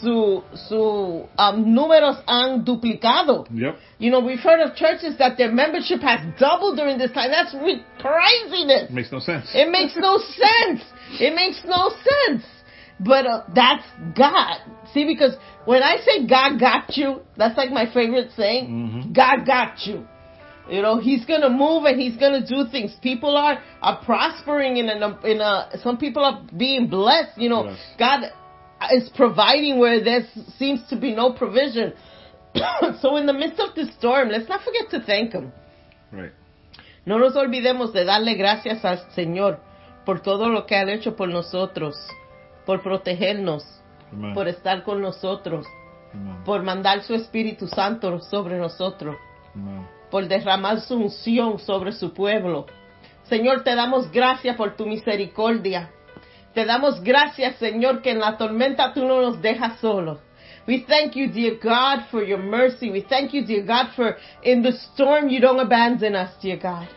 su, 0.00 0.42
su 0.68 1.28
um, 1.36 1.74
números 1.74 2.16
han 2.26 2.64
duplicado. 2.64 3.44
Yep. 3.52 3.76
You 4.02 4.10
know, 4.10 4.18
we've 4.18 4.40
heard 4.40 4.58
of 4.58 4.74
churches 4.74 5.16
that 5.18 5.38
their 5.38 5.52
membership 5.52 6.00
has 6.00 6.18
doubled 6.36 6.76
during 6.76 6.98
this 6.98 7.12
time. 7.12 7.30
That's 7.30 7.52
craziness. 8.02 8.90
Makes 8.90 9.12
no 9.12 9.20
sense. 9.20 9.46
It 9.54 9.70
makes 9.70 9.94
no 9.96 10.18
sense. 10.42 10.82
It 11.20 11.32
makes 11.36 11.62
no 11.64 11.90
sense. 12.10 12.42
But 12.98 13.26
uh, 13.26 13.44
that's 13.54 13.86
God. 14.18 14.58
See, 14.92 15.04
because 15.06 15.36
when 15.66 15.84
I 15.84 15.98
say 16.04 16.26
God 16.26 16.58
got 16.58 16.96
you, 16.96 17.20
that's 17.36 17.56
like 17.56 17.70
my 17.70 17.86
favorite 17.94 18.30
saying. 18.36 18.66
Mhm. 18.68 19.14
God 19.14 19.46
got 19.46 19.86
you. 19.86 20.04
You 20.68 20.82
know, 20.82 20.98
He's 20.98 21.24
gonna 21.24 21.50
move 21.50 21.84
and 21.84 22.00
He's 22.00 22.16
gonna 22.16 22.44
do 22.44 22.66
things. 22.72 22.96
People 23.02 23.36
are 23.36 23.62
are 23.80 24.04
prospering 24.04 24.78
in 24.78 24.88
a 24.88 25.20
in 25.24 25.40
a. 25.40 25.78
Some 25.80 25.96
people 25.96 26.24
are 26.24 26.42
being 26.56 26.88
blessed. 26.88 27.38
You 27.38 27.50
know, 27.50 27.64
Yes. 27.66 27.78
God 28.00 28.20
is 28.92 29.08
providing 29.14 29.78
where 29.78 30.02
there 30.02 30.26
seems 30.58 30.80
to 30.90 30.96
be 30.96 31.14
no 31.14 31.32
provision. 31.34 31.92
so 33.00 33.16
in 33.16 33.26
the 33.26 33.32
midst 33.32 33.60
of 33.60 33.74
the 33.74 33.90
storm, 33.92 34.28
let's 34.28 34.48
not 34.48 34.62
forget 34.62 34.90
to 34.90 35.00
thank 35.00 35.32
Him. 35.32 35.52
Right. 36.10 36.32
No 37.04 37.18
nos 37.18 37.34
olvidemos 37.34 37.92
de 37.92 38.04
darle 38.04 38.34
gracias 38.34 38.84
al 38.84 38.98
Señor 39.12 39.58
por 40.04 40.20
todo 40.20 40.48
lo 40.48 40.66
que 40.66 40.76
ha 40.76 40.90
hecho 40.92 41.16
por 41.16 41.28
nosotros, 41.28 41.96
por 42.64 42.82
protegernos, 42.82 43.64
Amen. 44.12 44.34
por 44.34 44.48
estar 44.48 44.82
con 44.84 45.00
nosotros, 45.00 45.66
Amen. 46.12 46.44
por 46.44 46.62
mandar 46.62 47.02
su 47.02 47.14
Espíritu 47.14 47.66
Santo 47.66 48.20
sobre 48.20 48.58
nosotros, 48.58 49.16
Amen. 49.54 49.86
por 50.10 50.28
derramar 50.28 50.80
su 50.80 50.96
unción 50.96 51.58
sobre 51.58 51.92
su 51.92 52.12
pueblo. 52.12 52.66
Señor, 53.24 53.64
te 53.64 53.74
damos 53.74 54.10
gracias 54.10 54.56
por 54.56 54.76
tu 54.76 54.86
misericordia. 54.86 55.90
Te 56.54 56.66
damos 56.66 57.02
gracias, 57.02 57.56
Señor, 57.56 58.02
que 58.02 58.10
en 58.10 58.20
la 58.20 58.36
tormenta 58.36 58.92
tú 58.92 59.06
no 59.06 59.22
nos 59.22 59.40
dejas 59.40 59.78
solos. 59.80 60.18
We 60.66 60.84
thank 60.86 61.16
you, 61.16 61.30
dear 61.30 61.58
God, 61.62 62.06
for 62.10 62.22
your 62.22 62.38
mercy. 62.38 62.90
We 62.90 63.04
thank 63.08 63.34
you, 63.34 63.44
dear 63.44 63.64
God, 63.64 63.90
for 63.96 64.16
in 64.42 64.62
the 64.62 64.72
storm 64.94 65.28
you 65.28 65.40
don't 65.40 65.58
abandon 65.58 66.14
us, 66.14 66.32
dear 66.40 66.56
God. 66.56 66.88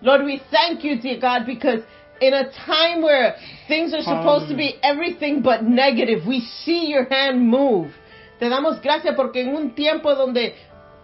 Lord, 0.00 0.24
we 0.24 0.40
thank 0.50 0.82
you, 0.82 1.00
dear 1.00 1.20
God, 1.20 1.44
because 1.44 1.80
in 2.20 2.32
a 2.32 2.50
time 2.66 3.02
where 3.02 3.36
things 3.68 3.92
are 3.92 4.02
supposed 4.02 4.48
to 4.48 4.56
be 4.56 4.78
everything 4.82 5.42
but 5.42 5.62
negative, 5.64 6.26
we 6.26 6.40
see 6.40 6.86
your 6.86 7.04
hand 7.04 7.46
move. 7.46 7.92
Te 8.38 8.46
damos 8.46 8.80
gracias 8.82 9.14
porque 9.14 9.36
en 9.36 9.54
un 9.54 9.74
tiempo 9.74 10.14
donde 10.14 10.54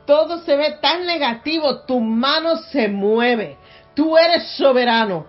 todo 0.06 0.42
se 0.44 0.56
ve 0.56 0.78
tan 0.80 1.06
negativo, 1.06 1.86
tu 1.86 2.00
mano 2.00 2.56
se 2.70 2.88
mueve. 2.88 3.56
Tú 3.94 4.16
eres 4.16 4.56
soberano. 4.56 5.26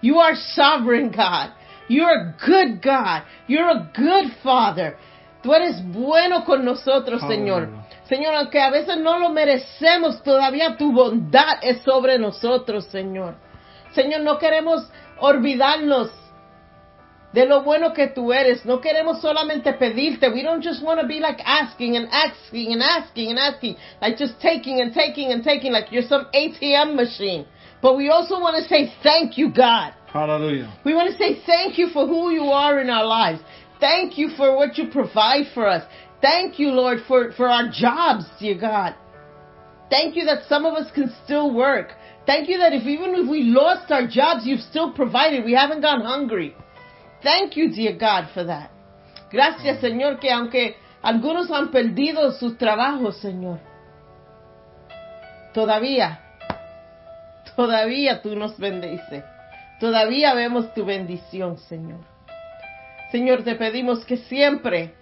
You 0.00 0.18
are 0.18 0.34
sovereign 0.34 1.10
God. 1.10 1.52
You're 1.88 2.10
a 2.10 2.34
good 2.46 2.80
God. 2.82 3.24
You're 3.46 3.68
a 3.68 3.90
good 3.94 4.32
Father. 4.42 4.96
Tú 5.42 5.54
eres 5.54 5.82
bueno 5.92 6.44
con 6.44 6.64
nosotros, 6.64 7.20
Señor. 7.22 7.62
Hallelujah. 7.62 7.86
Señor, 8.04 8.34
aunque 8.34 8.60
a 8.60 8.70
veces 8.70 8.98
no 8.98 9.18
lo 9.18 9.30
merecemos, 9.30 10.22
todavía 10.22 10.76
tu 10.76 10.92
bondad 10.92 11.58
es 11.62 11.80
sobre 11.82 12.18
nosotros, 12.18 12.84
Señor. 12.86 13.36
Señor, 13.92 14.20
no 14.22 14.38
queremos 14.38 14.90
olvidarnos 15.18 16.10
de 17.32 17.46
lo 17.46 17.62
bueno 17.62 17.92
que 17.92 18.08
tú 18.08 18.32
eres. 18.32 18.64
No 18.66 18.80
queremos 18.80 19.20
solamente 19.20 19.72
pedirte. 19.74 20.28
We 20.28 20.42
don't 20.42 20.64
just 20.64 20.82
want 20.82 21.00
to 21.00 21.06
be 21.06 21.20
like 21.20 21.40
asking 21.44 21.96
and 21.96 22.08
asking 22.10 22.72
and 22.72 22.82
asking 22.82 23.30
and 23.30 23.38
asking, 23.38 23.76
like 24.00 24.18
just 24.18 24.40
taking 24.40 24.80
and 24.80 24.92
taking 24.92 25.32
and 25.32 25.44
taking, 25.44 25.72
like 25.72 25.92
you're 25.92 26.06
some 26.06 26.26
ATM 26.34 26.94
machine. 26.94 27.46
But 27.80 27.96
we 27.96 28.10
also 28.10 28.40
want 28.40 28.56
to 28.56 28.68
say 28.68 28.92
thank 29.02 29.38
you, 29.38 29.52
God. 29.52 29.94
Hallelujah. 30.12 30.72
We 30.84 30.94
want 30.94 31.12
to 31.12 31.16
say 31.16 31.40
thank 31.46 31.78
you 31.78 31.88
for 31.90 32.06
who 32.06 32.30
you 32.30 32.50
are 32.50 32.80
in 32.80 32.90
our 32.90 33.04
lives. 33.06 33.40
Thank 33.80 34.18
you 34.18 34.28
for 34.36 34.56
what 34.56 34.76
you 34.78 34.88
provide 34.90 35.46
for 35.54 35.66
us. 35.66 35.84
Thank 36.20 36.58
you, 36.58 36.68
Lord, 36.68 36.98
for, 37.08 37.32
for 37.32 37.48
our 37.48 37.70
jobs, 37.72 38.26
dear 38.38 38.58
God. 38.58 38.94
Thank 39.88 40.16
you 40.16 40.24
that 40.26 40.44
some 40.48 40.64
of 40.66 40.74
us 40.74 40.90
can 40.94 41.12
still 41.24 41.52
work. 41.52 41.92
Thank 42.26 42.48
you 42.48 42.58
that 42.58 42.72
if 42.72 42.84
even 42.86 43.14
if 43.14 43.28
we 43.28 43.42
lost 43.44 43.90
our 43.90 44.06
jobs, 44.06 44.46
you've 44.46 44.60
still 44.60 44.92
provided. 44.92 45.44
We 45.44 45.54
haven't 45.54 45.80
gone 45.80 46.02
hungry. 46.02 46.54
Thank 47.22 47.56
you, 47.56 47.70
dear 47.74 47.96
God, 47.98 48.28
for 48.32 48.44
that. 48.44 48.70
Gracias, 49.32 49.80
Señor, 49.80 50.20
que 50.20 50.30
aunque 50.30 50.76
algunos 51.02 51.50
han 51.50 51.70
perdido 51.70 52.30
sus 52.32 52.56
trabajos, 52.58 53.16
Señor, 53.20 53.60
todavía, 55.54 56.20
todavía 57.56 58.22
tú 58.22 58.36
nos 58.36 58.58
bendices. 58.58 59.24
Todavía 59.80 60.34
vemos 60.34 60.72
tu 60.74 60.84
bendición, 60.84 61.58
Señor. 61.58 62.09
Señor, 63.10 63.42
te 63.42 63.54
pedimos 63.54 64.04
que 64.04 64.16
siempre 64.16 64.94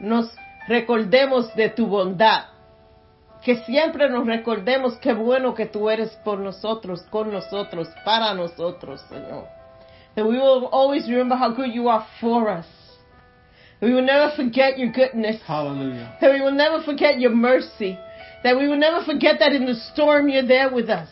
nos 0.00 0.30
recordemos 0.68 1.54
de 1.54 1.70
tu 1.70 1.86
bondad. 1.86 2.44
Que 3.42 3.56
siempre 3.64 4.08
nos 4.08 4.26
recordemos 4.26 4.96
qué 4.98 5.12
bueno 5.12 5.54
que 5.54 5.66
tú 5.66 5.90
eres 5.90 6.10
por 6.24 6.38
nosotros, 6.38 7.02
con 7.10 7.32
nosotros, 7.32 7.88
para 8.04 8.34
nosotros, 8.34 9.00
Señor. 9.08 9.46
That 10.14 10.26
we 10.26 10.38
will 10.38 10.68
always 10.70 11.08
remember 11.08 11.36
how 11.36 11.50
good 11.50 11.72
you 11.72 11.88
are 11.88 12.04
for 12.20 12.48
us. 12.48 12.66
That 13.80 13.88
we 13.88 13.94
will 13.94 14.04
never 14.04 14.30
forget 14.36 14.78
your 14.78 14.92
goodness. 14.92 15.40
Hallelujah. 15.46 16.16
That 16.20 16.32
we 16.32 16.40
will 16.40 16.54
never 16.54 16.82
forget 16.84 17.18
your 17.18 17.34
mercy. 17.34 17.98
That 18.44 18.56
we 18.56 18.68
will 18.68 18.78
never 18.78 19.04
forget 19.04 19.38
that 19.40 19.52
in 19.52 19.66
the 19.66 19.74
storm 19.92 20.28
you're 20.28 20.46
there 20.46 20.70
with 20.72 20.88
us. 20.88 21.08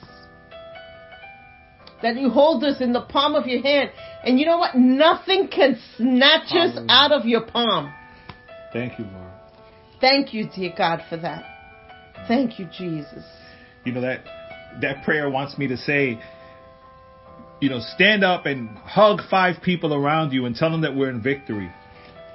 That 2.02 2.16
you 2.16 2.30
hold 2.30 2.64
us 2.64 2.80
in 2.80 2.92
the 2.92 3.02
palm 3.02 3.34
of 3.34 3.46
your 3.46 3.62
hand. 3.62 3.90
And 4.24 4.38
you 4.38 4.46
know 4.46 4.58
what? 4.58 4.74
Nothing 4.74 5.48
can 5.48 5.78
snatch 5.96 6.52
us 6.52 6.78
out 6.88 7.12
of 7.12 7.26
your 7.26 7.46
palm. 7.46 7.92
Thank 8.72 8.98
you, 8.98 9.04
Lord. 9.04 9.32
Thank 10.00 10.32
you, 10.32 10.48
dear 10.54 10.72
God, 10.76 11.02
for 11.10 11.18
that. 11.18 11.44
Thank 12.26 12.58
you, 12.58 12.66
Jesus. 12.66 13.24
You 13.84 13.92
know 13.92 14.00
that 14.00 14.24
that 14.80 15.04
prayer 15.04 15.28
wants 15.28 15.58
me 15.58 15.66
to 15.66 15.76
say, 15.76 16.20
you 17.60 17.68
know, 17.68 17.80
stand 17.80 18.24
up 18.24 18.46
and 18.46 18.68
hug 18.78 19.20
five 19.30 19.56
people 19.62 19.92
around 19.92 20.32
you 20.32 20.46
and 20.46 20.54
tell 20.54 20.70
them 20.70 20.82
that 20.82 20.94
we're 20.94 21.10
in 21.10 21.22
victory. 21.22 21.70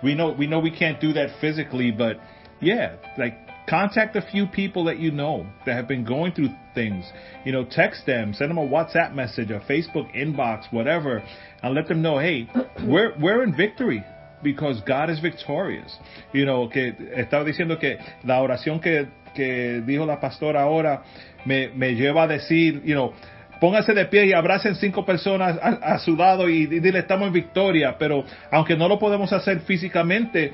We 0.03 0.13
know 0.13 0.31
we 0.31 0.47
know 0.47 0.59
we 0.59 0.75
can't 0.75 0.99
do 0.99 1.13
that 1.13 1.39
physically, 1.39 1.91
but 1.91 2.19
yeah, 2.61 2.97
like 3.17 3.37
contact 3.67 4.15
a 4.15 4.21
few 4.21 4.45
people 4.47 4.85
that 4.85 4.99
you 4.99 5.11
know 5.11 5.45
that 5.65 5.75
have 5.75 5.87
been 5.87 6.03
going 6.03 6.33
through 6.33 6.49
things. 6.73 7.05
You 7.45 7.51
know, 7.51 7.65
text 7.65 8.05
them, 8.05 8.33
send 8.33 8.49
them 8.49 8.57
a 8.57 8.67
WhatsApp 8.67 9.13
message, 9.13 9.49
a 9.49 9.59
Facebook 9.61 10.13
inbox, 10.15 10.71
whatever, 10.71 11.23
and 11.63 11.73
let 11.73 11.87
them 11.87 12.01
know, 12.01 12.19
hey, 12.19 12.47
we're 12.85 13.13
we're 13.19 13.43
in 13.43 13.55
victory 13.55 14.03
because 14.43 14.81
God 14.85 15.09
is 15.09 15.19
victorious. 15.19 15.95
You 16.33 16.45
know, 16.45 16.69
que 16.69 16.93
estaba 17.17 17.43
diciendo 17.43 17.79
que 17.79 17.97
la 18.23 18.41
oración 18.41 18.81
que, 18.81 19.07
que 19.33 19.81
dijo 19.85 20.05
la 20.05 20.19
pastora 20.19 20.61
ahora 20.61 21.03
me, 21.45 21.69
me 21.69 21.95
lleva 21.95 22.23
a 22.23 22.27
decir, 22.27 22.81
you 22.85 22.93
know, 22.93 23.13
pónganse 23.59 23.93
de 23.93 24.05
pie 24.05 24.27
y 24.27 24.33
abracen 24.33 24.75
cinco 24.75 25.05
personas 25.05 25.57
a, 25.61 25.95
a 25.95 25.99
su 25.99 26.15
lado 26.15 26.49
y, 26.49 26.63
y 26.63 26.79
dile 26.79 26.99
estamos 26.99 27.27
en 27.27 27.33
victoria, 27.33 27.97
pero 27.97 28.23
aunque 28.51 28.75
no 28.75 28.87
lo 28.87 28.99
podemos 28.99 29.31
hacer 29.33 29.61
físicamente, 29.61 30.53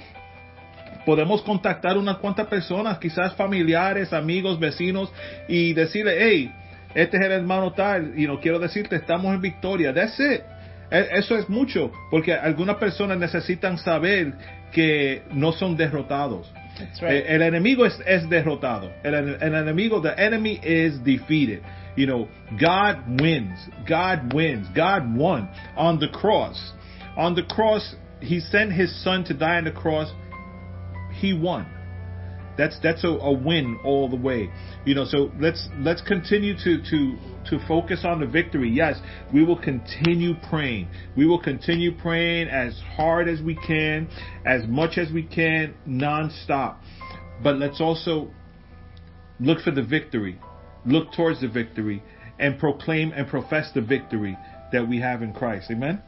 podemos 1.05 1.41
contactar 1.43 1.97
unas 1.97 2.17
cuantas 2.17 2.47
personas, 2.47 2.97
quizás 2.99 3.33
familiares, 3.35 4.13
amigos, 4.13 4.59
vecinos, 4.59 5.11
y 5.47 5.73
decirle, 5.73 6.17
hey, 6.19 6.51
este 6.93 7.17
es 7.17 7.23
el 7.23 7.31
hermano 7.31 7.71
tal, 7.73 8.13
y 8.17 8.27
no 8.27 8.39
quiero 8.39 8.59
decirte, 8.59 8.95
estamos 8.97 9.33
en 9.33 9.41
victoria. 9.41 9.93
That's 9.93 10.19
it. 10.19 10.41
E- 10.91 11.07
Eso 11.13 11.37
es 11.37 11.47
mucho, 11.49 11.91
porque 12.09 12.33
algunas 12.33 12.75
personas 12.77 13.17
necesitan 13.17 13.77
saber 13.77 14.33
que 14.71 15.23
no 15.31 15.51
son 15.53 15.75
derrotados. 15.77 16.51
Right. 17.01 17.11
Eh, 17.11 17.25
El 17.35 17.41
enemigo 17.43 17.85
es, 17.85 17.97
es 18.05 18.27
derrotado. 18.29 18.91
El, 19.03 19.13
el 19.13 19.55
enemigo, 19.55 20.01
the 20.01 20.13
enemy 20.17 20.59
is 20.63 21.01
defeated. 21.03 21.61
You 21.95 22.05
know, 22.07 22.27
God 22.59 23.21
wins. 23.21 23.59
God 23.87 24.33
wins. 24.33 24.67
God 24.73 25.15
won 25.15 25.49
on 25.75 25.99
the 25.99 26.07
cross. 26.09 26.73
On 27.17 27.35
the 27.35 27.43
cross, 27.43 27.95
He 28.21 28.39
sent 28.39 28.71
His 28.71 28.91
Son 29.03 29.23
to 29.25 29.33
die 29.33 29.57
on 29.57 29.65
the 29.65 29.71
cross. 29.73 30.11
He 31.21 31.33
won. 31.33 31.67
That's 32.57 32.79
that's 32.81 33.03
a, 33.03 33.07
a 33.07 33.31
win 33.31 33.79
all 33.85 34.09
the 34.09 34.15
way. 34.15 34.51
You 34.85 34.95
know, 34.95 35.05
so 35.05 35.31
let's 35.39 35.69
let's 35.77 36.01
continue 36.01 36.55
to 36.57 36.81
to 36.81 37.17
to 37.49 37.67
focus 37.67 38.01
on 38.03 38.19
the 38.19 38.25
victory. 38.25 38.69
Yes, 38.69 38.99
we 39.33 39.45
will 39.45 39.59
continue 39.59 40.33
praying. 40.49 40.89
We 41.15 41.27
will 41.27 41.41
continue 41.41 41.95
praying 41.95 42.49
as 42.49 42.79
hard 42.97 43.29
as 43.29 43.39
we 43.39 43.55
can, 43.55 44.09
as 44.45 44.67
much 44.67 44.97
as 44.97 45.11
we 45.11 45.23
can, 45.23 45.75
nonstop. 45.87 46.77
But 47.43 47.57
let's 47.57 47.79
also 47.79 48.31
look 49.39 49.61
for 49.61 49.71
the 49.71 49.83
victory. 49.83 50.39
Look 50.85 51.13
towards 51.13 51.41
the 51.41 51.47
victory 51.47 52.03
and 52.39 52.57
proclaim 52.57 53.11
and 53.15 53.27
profess 53.27 53.71
the 53.73 53.81
victory 53.81 54.35
that 54.71 54.87
we 54.87 54.99
have 54.99 55.21
in 55.21 55.33
Christ. 55.33 55.69
Amen. 55.71 56.01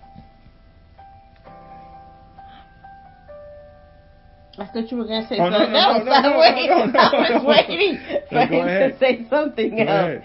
I 4.58 4.66
thought 4.68 4.92
you 4.92 4.98
were 4.98 5.06
going 5.06 5.24
to 5.24 5.28
say 5.30 5.38
Oh, 5.40 5.50
something 5.50 5.74
no, 5.74 5.80
else. 5.80 6.04
no, 6.06 6.12
no, 6.12 6.12
I 6.14 6.22
no, 6.22 6.40
waited. 6.40 6.70
no, 6.70 6.86
no, 6.86 7.00
I 7.00 7.32
was 7.32 7.44
waiting 7.46 7.98
for 8.30 8.40
him 8.46 8.68
ahead. 8.68 8.92
to 8.94 9.00
say 9.00 9.28
something 9.30 9.78
Go 9.78 9.84
else. 9.84 10.24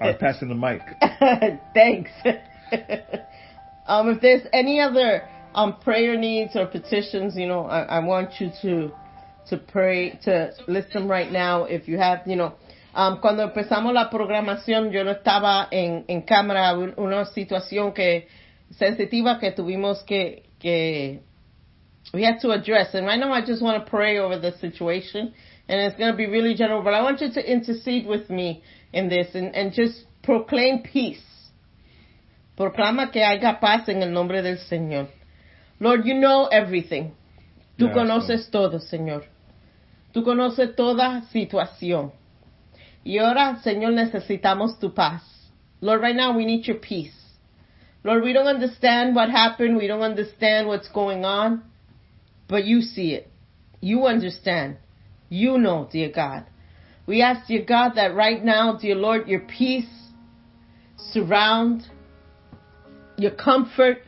I'm 0.00 0.18
passing 0.18 0.48
the 0.48 0.54
mic. 0.54 0.82
Thanks. 1.74 2.10
um, 3.86 4.10
if 4.10 4.20
there's 4.20 4.42
any 4.52 4.80
other 4.80 5.22
um, 5.54 5.78
prayer 5.80 6.16
needs 6.18 6.54
or 6.56 6.66
petitions, 6.66 7.36
you 7.36 7.46
know, 7.46 7.64
I, 7.66 7.82
I 7.82 7.98
want 8.00 8.40
you 8.40 8.50
to 8.62 8.92
to 9.48 9.56
pray 9.56 10.18
to 10.24 10.52
list 10.66 10.92
them 10.92 11.08
right 11.10 11.30
now. 11.32 11.64
If 11.64 11.88
you 11.88 11.96
have, 11.98 12.20
you 12.26 12.36
know, 12.36 12.54
um, 12.94 13.20
cuando 13.20 13.48
empezamos 13.48 13.94
la 13.94 14.10
programación, 14.10 14.92
yo 14.92 15.02
no 15.04 15.12
estaba 15.14 15.68
en, 15.72 16.04
en 16.08 16.22
cámara, 16.22 16.74
una 16.96 17.24
situación 17.26 17.94
que 17.94 18.26
sensitiva 18.78 19.38
que 19.40 19.52
tuvimos 19.52 20.02
que 20.04 20.42
que 20.60 21.22
we 22.12 22.24
have 22.24 22.40
to 22.40 22.50
address. 22.50 22.94
And 22.94 23.06
right 23.06 23.18
now, 23.18 23.32
I 23.32 23.44
just 23.44 23.62
want 23.62 23.84
to 23.84 23.90
pray 23.90 24.18
over 24.18 24.38
the 24.38 24.52
situation, 24.58 25.32
and 25.68 25.80
it's 25.80 25.96
going 25.96 26.10
to 26.10 26.16
be 26.16 26.26
really 26.26 26.54
general. 26.54 26.82
But 26.82 26.94
I 26.94 27.02
want 27.02 27.20
you 27.20 27.32
to 27.32 27.52
intercede 27.52 28.06
with 28.06 28.30
me 28.30 28.62
in 28.92 29.08
this 29.08 29.28
and, 29.34 29.54
and 29.54 29.72
just 29.72 30.04
proclaim 30.22 30.82
peace. 30.82 31.22
Proclama 32.58 33.12
que 33.12 33.22
haya 33.22 33.58
paz 33.60 33.88
en 33.88 34.02
el 34.02 34.10
nombre 34.10 34.42
del 34.42 34.58
Señor. 34.70 35.08
Lord, 35.80 36.04
you 36.04 36.14
know 36.14 36.46
everything. 36.46 37.12
Tú 37.78 37.86
Yes, 37.86 37.94
conoces 37.94 38.50
todo, 38.50 38.80
Señor. 38.80 39.24
Tú 40.12 40.24
conoces 40.24 40.74
toda 40.74 41.22
situación. 41.32 42.12
Y 43.04 43.18
ahora, 43.18 43.60
Señor, 43.62 43.92
necesitamos 43.92 44.80
tu 44.80 44.92
paz. 44.92 45.22
Lord, 45.80 46.02
right 46.02 46.16
now 46.16 46.36
we 46.36 46.44
need 46.44 46.66
your 46.66 46.78
peace. 46.78 47.14
Lord, 48.02 48.24
we 48.24 48.32
don't 48.32 48.48
understand 48.48 49.14
what 49.14 49.30
happened. 49.30 49.76
We 49.76 49.86
don't 49.86 50.02
understand 50.02 50.66
what's 50.66 50.88
going 50.88 51.24
on. 51.24 51.62
But 52.48 52.64
you 52.64 52.80
see 52.80 53.12
it. 53.12 53.30
You 53.80 54.06
understand. 54.06 54.78
You 55.28 55.58
know, 55.58 55.88
dear 55.90 56.10
God. 56.14 56.46
We 57.06 57.22
ask, 57.22 57.46
dear 57.46 57.64
God, 57.64 57.92
that 57.94 58.14
right 58.14 58.42
now, 58.42 58.76
dear 58.76 58.94
Lord, 58.94 59.28
your 59.28 59.40
peace 59.40 59.88
surround, 61.12 61.82
your 63.16 63.30
comfort 63.30 63.98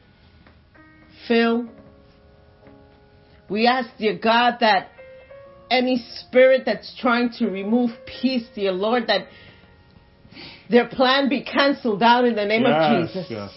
fill. 1.26 1.68
We 3.49 3.66
ask, 3.66 3.88
dear 3.99 4.18
God, 4.18 4.59
that 4.61 4.91
any 5.70 6.05
spirit 6.18 6.62
that's 6.66 6.95
trying 7.01 7.30
to 7.38 7.47
remove 7.49 7.91
peace, 8.07 8.47
dear 8.55 8.72
Lord, 8.72 9.07
that 9.07 9.28
their 10.68 10.88
plan 10.88 11.28
be 11.28 11.43
canceled 11.43 12.03
out 12.03 12.24
in 12.24 12.36
the 12.36 12.45
name 12.45 12.64
of 12.64 13.09
Jesus. 13.09 13.26
yes. 13.28 13.51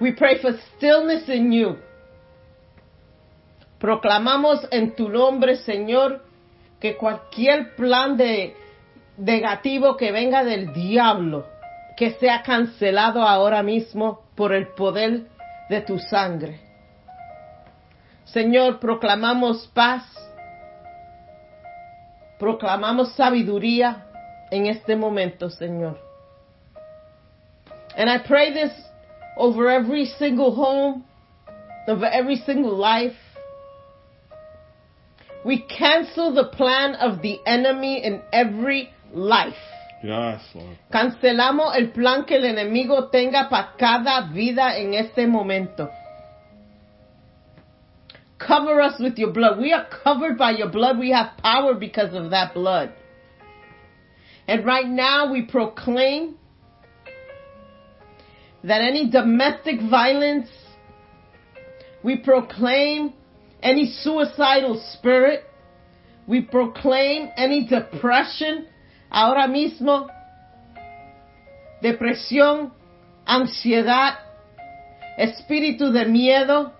We 0.00 0.12
pray 0.12 0.40
for 0.40 0.58
stillness 0.76 1.28
in 1.28 1.52
you. 1.52 1.76
Proclamamos 3.84 4.66
en 4.70 4.96
tu 4.96 5.10
nombre, 5.10 5.56
Señor, 5.56 6.22
que 6.80 6.96
cualquier 6.96 7.76
plan 7.76 8.16
de 8.16 8.56
negativo 9.18 9.98
que 9.98 10.10
venga 10.10 10.42
del 10.42 10.72
diablo, 10.72 11.44
que 11.94 12.12
sea 12.12 12.42
cancelado 12.42 13.20
ahora 13.20 13.62
mismo 13.62 14.22
por 14.36 14.54
el 14.54 14.68
poder 14.68 15.24
de 15.68 15.82
tu 15.82 15.98
sangre. 15.98 16.60
Señor, 18.24 18.80
proclamamos 18.80 19.70
paz, 19.74 20.02
proclamamos 22.38 23.12
sabiduría 23.16 24.06
en 24.50 24.64
este 24.64 24.96
momento, 24.96 25.50
Señor. 25.50 26.00
And 27.98 28.08
I 28.08 28.26
pray 28.26 28.54
this 28.54 28.72
over 29.36 29.68
every 29.68 30.06
single 30.06 30.54
home, 30.56 31.04
over 31.86 32.06
every 32.10 32.36
single 32.36 32.78
life. 32.78 33.14
We 35.44 35.60
cancel 35.60 36.34
the 36.34 36.44
plan 36.44 36.94
of 36.94 37.20
the 37.20 37.38
enemy 37.46 38.02
in 38.02 38.22
every 38.32 38.90
life. 39.12 39.54
Yes, 40.02 40.42
Lord. 40.54 40.78
Cancelamos 40.92 41.76
el 41.76 41.92
plan 41.92 42.24
que 42.24 42.36
el 42.36 42.44
enemigo 42.44 43.10
tenga 43.10 43.48
para 43.48 43.74
cada 43.78 44.32
vida 44.32 44.78
en 44.78 44.94
este 44.94 45.26
momento. 45.26 45.90
Cover 48.38 48.80
us 48.80 49.00
with 49.00 49.16
your 49.16 49.32
blood. 49.32 49.58
We 49.58 49.72
are 49.72 49.86
covered 50.02 50.36
by 50.36 50.52
your 50.52 50.68
blood. 50.68 50.98
We 50.98 51.10
have 51.12 51.36
power 51.38 51.74
because 51.74 52.14
of 52.14 52.30
that 52.30 52.52
blood. 52.52 52.92
And 54.46 54.64
right 54.64 54.86
now 54.86 55.32
we 55.32 55.42
proclaim 55.42 56.36
that 58.62 58.82
any 58.82 59.10
domestic 59.10 59.80
violence, 59.90 60.48
we 62.02 62.16
proclaim 62.16 63.14
any 63.64 63.86
suicidal 64.02 64.78
spirit, 64.92 65.42
we 66.28 66.42
proclaim 66.42 67.30
any 67.36 67.64
depression, 67.66 68.66
ahora 69.10 69.48
mismo, 69.48 70.06
depresión, 71.80 72.72
ansiedad, 73.26 74.18
espíritu 75.18 75.90
de 75.90 76.04
miedo, 76.04 76.72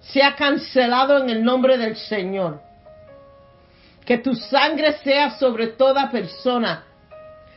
se 0.00 0.22
ha 0.22 0.36
cancelado 0.36 1.18
en 1.22 1.30
el 1.30 1.42
nombre 1.42 1.78
del 1.78 1.96
Señor. 1.96 2.60
Que 4.04 4.18
tu 4.18 4.34
sangre 4.34 4.98
sea 5.04 5.38
sobre 5.38 5.68
toda 5.68 6.10
persona. 6.10 6.84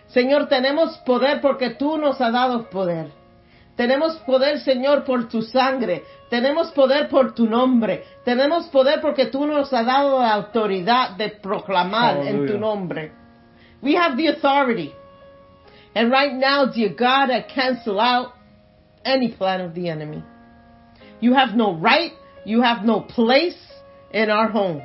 Señor, 0.08 0.48
tenemos 0.48 0.98
poder 1.00 1.42
porque 1.42 1.72
tú 1.72 1.98
nos 1.98 2.22
has 2.22 2.32
dado 2.32 2.70
poder. 2.70 3.23
Tenemos 3.76 4.18
poder, 4.18 4.60
Señor, 4.60 5.04
por 5.04 5.28
tu 5.28 5.42
sangre. 5.42 6.04
Tenemos 6.30 6.72
poder 6.72 7.10
por 7.10 7.34
tu 7.34 7.48
nombre. 7.48 8.04
Tenemos 8.24 8.68
poder 8.68 9.02
porque 9.02 9.28
tú 9.28 9.46
nos 9.48 9.74
has 9.74 9.86
dado 9.86 10.20
la 10.20 10.34
autoridad 10.34 11.18
de 11.18 11.30
proclamar 11.30 12.18
en 12.18 12.24
tu 12.24 12.54
Hallelujah. 12.54 12.60
nombre. 12.60 13.12
We 13.82 13.96
have 13.96 14.16
the 14.16 14.28
authority. 14.28 14.94
And 15.96 16.12
right 16.12 16.34
now, 16.34 16.66
dear 16.66 16.90
God, 16.90 17.32
I 17.32 17.42
cancel 17.42 18.00
out 18.00 18.34
any 19.04 19.30
plan 19.30 19.62
of 19.62 19.74
the 19.74 19.90
enemy. 19.90 20.24
You 21.20 21.34
have 21.34 21.56
no 21.56 21.74
right, 21.76 22.14
you 22.46 22.62
have 22.62 22.86
no 22.86 23.02
place 23.02 23.58
in 24.12 24.30
our 24.30 24.50
home. 24.50 24.82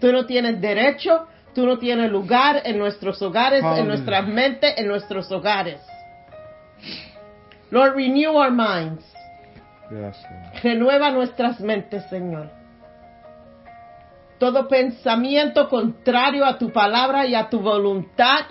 Tú 0.00 0.12
no 0.12 0.26
tienes 0.26 0.60
derecho, 0.60 1.26
tú 1.54 1.64
no 1.66 1.78
tienes 1.78 2.10
lugar 2.10 2.62
en 2.64 2.78
nuestros 2.78 3.20
hogares, 3.22 3.60
en 3.60 3.66
Hallelujah. 3.66 3.88
nuestras 3.88 4.26
mentes, 4.28 4.74
en 4.76 4.86
nuestros 4.88 5.30
hogares. 5.32 5.80
Lord, 7.70 7.96
renew 7.96 8.30
our 8.30 8.50
minds. 8.50 9.04
Renueva 10.62 11.10
nuestras 11.12 11.60
mentes, 11.60 12.04
Señor. 12.10 12.50
Todo 14.38 14.68
pensamiento 14.68 15.68
contrario 15.68 16.44
a 16.44 16.58
tu 16.58 16.70
palabra 16.70 17.26
y 17.26 17.34
a 17.34 17.48
tu 17.48 17.60
voluntad 17.60 18.46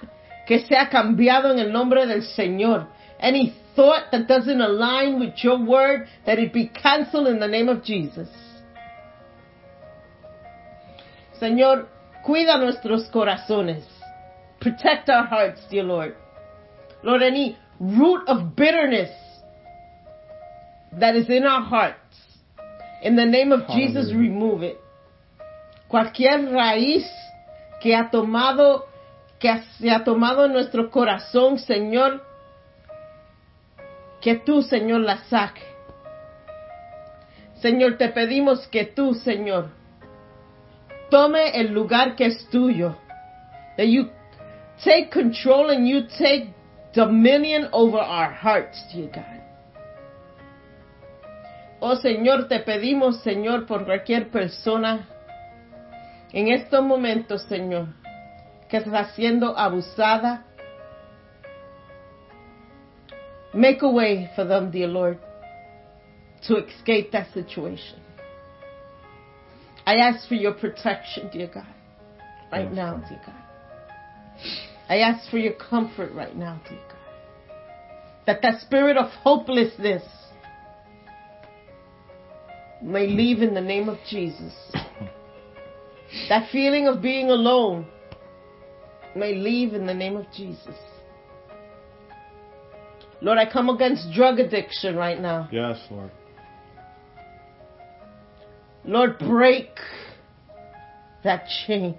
que 0.47 0.59
sea 0.59 0.89
cambiado 0.89 1.51
en 1.51 1.59
el 1.59 1.72
nombre 1.72 2.05
del 2.07 2.24
Señor. 2.24 2.88
Any 3.20 3.53
thought 3.76 4.11
that 4.11 4.28
doesn't 4.28 4.61
align 4.61 5.20
with 5.20 5.36
your 5.43 5.57
word, 5.57 6.07
that 6.26 6.39
it 6.39 6.53
be 6.53 6.68
canceled 6.68 7.28
in 7.28 7.39
the 7.39 7.47
name 7.47 7.70
of 7.70 7.84
Jesus. 7.84 8.30
Señor, 11.39 11.88
cuida 12.24 12.57
nuestros 12.57 13.09
corazones. 13.11 13.86
Protect 14.59 15.09
our 15.09 15.28
hearts, 15.28 15.61
dear 15.70 15.84
Lord. 15.84 16.16
Lord, 17.03 17.22
any 17.22 17.57
root 17.80 18.28
of 18.28 18.55
bitterness 18.55 19.11
that 20.99 21.15
is 21.15 21.30
in 21.30 21.43
our 21.43 21.61
hearts, 21.61 21.97
in 23.01 23.15
the 23.15 23.26
name 23.26 23.51
of 23.51 23.67
Jesus, 23.69 24.13
remove 24.13 24.63
it. 24.63 24.80
Cualquier 25.89 26.49
raíz 26.51 27.05
que 27.82 27.95
ha 27.95 28.09
tomado 28.09 28.86
que 29.39 29.51
se 29.78 29.91
ha 29.91 30.03
tomado 30.03 30.45
en 30.45 30.53
nuestro 30.53 30.89
corazón, 30.89 31.59
Señor, 31.59 32.23
que 34.21 34.36
tú, 34.36 34.61
Señor, 34.63 35.01
la 35.01 35.17
saque. 35.26 35.61
Señor, 37.61 37.97
te 37.97 38.09
pedimos 38.09 38.67
que 38.67 38.86
tú, 38.86 39.13
Señor, 39.13 39.69
tome 41.09 41.59
el 41.59 41.73
lugar 41.73 42.15
que 42.15 42.28
es 42.28 42.47
tuyo. 42.49 42.95
That 43.78 43.88
you 43.88 44.09
take 44.84 45.09
control 45.09 45.69
and 45.69 45.88
you 45.88 46.07
take 46.17 46.53
dominion 46.95 47.69
over 47.73 47.97
our 47.97 48.31
hearts, 48.31 48.81
dear 48.91 49.09
God. 49.13 49.41
Oh 51.81 51.95
Señor, 52.01 52.47
te 52.47 52.59
pedimos, 52.59 53.21
Señor, 53.21 53.67
por 53.67 53.85
cualquier 53.85 54.31
persona 54.31 55.07
en 56.31 56.47
estos 56.47 56.81
momentos, 56.83 57.43
Señor, 57.43 57.87
que 58.69 58.77
está 58.77 59.13
siendo 59.13 59.57
abusada. 59.57 60.45
Make 63.53 63.83
a 63.83 63.89
way 63.89 64.29
for 64.35 64.45
them, 64.45 64.71
dear 64.71 64.87
Lord, 64.87 65.19
to 66.47 66.57
escape 66.57 67.11
that 67.11 67.31
situation. 67.33 67.99
I 69.85 69.97
ask 69.97 70.27
for 70.27 70.35
your 70.35 70.53
protection, 70.53 71.29
dear 71.31 71.47
God, 71.53 71.67
right 72.51 72.71
now, 72.71 72.97
dear 73.07 73.21
God. 73.25 74.74
I 74.88 74.99
ask 74.99 75.29
for 75.29 75.38
your 75.38 75.53
comfort 75.53 76.11
right 76.13 76.36
now, 76.36 76.61
dear 76.69 76.79
God. 76.88 76.95
That 78.27 78.41
that 78.41 78.61
spirit 78.61 78.97
of 78.97 79.09
hopelessness 79.11 80.03
may 82.81 83.07
leave 83.07 83.41
in 83.41 83.53
the 83.53 83.61
name 83.61 83.89
of 83.89 83.97
Jesus. 84.09 84.53
That 86.29 86.49
feeling 86.51 86.88
of 86.88 87.01
being 87.01 87.29
alone 87.29 87.88
may 89.15 89.36
leave 89.36 89.73
in 89.73 89.86
the 89.86 89.93
name 89.93 90.15
of 90.15 90.25
Jesus. 90.31 90.75
Lord, 93.21 93.38
I 93.38 93.51
come 93.51 93.69
against 93.69 94.13
drug 94.13 94.39
addiction 94.39 94.95
right 94.95 95.19
now. 95.19 95.49
Yes, 95.51 95.79
Lord. 95.89 96.11
Lord, 98.86 99.17
break 99.17 99.71
that 101.23 101.47
chain. 101.65 101.97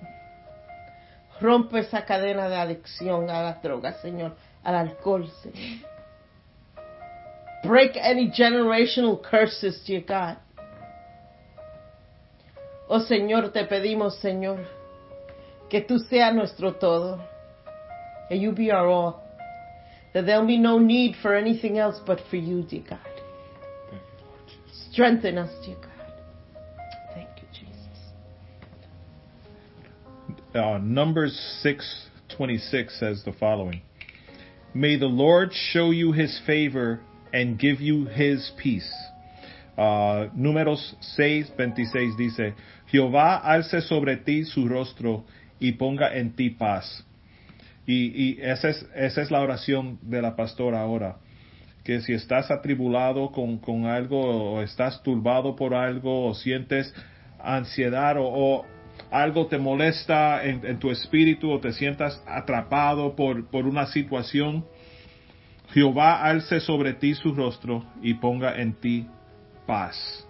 Rompe 1.41 1.81
esa 1.81 2.05
cadena 2.05 2.49
de 2.49 2.57
adicción 2.57 3.29
a 3.31 3.43
las 3.43 3.63
drogas, 3.63 4.01
Señor, 4.01 4.35
al 4.65 4.75
alcohol, 4.75 5.29
Señor. 5.43 5.97
Break 7.65 7.97
any 7.97 8.31
generational 8.31 9.21
curses, 9.23 9.85
dear 9.85 10.03
God. 10.03 10.37
Oh 12.89 13.01
Señor, 13.01 13.53
te 13.53 13.65
pedimos, 13.65 14.17
Señor, 14.21 14.65
que 15.69 15.81
tú 15.81 15.99
seas 15.99 16.35
nuestro 16.35 16.75
todo. 16.75 17.19
That 18.29 18.39
you 18.39 18.53
be 18.53 18.71
our 18.71 18.89
all. 18.89 19.23
That 20.15 20.27
there'll 20.27 20.47
be 20.47 20.59
no 20.59 20.79
need 20.79 21.17
for 21.21 21.35
anything 21.35 21.79
else 21.79 22.01
but 22.07 22.21
for 22.31 22.37
you, 22.37 22.63
dear 22.63 22.83
God. 22.89 22.99
Strengthen 24.91 25.39
us, 25.39 25.51
dear 25.65 25.77
God. 25.77 25.96
Uh, 30.57 30.79
Numbers 30.79 31.37
6:26 31.65 32.99
says 32.99 33.23
the 33.25 33.33
following: 33.33 33.83
May 34.75 34.97
the 34.97 35.07
Lord 35.07 35.53
show 35.53 35.91
you 35.91 36.13
His 36.13 36.41
favor 36.47 37.01
and 37.33 37.59
give 37.59 37.81
you 37.81 38.07
His 38.07 38.53
peace. 38.57 38.91
Uh, 39.77 40.29
números 40.37 40.97
6:26 41.19 42.17
dice: 42.17 42.55
Jehová 42.91 43.41
alce 43.45 43.81
sobre 43.83 44.17
ti 44.17 44.45
su 44.45 44.69
rostro 44.69 45.25
y 45.61 45.73
ponga 45.73 46.17
en 46.17 46.35
ti 46.35 46.51
paz. 46.51 47.05
Y, 47.87 48.13
y 48.15 48.39
esa, 48.43 48.71
es, 48.71 48.85
esa 48.95 49.23
es 49.23 49.31
la 49.31 49.41
oración 49.41 49.99
de 50.03 50.21
la 50.21 50.35
pastora 50.35 50.81
ahora. 50.81 51.17
Que 51.85 52.01
si 52.01 52.13
estás 52.15 52.51
atribulado 52.51 53.31
con, 53.31 53.59
con 53.59 53.87
algo 53.87 54.55
o 54.55 54.63
estás 54.63 55.03
turbado 55.03 55.55
por 55.55 55.73
algo 55.73 56.27
o 56.27 56.35
sientes 56.35 56.93
ansiedad 57.39 58.17
o, 58.19 58.25
o 58.25 58.67
algo 59.11 59.47
te 59.47 59.59
molesta 59.59 60.45
en, 60.45 60.79
tu 60.79 60.91
espíritu 60.91 61.51
o 61.51 61.61
te 61.61 61.73
sientas 61.73 62.23
atrapado 62.27 63.15
por, 63.15 63.49
por 63.49 63.67
una 63.67 63.87
situación, 63.87 64.65
Jehová 65.73 66.23
alce 66.23 66.61
sobre 66.61 66.95
ti 66.95 67.15
su 67.15 67.35
rostro 67.35 67.85
y 68.03 68.15
ponga 68.15 68.57
en 68.57 68.75
ti 68.75 69.07
paz. 69.67 70.27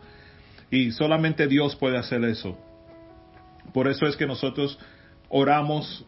Y 0.70 0.90
solamente 0.92 1.46
Dios 1.46 1.76
puede 1.76 1.98
hacer 1.98 2.24
eso. 2.24 2.58
Por 3.72 3.88
eso 3.88 4.06
es 4.06 4.16
que 4.16 4.26
nosotros 4.26 4.78
oramos 5.28 6.04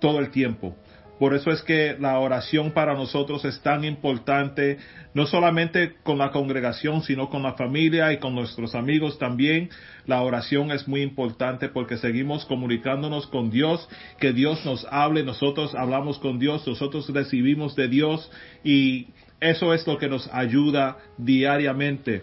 todo 0.00 0.18
el 0.18 0.30
tiempo. 0.30 0.76
Por 1.18 1.34
eso 1.34 1.50
es 1.50 1.62
que 1.62 1.96
la 2.00 2.18
oración 2.18 2.72
para 2.72 2.94
nosotros 2.94 3.44
es 3.44 3.60
tan 3.62 3.84
importante, 3.84 4.78
no 5.14 5.26
solamente 5.26 5.94
con 6.02 6.18
la 6.18 6.30
congregación, 6.30 7.02
sino 7.02 7.30
con 7.30 7.42
la 7.42 7.52
familia 7.52 8.12
y 8.12 8.18
con 8.18 8.34
nuestros 8.34 8.74
amigos 8.74 9.18
también. 9.18 9.70
La 10.06 10.22
oración 10.22 10.72
es 10.72 10.88
muy 10.88 11.02
importante 11.02 11.68
porque 11.68 11.96
seguimos 11.96 12.44
comunicándonos 12.46 13.26
con 13.28 13.50
Dios, 13.50 13.88
que 14.18 14.32
Dios 14.32 14.64
nos 14.64 14.84
hable, 14.90 15.22
nosotros 15.22 15.74
hablamos 15.74 16.18
con 16.18 16.38
Dios, 16.38 16.66
nosotros 16.66 17.08
recibimos 17.08 17.76
de 17.76 17.88
Dios 17.88 18.30
y 18.64 19.08
eso 19.40 19.74
es 19.74 19.86
lo 19.86 19.98
que 19.98 20.08
nos 20.08 20.28
ayuda 20.32 20.98
diariamente. 21.18 22.22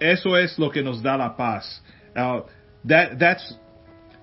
Eso 0.00 0.36
es 0.36 0.58
lo 0.58 0.70
que 0.70 0.82
nos 0.82 1.02
da 1.02 1.16
la 1.16 1.36
paz. 1.36 1.82
Uh, 2.16 2.40
that, 2.88 3.18
that's 3.18 3.54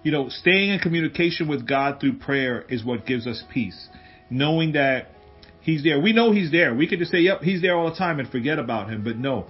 you 0.03 0.11
know, 0.11 0.30
staying 0.30 0.72
in 0.72 0.80
communication 0.80 1.47
with 1.47 1.68
God 1.68 1.99
through 1.99 2.18
prayer 2.20 2.65
is 2.70 2.84
what 2.84 3.05
gives 3.05 3.28
us 3.28 3.43
peace. 3.53 3.89
Knowing 4.30 4.73
that 4.73 5.07
He's 5.61 5.84
there. 5.84 5.99
We 5.99 6.13
know 6.13 6.32
He's 6.32 6.51
there. 6.51 6.73
We 6.73 6.88
could 6.88 6.99
just 6.99 7.11
say, 7.11 7.19
yep, 7.19 7.41
He's 7.41 7.61
there 7.61 7.75
all 7.75 7.89
the 7.89 7.95
time 7.95 8.19
and 8.19 8.30
forget 8.30 8.59
about 8.59 8.89
Him. 8.89 9.03
But 9.03 9.17
no, 9.17 9.47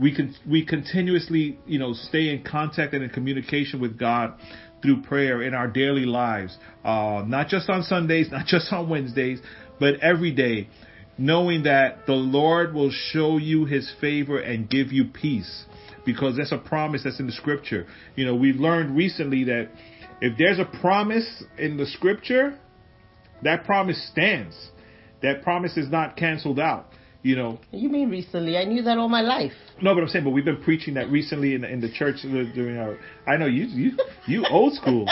we 0.00 0.14
can, 0.14 0.34
we 0.48 0.64
continuously, 0.64 1.58
you 1.66 1.78
know, 1.78 1.92
stay 1.92 2.30
in 2.30 2.42
contact 2.42 2.94
and 2.94 3.04
in 3.04 3.10
communication 3.10 3.80
with 3.80 3.98
God 3.98 4.34
through 4.82 5.02
prayer 5.02 5.42
in 5.42 5.54
our 5.54 5.68
daily 5.68 6.06
lives. 6.06 6.56
Uh, 6.84 7.22
not 7.26 7.48
just 7.48 7.68
on 7.68 7.82
Sundays, 7.82 8.28
not 8.32 8.46
just 8.46 8.72
on 8.72 8.88
Wednesdays, 8.88 9.40
but 9.78 10.00
every 10.00 10.32
day. 10.32 10.68
Knowing 11.18 11.64
that 11.64 12.06
the 12.06 12.14
Lord 12.14 12.74
will 12.74 12.90
show 12.90 13.36
you 13.36 13.66
His 13.66 13.92
favor 14.00 14.38
and 14.38 14.68
give 14.68 14.90
you 14.90 15.04
peace 15.04 15.66
because 16.04 16.36
that's 16.36 16.52
a 16.52 16.58
promise 16.58 17.02
that's 17.04 17.20
in 17.20 17.26
the 17.26 17.32
scripture. 17.32 17.86
You 18.16 18.24
know, 18.24 18.34
we've 18.34 18.56
learned 18.56 18.96
recently 18.96 19.44
that 19.44 19.68
if 20.20 20.38
there's 20.38 20.58
a 20.58 20.64
promise 20.80 21.44
in 21.58 21.76
the 21.76 21.86
scripture, 21.86 22.58
that 23.42 23.64
promise 23.64 24.00
stands. 24.10 24.56
That 25.22 25.42
promise 25.42 25.76
is 25.76 25.88
not 25.90 26.16
canceled 26.16 26.58
out. 26.58 26.88
You 27.22 27.36
know, 27.36 27.60
You 27.70 27.88
mean 27.88 28.10
recently? 28.10 28.56
I 28.58 28.64
knew 28.64 28.82
that 28.82 28.98
all 28.98 29.08
my 29.08 29.20
life. 29.20 29.52
no, 29.80 29.94
but 29.94 30.00
I'm 30.02 30.08
saying, 30.08 30.24
but 30.24 30.30
we've 30.30 30.44
been 30.44 30.60
preaching 30.62 30.94
that 30.94 31.08
recently 31.08 31.54
in 31.54 31.60
the, 31.60 31.68
in 31.70 31.80
the 31.80 31.90
church 31.92 32.16
during 32.22 32.76
our. 32.76 32.98
I 33.28 33.36
know 33.36 33.46
you, 33.46 33.66
you, 33.66 33.90
you 34.26 34.44
old 34.50 34.74
school, 34.74 35.06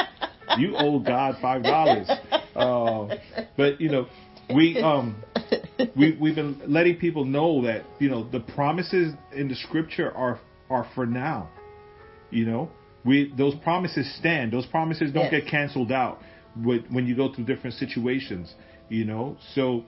you 0.58 0.74
owe 0.76 0.98
God 0.98 1.36
five 1.40 1.62
dollars. 1.62 2.10
Uh, 2.56 3.14
but 3.56 3.80
you 3.80 3.88
know, 3.90 4.08
we 4.52 4.82
um, 4.82 5.22
we 5.96 6.18
we've 6.20 6.34
been 6.34 6.60
letting 6.66 6.96
people 6.96 7.24
know 7.24 7.62
that 7.62 7.84
you 8.00 8.10
know 8.10 8.28
the 8.28 8.40
promises 8.40 9.14
in 9.32 9.46
the 9.46 9.54
scripture 9.54 10.10
are 10.10 10.40
are 10.68 10.88
for 10.96 11.06
now. 11.06 11.48
You 12.32 12.44
know, 12.46 12.70
we 13.04 13.32
those 13.38 13.54
promises 13.62 14.12
stand. 14.18 14.52
Those 14.52 14.66
promises 14.66 15.12
don't 15.12 15.30
Yes. 15.32 15.42
get 15.44 15.50
canceled 15.50 15.92
out 15.92 16.20
when 16.56 17.06
you 17.06 17.16
go 17.16 17.32
through 17.32 17.44
different 17.44 17.76
situations. 17.76 18.54
You 18.88 19.04
know, 19.04 19.36
so 19.54 19.84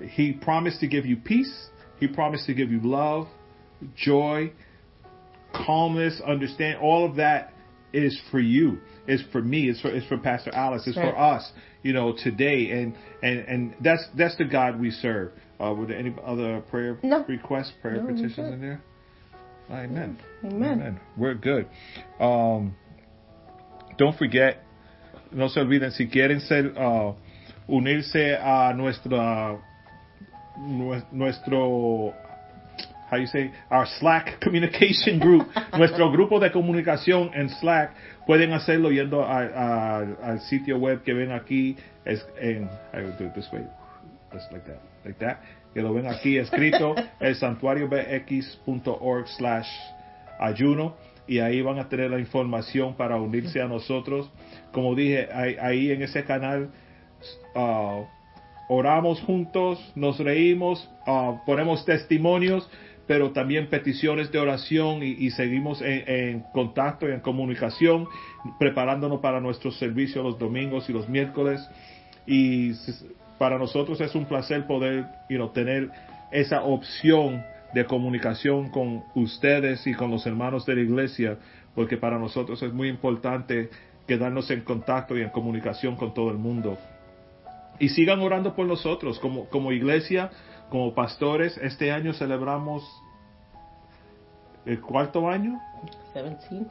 he 0.00 0.32
promised 0.32 0.80
to 0.80 0.86
give 0.86 1.06
you 1.06 1.16
peace. 1.16 1.68
He 1.98 2.06
promised 2.06 2.46
to 2.46 2.54
give 2.54 2.70
you 2.70 2.80
love, 2.82 3.28
joy, 3.96 4.52
calmness, 5.54 6.20
understand. 6.26 6.78
All 6.80 7.08
of 7.08 7.16
that 7.16 7.54
is 7.92 8.20
for 8.30 8.40
you. 8.40 8.78
It's 9.06 9.22
for 9.32 9.40
me. 9.40 9.70
It's 9.70 9.80
for 9.80 9.88
it's 9.88 10.06
for 10.06 10.18
Pastor 10.18 10.54
Alice. 10.54 10.86
It's 10.86 10.96
for 10.96 11.16
us. 11.18 11.50
You 11.82 11.92
know, 11.92 12.14
today, 12.22 12.70
and 12.72 12.94
and 13.22 13.38
and 13.40 13.74
that's 13.80 14.04
that's 14.18 14.36
the 14.36 14.44
God 14.44 14.78
we 14.78 14.90
serve. 14.90 15.32
Uh, 15.58 15.72
were 15.72 15.86
there 15.86 15.96
any 15.96 16.14
other 16.24 16.60
prayer 16.68 16.98
No. 17.02 17.24
requests, 17.26 17.72
prayer 17.80 18.02
No, 18.02 18.06
petitions 18.12 18.52
in 18.52 18.60
there? 18.60 18.82
Amen. 19.70 20.18
Amen. 20.44 21.00
We're 21.16 21.34
good. 21.34 21.68
Um, 22.20 22.76
don't 23.96 24.16
forget, 24.18 24.62
no 25.32 25.48
se 25.48 25.60
olviden, 25.60 25.90
si 25.92 26.08
quieren 26.08 26.40
ser, 26.40 26.72
uh, 26.76 27.14
unirse 27.68 28.36
a 28.36 28.72
nuestra, 28.74 29.56
nue- 30.58 31.04
nuestro, 31.12 32.12
how 33.10 33.16
you 33.18 33.26
say, 33.26 33.50
our 33.70 33.86
Slack 33.98 34.40
communication 34.40 35.18
group, 35.18 35.46
nuestro 35.78 36.10
grupo 36.10 36.38
de 36.40 36.50
comunicación 36.50 37.30
en 37.34 37.48
Slack, 37.50 37.92
pueden 38.26 38.52
hacerlo 38.52 38.90
yendo 38.90 39.22
a- 39.24 39.42
a- 39.42 40.06
al 40.22 40.40
sitio 40.40 40.78
web 40.78 41.02
que 41.02 41.12
ven 41.14 41.32
aquí, 41.32 41.76
es 42.04 42.24
en, 42.40 42.68
I 42.94 42.98
will 43.02 43.14
do 43.18 43.26
it 43.26 43.34
this 43.34 43.48
way, 43.52 43.64
just 44.32 44.50
like 44.52 44.64
that, 44.66 44.80
like 45.04 45.18
that, 45.18 45.38
que 45.74 45.82
lo 45.82 45.92
ven 45.92 46.06
aquí 46.06 46.38
escrito, 46.38 46.94
el 47.20 47.34
santuariobx.org 47.34 49.26
slash 49.28 49.68
ayuno, 50.40 50.94
y 51.26 51.38
ahí 51.40 51.62
van 51.62 51.78
a 51.78 51.88
tener 51.88 52.10
la 52.10 52.18
información 52.18 52.94
para 52.94 53.16
unirse 53.16 53.60
a 53.60 53.66
nosotros. 53.66 54.30
Como 54.72 54.94
dije, 54.94 55.28
ahí, 55.32 55.90
en 55.90 56.02
ese 56.02 56.24
canal 56.24 56.70
ah, 57.54 58.02
oramos 58.68 59.20
juntos, 59.20 59.80
nos 59.94 60.18
reímos, 60.18 60.88
ah, 61.06 61.42
ponemos 61.46 61.84
testimonios, 61.84 62.68
pero 63.06 63.30
también 63.30 63.68
peticiones 63.68 64.32
de 64.32 64.38
oración 64.38 65.02
y, 65.02 65.30
seguimos 65.30 65.80
en, 65.80 66.02
en 66.06 66.40
contacto 66.52 67.08
y 67.08 67.12
en 67.12 67.20
comunicación, 67.20 68.08
preparándonos 68.58 69.20
para 69.20 69.40
nuestros 69.40 69.78
servicios 69.78 70.24
los 70.24 70.38
domingos 70.38 70.88
y 70.90 70.92
los 70.92 71.08
miércoles. 71.08 71.60
Y 72.26 72.72
para 73.38 73.58
nosotros 73.58 74.00
es 74.00 74.14
un 74.14 74.26
placer 74.26 74.66
poder 74.66 75.06
you 75.28 75.36
know, 75.36 75.50
tener 75.50 75.90
esa 76.32 76.62
opción 76.62 77.44
de 77.76 77.84
comunicación 77.84 78.70
con 78.70 79.04
ustedes 79.14 79.86
y 79.86 79.92
con 79.92 80.10
los 80.10 80.24
hermanos 80.26 80.64
de 80.64 80.76
la 80.76 80.80
iglesia, 80.80 81.36
porque 81.74 81.98
para 81.98 82.18
nosotros 82.18 82.62
es 82.62 82.72
muy 82.72 82.88
importante 82.88 83.68
quedarnos 84.06 84.50
en 84.50 84.62
contacto 84.62 85.14
y 85.14 85.20
en 85.20 85.28
comunicación 85.28 85.94
con 85.94 86.14
todo 86.14 86.30
el 86.30 86.38
mundo. 86.38 86.78
Y 87.78 87.90
sigan 87.90 88.20
orando 88.20 88.56
por 88.56 88.66
nosotros 88.66 89.18
como, 89.18 89.44
como 89.50 89.72
iglesia, 89.72 90.30
como 90.70 90.94
pastores. 90.94 91.58
Este 91.58 91.92
año 91.92 92.14
celebramos 92.14 92.82
el 94.64 94.80
cuarto 94.80 95.28
año, 95.28 95.60
17. 96.14 96.70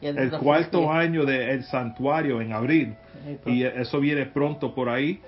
Yeah, 0.00 0.12
this 0.12 0.32
el 0.32 0.38
cuarto 0.38 0.92
año 0.92 1.24
del 1.24 1.64
santuario 1.64 2.40
en 2.40 2.52
abril. 2.52 2.94
Y 3.44 3.64
eso 3.64 3.98
viene 3.98 4.26
pronto 4.26 4.76
por 4.76 4.88
ahí. 4.88 5.20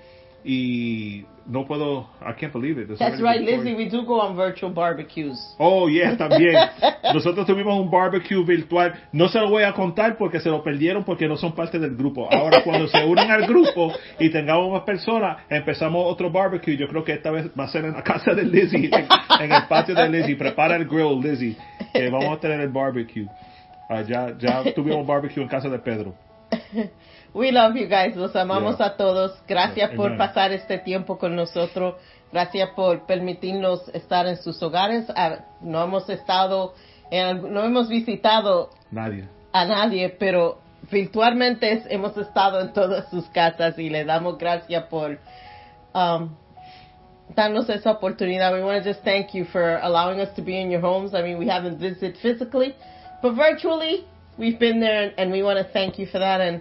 Y 0.45 1.25
no 1.49 1.67
puedo, 1.67 2.09
I 2.21 2.33
can't 2.39 2.53
believe 2.53 2.79
it. 2.79 2.89
That's 2.99 3.21
right, 3.21 3.41
Lizzie. 3.41 3.75
We 3.75 3.89
do 3.89 4.05
go 4.05 4.21
on 4.21 4.37
virtual 4.37 4.71
barbecues. 4.71 5.39
Oh, 5.59 5.89
yeah, 5.89 6.17
también. 6.17 6.55
Nosotros 7.15 7.47
tuvimos 7.47 7.79
un 7.81 7.91
barbecue 7.91 8.45
virtual. 8.45 8.93
No 9.13 9.29
se 9.29 9.39
lo 9.39 9.49
voy 9.49 9.63
a 9.63 9.73
contar 9.73 10.17
porque 10.17 10.41
se 10.41 10.51
lo 10.51 10.63
perdieron 10.63 11.05
porque 11.05 11.27
no 11.27 11.37
son 11.37 11.53
parte 11.55 11.79
del 11.79 11.97
grupo. 11.97 12.29
Ahora, 12.31 12.63
cuando 12.63 12.87
se 12.87 13.03
unen 13.05 13.31
al 13.31 13.47
grupo 13.47 13.93
y 14.19 14.31
tengamos 14.31 14.71
más 14.71 14.83
personas, 14.83 15.39
empezamos 15.49 16.05
otro 16.07 16.31
barbecue. 16.31 16.77
Yo 16.77 16.87
creo 16.87 17.03
que 17.03 17.15
esta 17.15 17.31
vez 17.31 17.51
va 17.59 17.65
a 17.65 17.69
ser 17.69 17.87
en 17.87 17.95
la 17.95 18.03
casa 18.03 18.35
de 18.35 18.45
Lizzie, 18.45 18.91
en, 18.93 19.07
en 19.41 19.53
el 19.53 19.67
patio 19.69 19.95
de 19.95 20.09
Lizzie. 20.09 20.37
Prepara 20.37 20.77
el 20.77 20.87
grill, 20.87 21.21
Lizzie, 21.21 21.57
vamos 22.11 22.37
a 22.37 22.41
tener 22.41 22.61
el 22.61 22.69
barbecue. 22.69 23.27
Ah, 23.89 24.03
ya, 24.03 24.37
ya 24.39 24.75
tuvimos 24.75 25.07
barbecue 25.07 25.43
en 25.43 25.49
casa 25.49 25.69
de 25.69 25.79
Pedro. 25.79 26.15
We 27.39 27.53
love 27.53 27.77
you 27.77 27.87
guys. 27.87 28.17
Los 28.17 28.35
amamos 28.35 28.79
Yeah. 28.79 28.87
a 28.87 28.97
todos. 28.97 29.31
Gracias 29.47 29.91
Yeah, 29.91 29.97
por 29.97 30.07
amen. 30.07 30.19
pasar 30.19 30.51
este 30.53 30.79
tiempo 30.79 31.19
con 31.19 31.37
nosotros. 31.37 31.95
Gracias 32.33 32.71
por 32.75 33.07
permitirnos 33.07 33.89
estar 33.95 34.27
en 34.27 34.37
sus 34.37 34.61
hogares. 34.63 35.05
Ah, 35.15 35.45
No 35.61 35.83
hemos 35.85 36.09
estado, 36.11 36.75
en- 37.11 37.53
no 37.55 37.63
hemos 37.65 37.89
visitado 37.89 38.71
Nadie. 38.91 39.29
a 39.53 39.65
nadie, 39.65 40.09
pero 40.11 40.59
virtualmente 40.91 41.83
hemos 41.91 42.17
estado 42.17 42.61
en 42.61 42.73
todas 42.73 43.09
sus 43.11 43.25
casas 43.31 43.79
y 43.79 43.89
le 43.89 44.05
damos 44.05 44.37
gracias 44.39 44.85
por 44.91 45.19
um, 45.95 46.31
darnos 47.37 47.69
esa 47.71 47.93
oportunidad. 47.93 48.53
We 48.53 48.63
want 48.65 48.83
to 48.83 48.89
just 48.91 49.05
thank 49.05 49.33
you 49.33 49.45
for 49.45 49.79
allowing 49.83 50.21
us 50.21 50.33
to 50.35 50.43
be 50.43 50.61
in 50.61 50.71
your 50.71 50.81
homes. 50.83 51.15
I 51.15 51.23
mean, 51.23 51.39
we 51.39 51.47
haven't 51.49 51.79
visited 51.79 52.17
physically, 52.19 52.75
but 53.23 53.35
virtually 53.35 54.05
we've 54.39 54.59
been 54.59 54.81
there, 54.81 55.13
and 55.17 55.31
we 55.33 55.43
want 55.43 55.59
to 55.59 55.65
thank 55.73 55.99
you 55.99 56.07
for 56.07 56.19
that. 56.21 56.41
And 56.41 56.61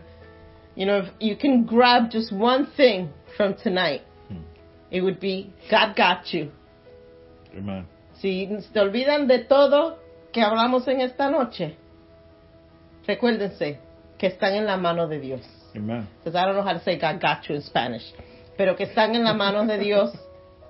you 0.77 0.85
know, 0.85 0.99
if 0.99 1.09
you 1.19 1.35
can 1.35 1.65
grab 1.65 2.11
just 2.11 2.31
one 2.31 2.67
thing 2.77 3.09
from 3.35 3.55
tonight, 3.55 4.01
Hmm. 4.29 4.43
it 4.91 5.01
would 5.01 5.19
be 5.19 5.51
God 5.69 5.95
got 5.95 6.31
you. 6.33 6.51
Amen. 7.57 7.85
Si 8.21 8.47
se 8.47 8.79
olvidan 8.79 9.27
de 9.27 9.39
todo 9.45 9.97
que 10.31 10.41
hablamos 10.41 10.87
en 10.87 11.01
esta 11.01 11.29
noche, 11.29 11.75
recuérdense 13.07 13.79
que 14.17 14.27
están 14.27 14.53
en 14.53 14.65
la 14.65 14.77
mano 14.77 15.07
de 15.07 15.19
Dios. 15.19 15.41
Amen. 15.75 16.07
Because 16.19 16.35
I 16.35 16.45
don't 16.45 16.55
know 16.55 16.63
how 16.63 16.73
to 16.73 16.83
say 16.83 16.97
God 16.97 17.19
got 17.19 17.47
you 17.49 17.55
in 17.55 17.61
Spanish. 17.61 18.13
Pero 18.55 18.75
que 18.75 18.85
están 18.85 19.15
en 19.15 19.23
la 19.23 19.33
mano 19.33 19.65
de 19.65 19.77
Dios 19.77 20.11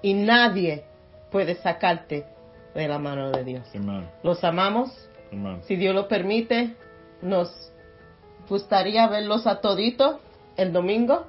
y 0.02 0.14
nadie 0.14 0.84
puede 1.32 1.56
sacarte 1.56 2.26
de 2.74 2.88
la 2.88 3.00
mano 3.00 3.32
de 3.32 3.44
Dios. 3.44 3.68
Amen. 3.76 4.08
Los 4.24 4.44
amamos. 4.44 4.90
Amen. 5.32 5.62
Si 5.64 5.76
Dios 5.76 5.94
lo 5.94 6.08
permite, 6.08 6.76
nos 7.22 7.50
gustaría 8.50 9.08
verlos 9.08 9.46
a 9.46 9.62
todito 9.62 10.20
el 10.58 10.72
domingo. 10.74 11.28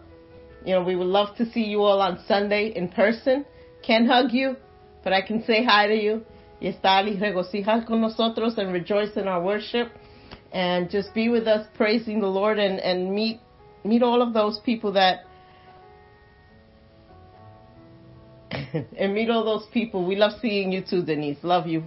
You 0.64 0.74
know, 0.74 0.82
we 0.82 0.96
would 0.96 1.06
love 1.06 1.36
to 1.36 1.46
see 1.46 1.64
you 1.64 1.82
all 1.82 2.00
on 2.00 2.18
Sunday 2.26 2.72
in 2.74 2.88
person. 2.88 3.44
Can't 3.82 4.08
hug 4.08 4.32
you, 4.32 4.56
but 5.04 5.12
I 5.12 5.22
can 5.22 5.44
say 5.44 5.64
hi 5.64 5.86
to 5.86 5.94
you. 5.94 6.24
Y 6.60 6.66
estar 6.66 7.06
y 7.06 7.16
regocijar 7.16 7.86
con 7.86 8.00
nosotros 8.00 8.58
and 8.58 8.72
rejoice 8.72 9.16
in 9.16 9.28
our 9.28 9.40
worship. 9.40 9.92
And 10.52 10.90
just 10.90 11.14
be 11.14 11.28
with 11.28 11.46
us 11.46 11.66
praising 11.74 12.20
the 12.20 12.26
Lord 12.26 12.58
and, 12.58 12.80
and 12.80 13.14
meet, 13.14 13.40
meet 13.84 14.02
all 14.02 14.22
of 14.22 14.32
those 14.32 14.58
people 14.64 14.92
that, 14.94 15.24
and 18.98 19.14
meet 19.14 19.30
all 19.30 19.44
those 19.44 19.66
people. 19.72 20.04
We 20.06 20.16
love 20.16 20.32
seeing 20.40 20.72
you 20.72 20.82
too, 20.82 21.02
Denise. 21.02 21.38
Love 21.42 21.66
you. 21.68 21.84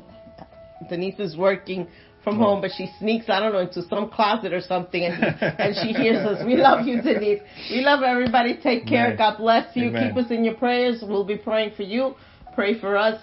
Denise 0.89 1.19
is 1.19 1.36
working 1.36 1.88
from 2.24 2.38
home, 2.38 2.61
but 2.61 2.72
she 2.76 2.88
sneaks, 2.99 3.26
I 3.30 3.39
don't 3.39 3.53
know, 3.53 3.59
into 3.59 3.82
some 3.88 4.09
closet 4.09 4.53
or 4.53 4.61
something, 4.61 5.03
and, 5.03 5.24
and 5.41 5.76
she 5.76 5.93
hears 5.93 6.26
us. 6.26 6.45
We 6.45 6.55
love 6.55 6.86
you, 6.86 7.01
Denise. 7.01 7.41
We 7.69 7.82
love 7.82 8.03
everybody. 8.03 8.59
Take 8.61 8.86
care. 8.86 9.07
Amen. 9.07 9.17
God 9.17 9.38
bless 9.38 9.76
you. 9.76 9.88
Amen. 9.88 10.13
Keep 10.13 10.26
us 10.26 10.32
in 10.32 10.43
your 10.43 10.55
prayers. 10.55 11.03
We'll 11.05 11.26
be 11.26 11.38
praying 11.38 11.74
for 11.76 11.84
you. 11.84 12.15
Pray 12.53 12.80
for 12.80 12.97
us. 12.97 13.22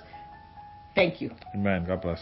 Thank 0.94 1.20
you. 1.20 1.30
Amen. 1.54 1.84
God 1.86 2.02
bless. 2.02 2.20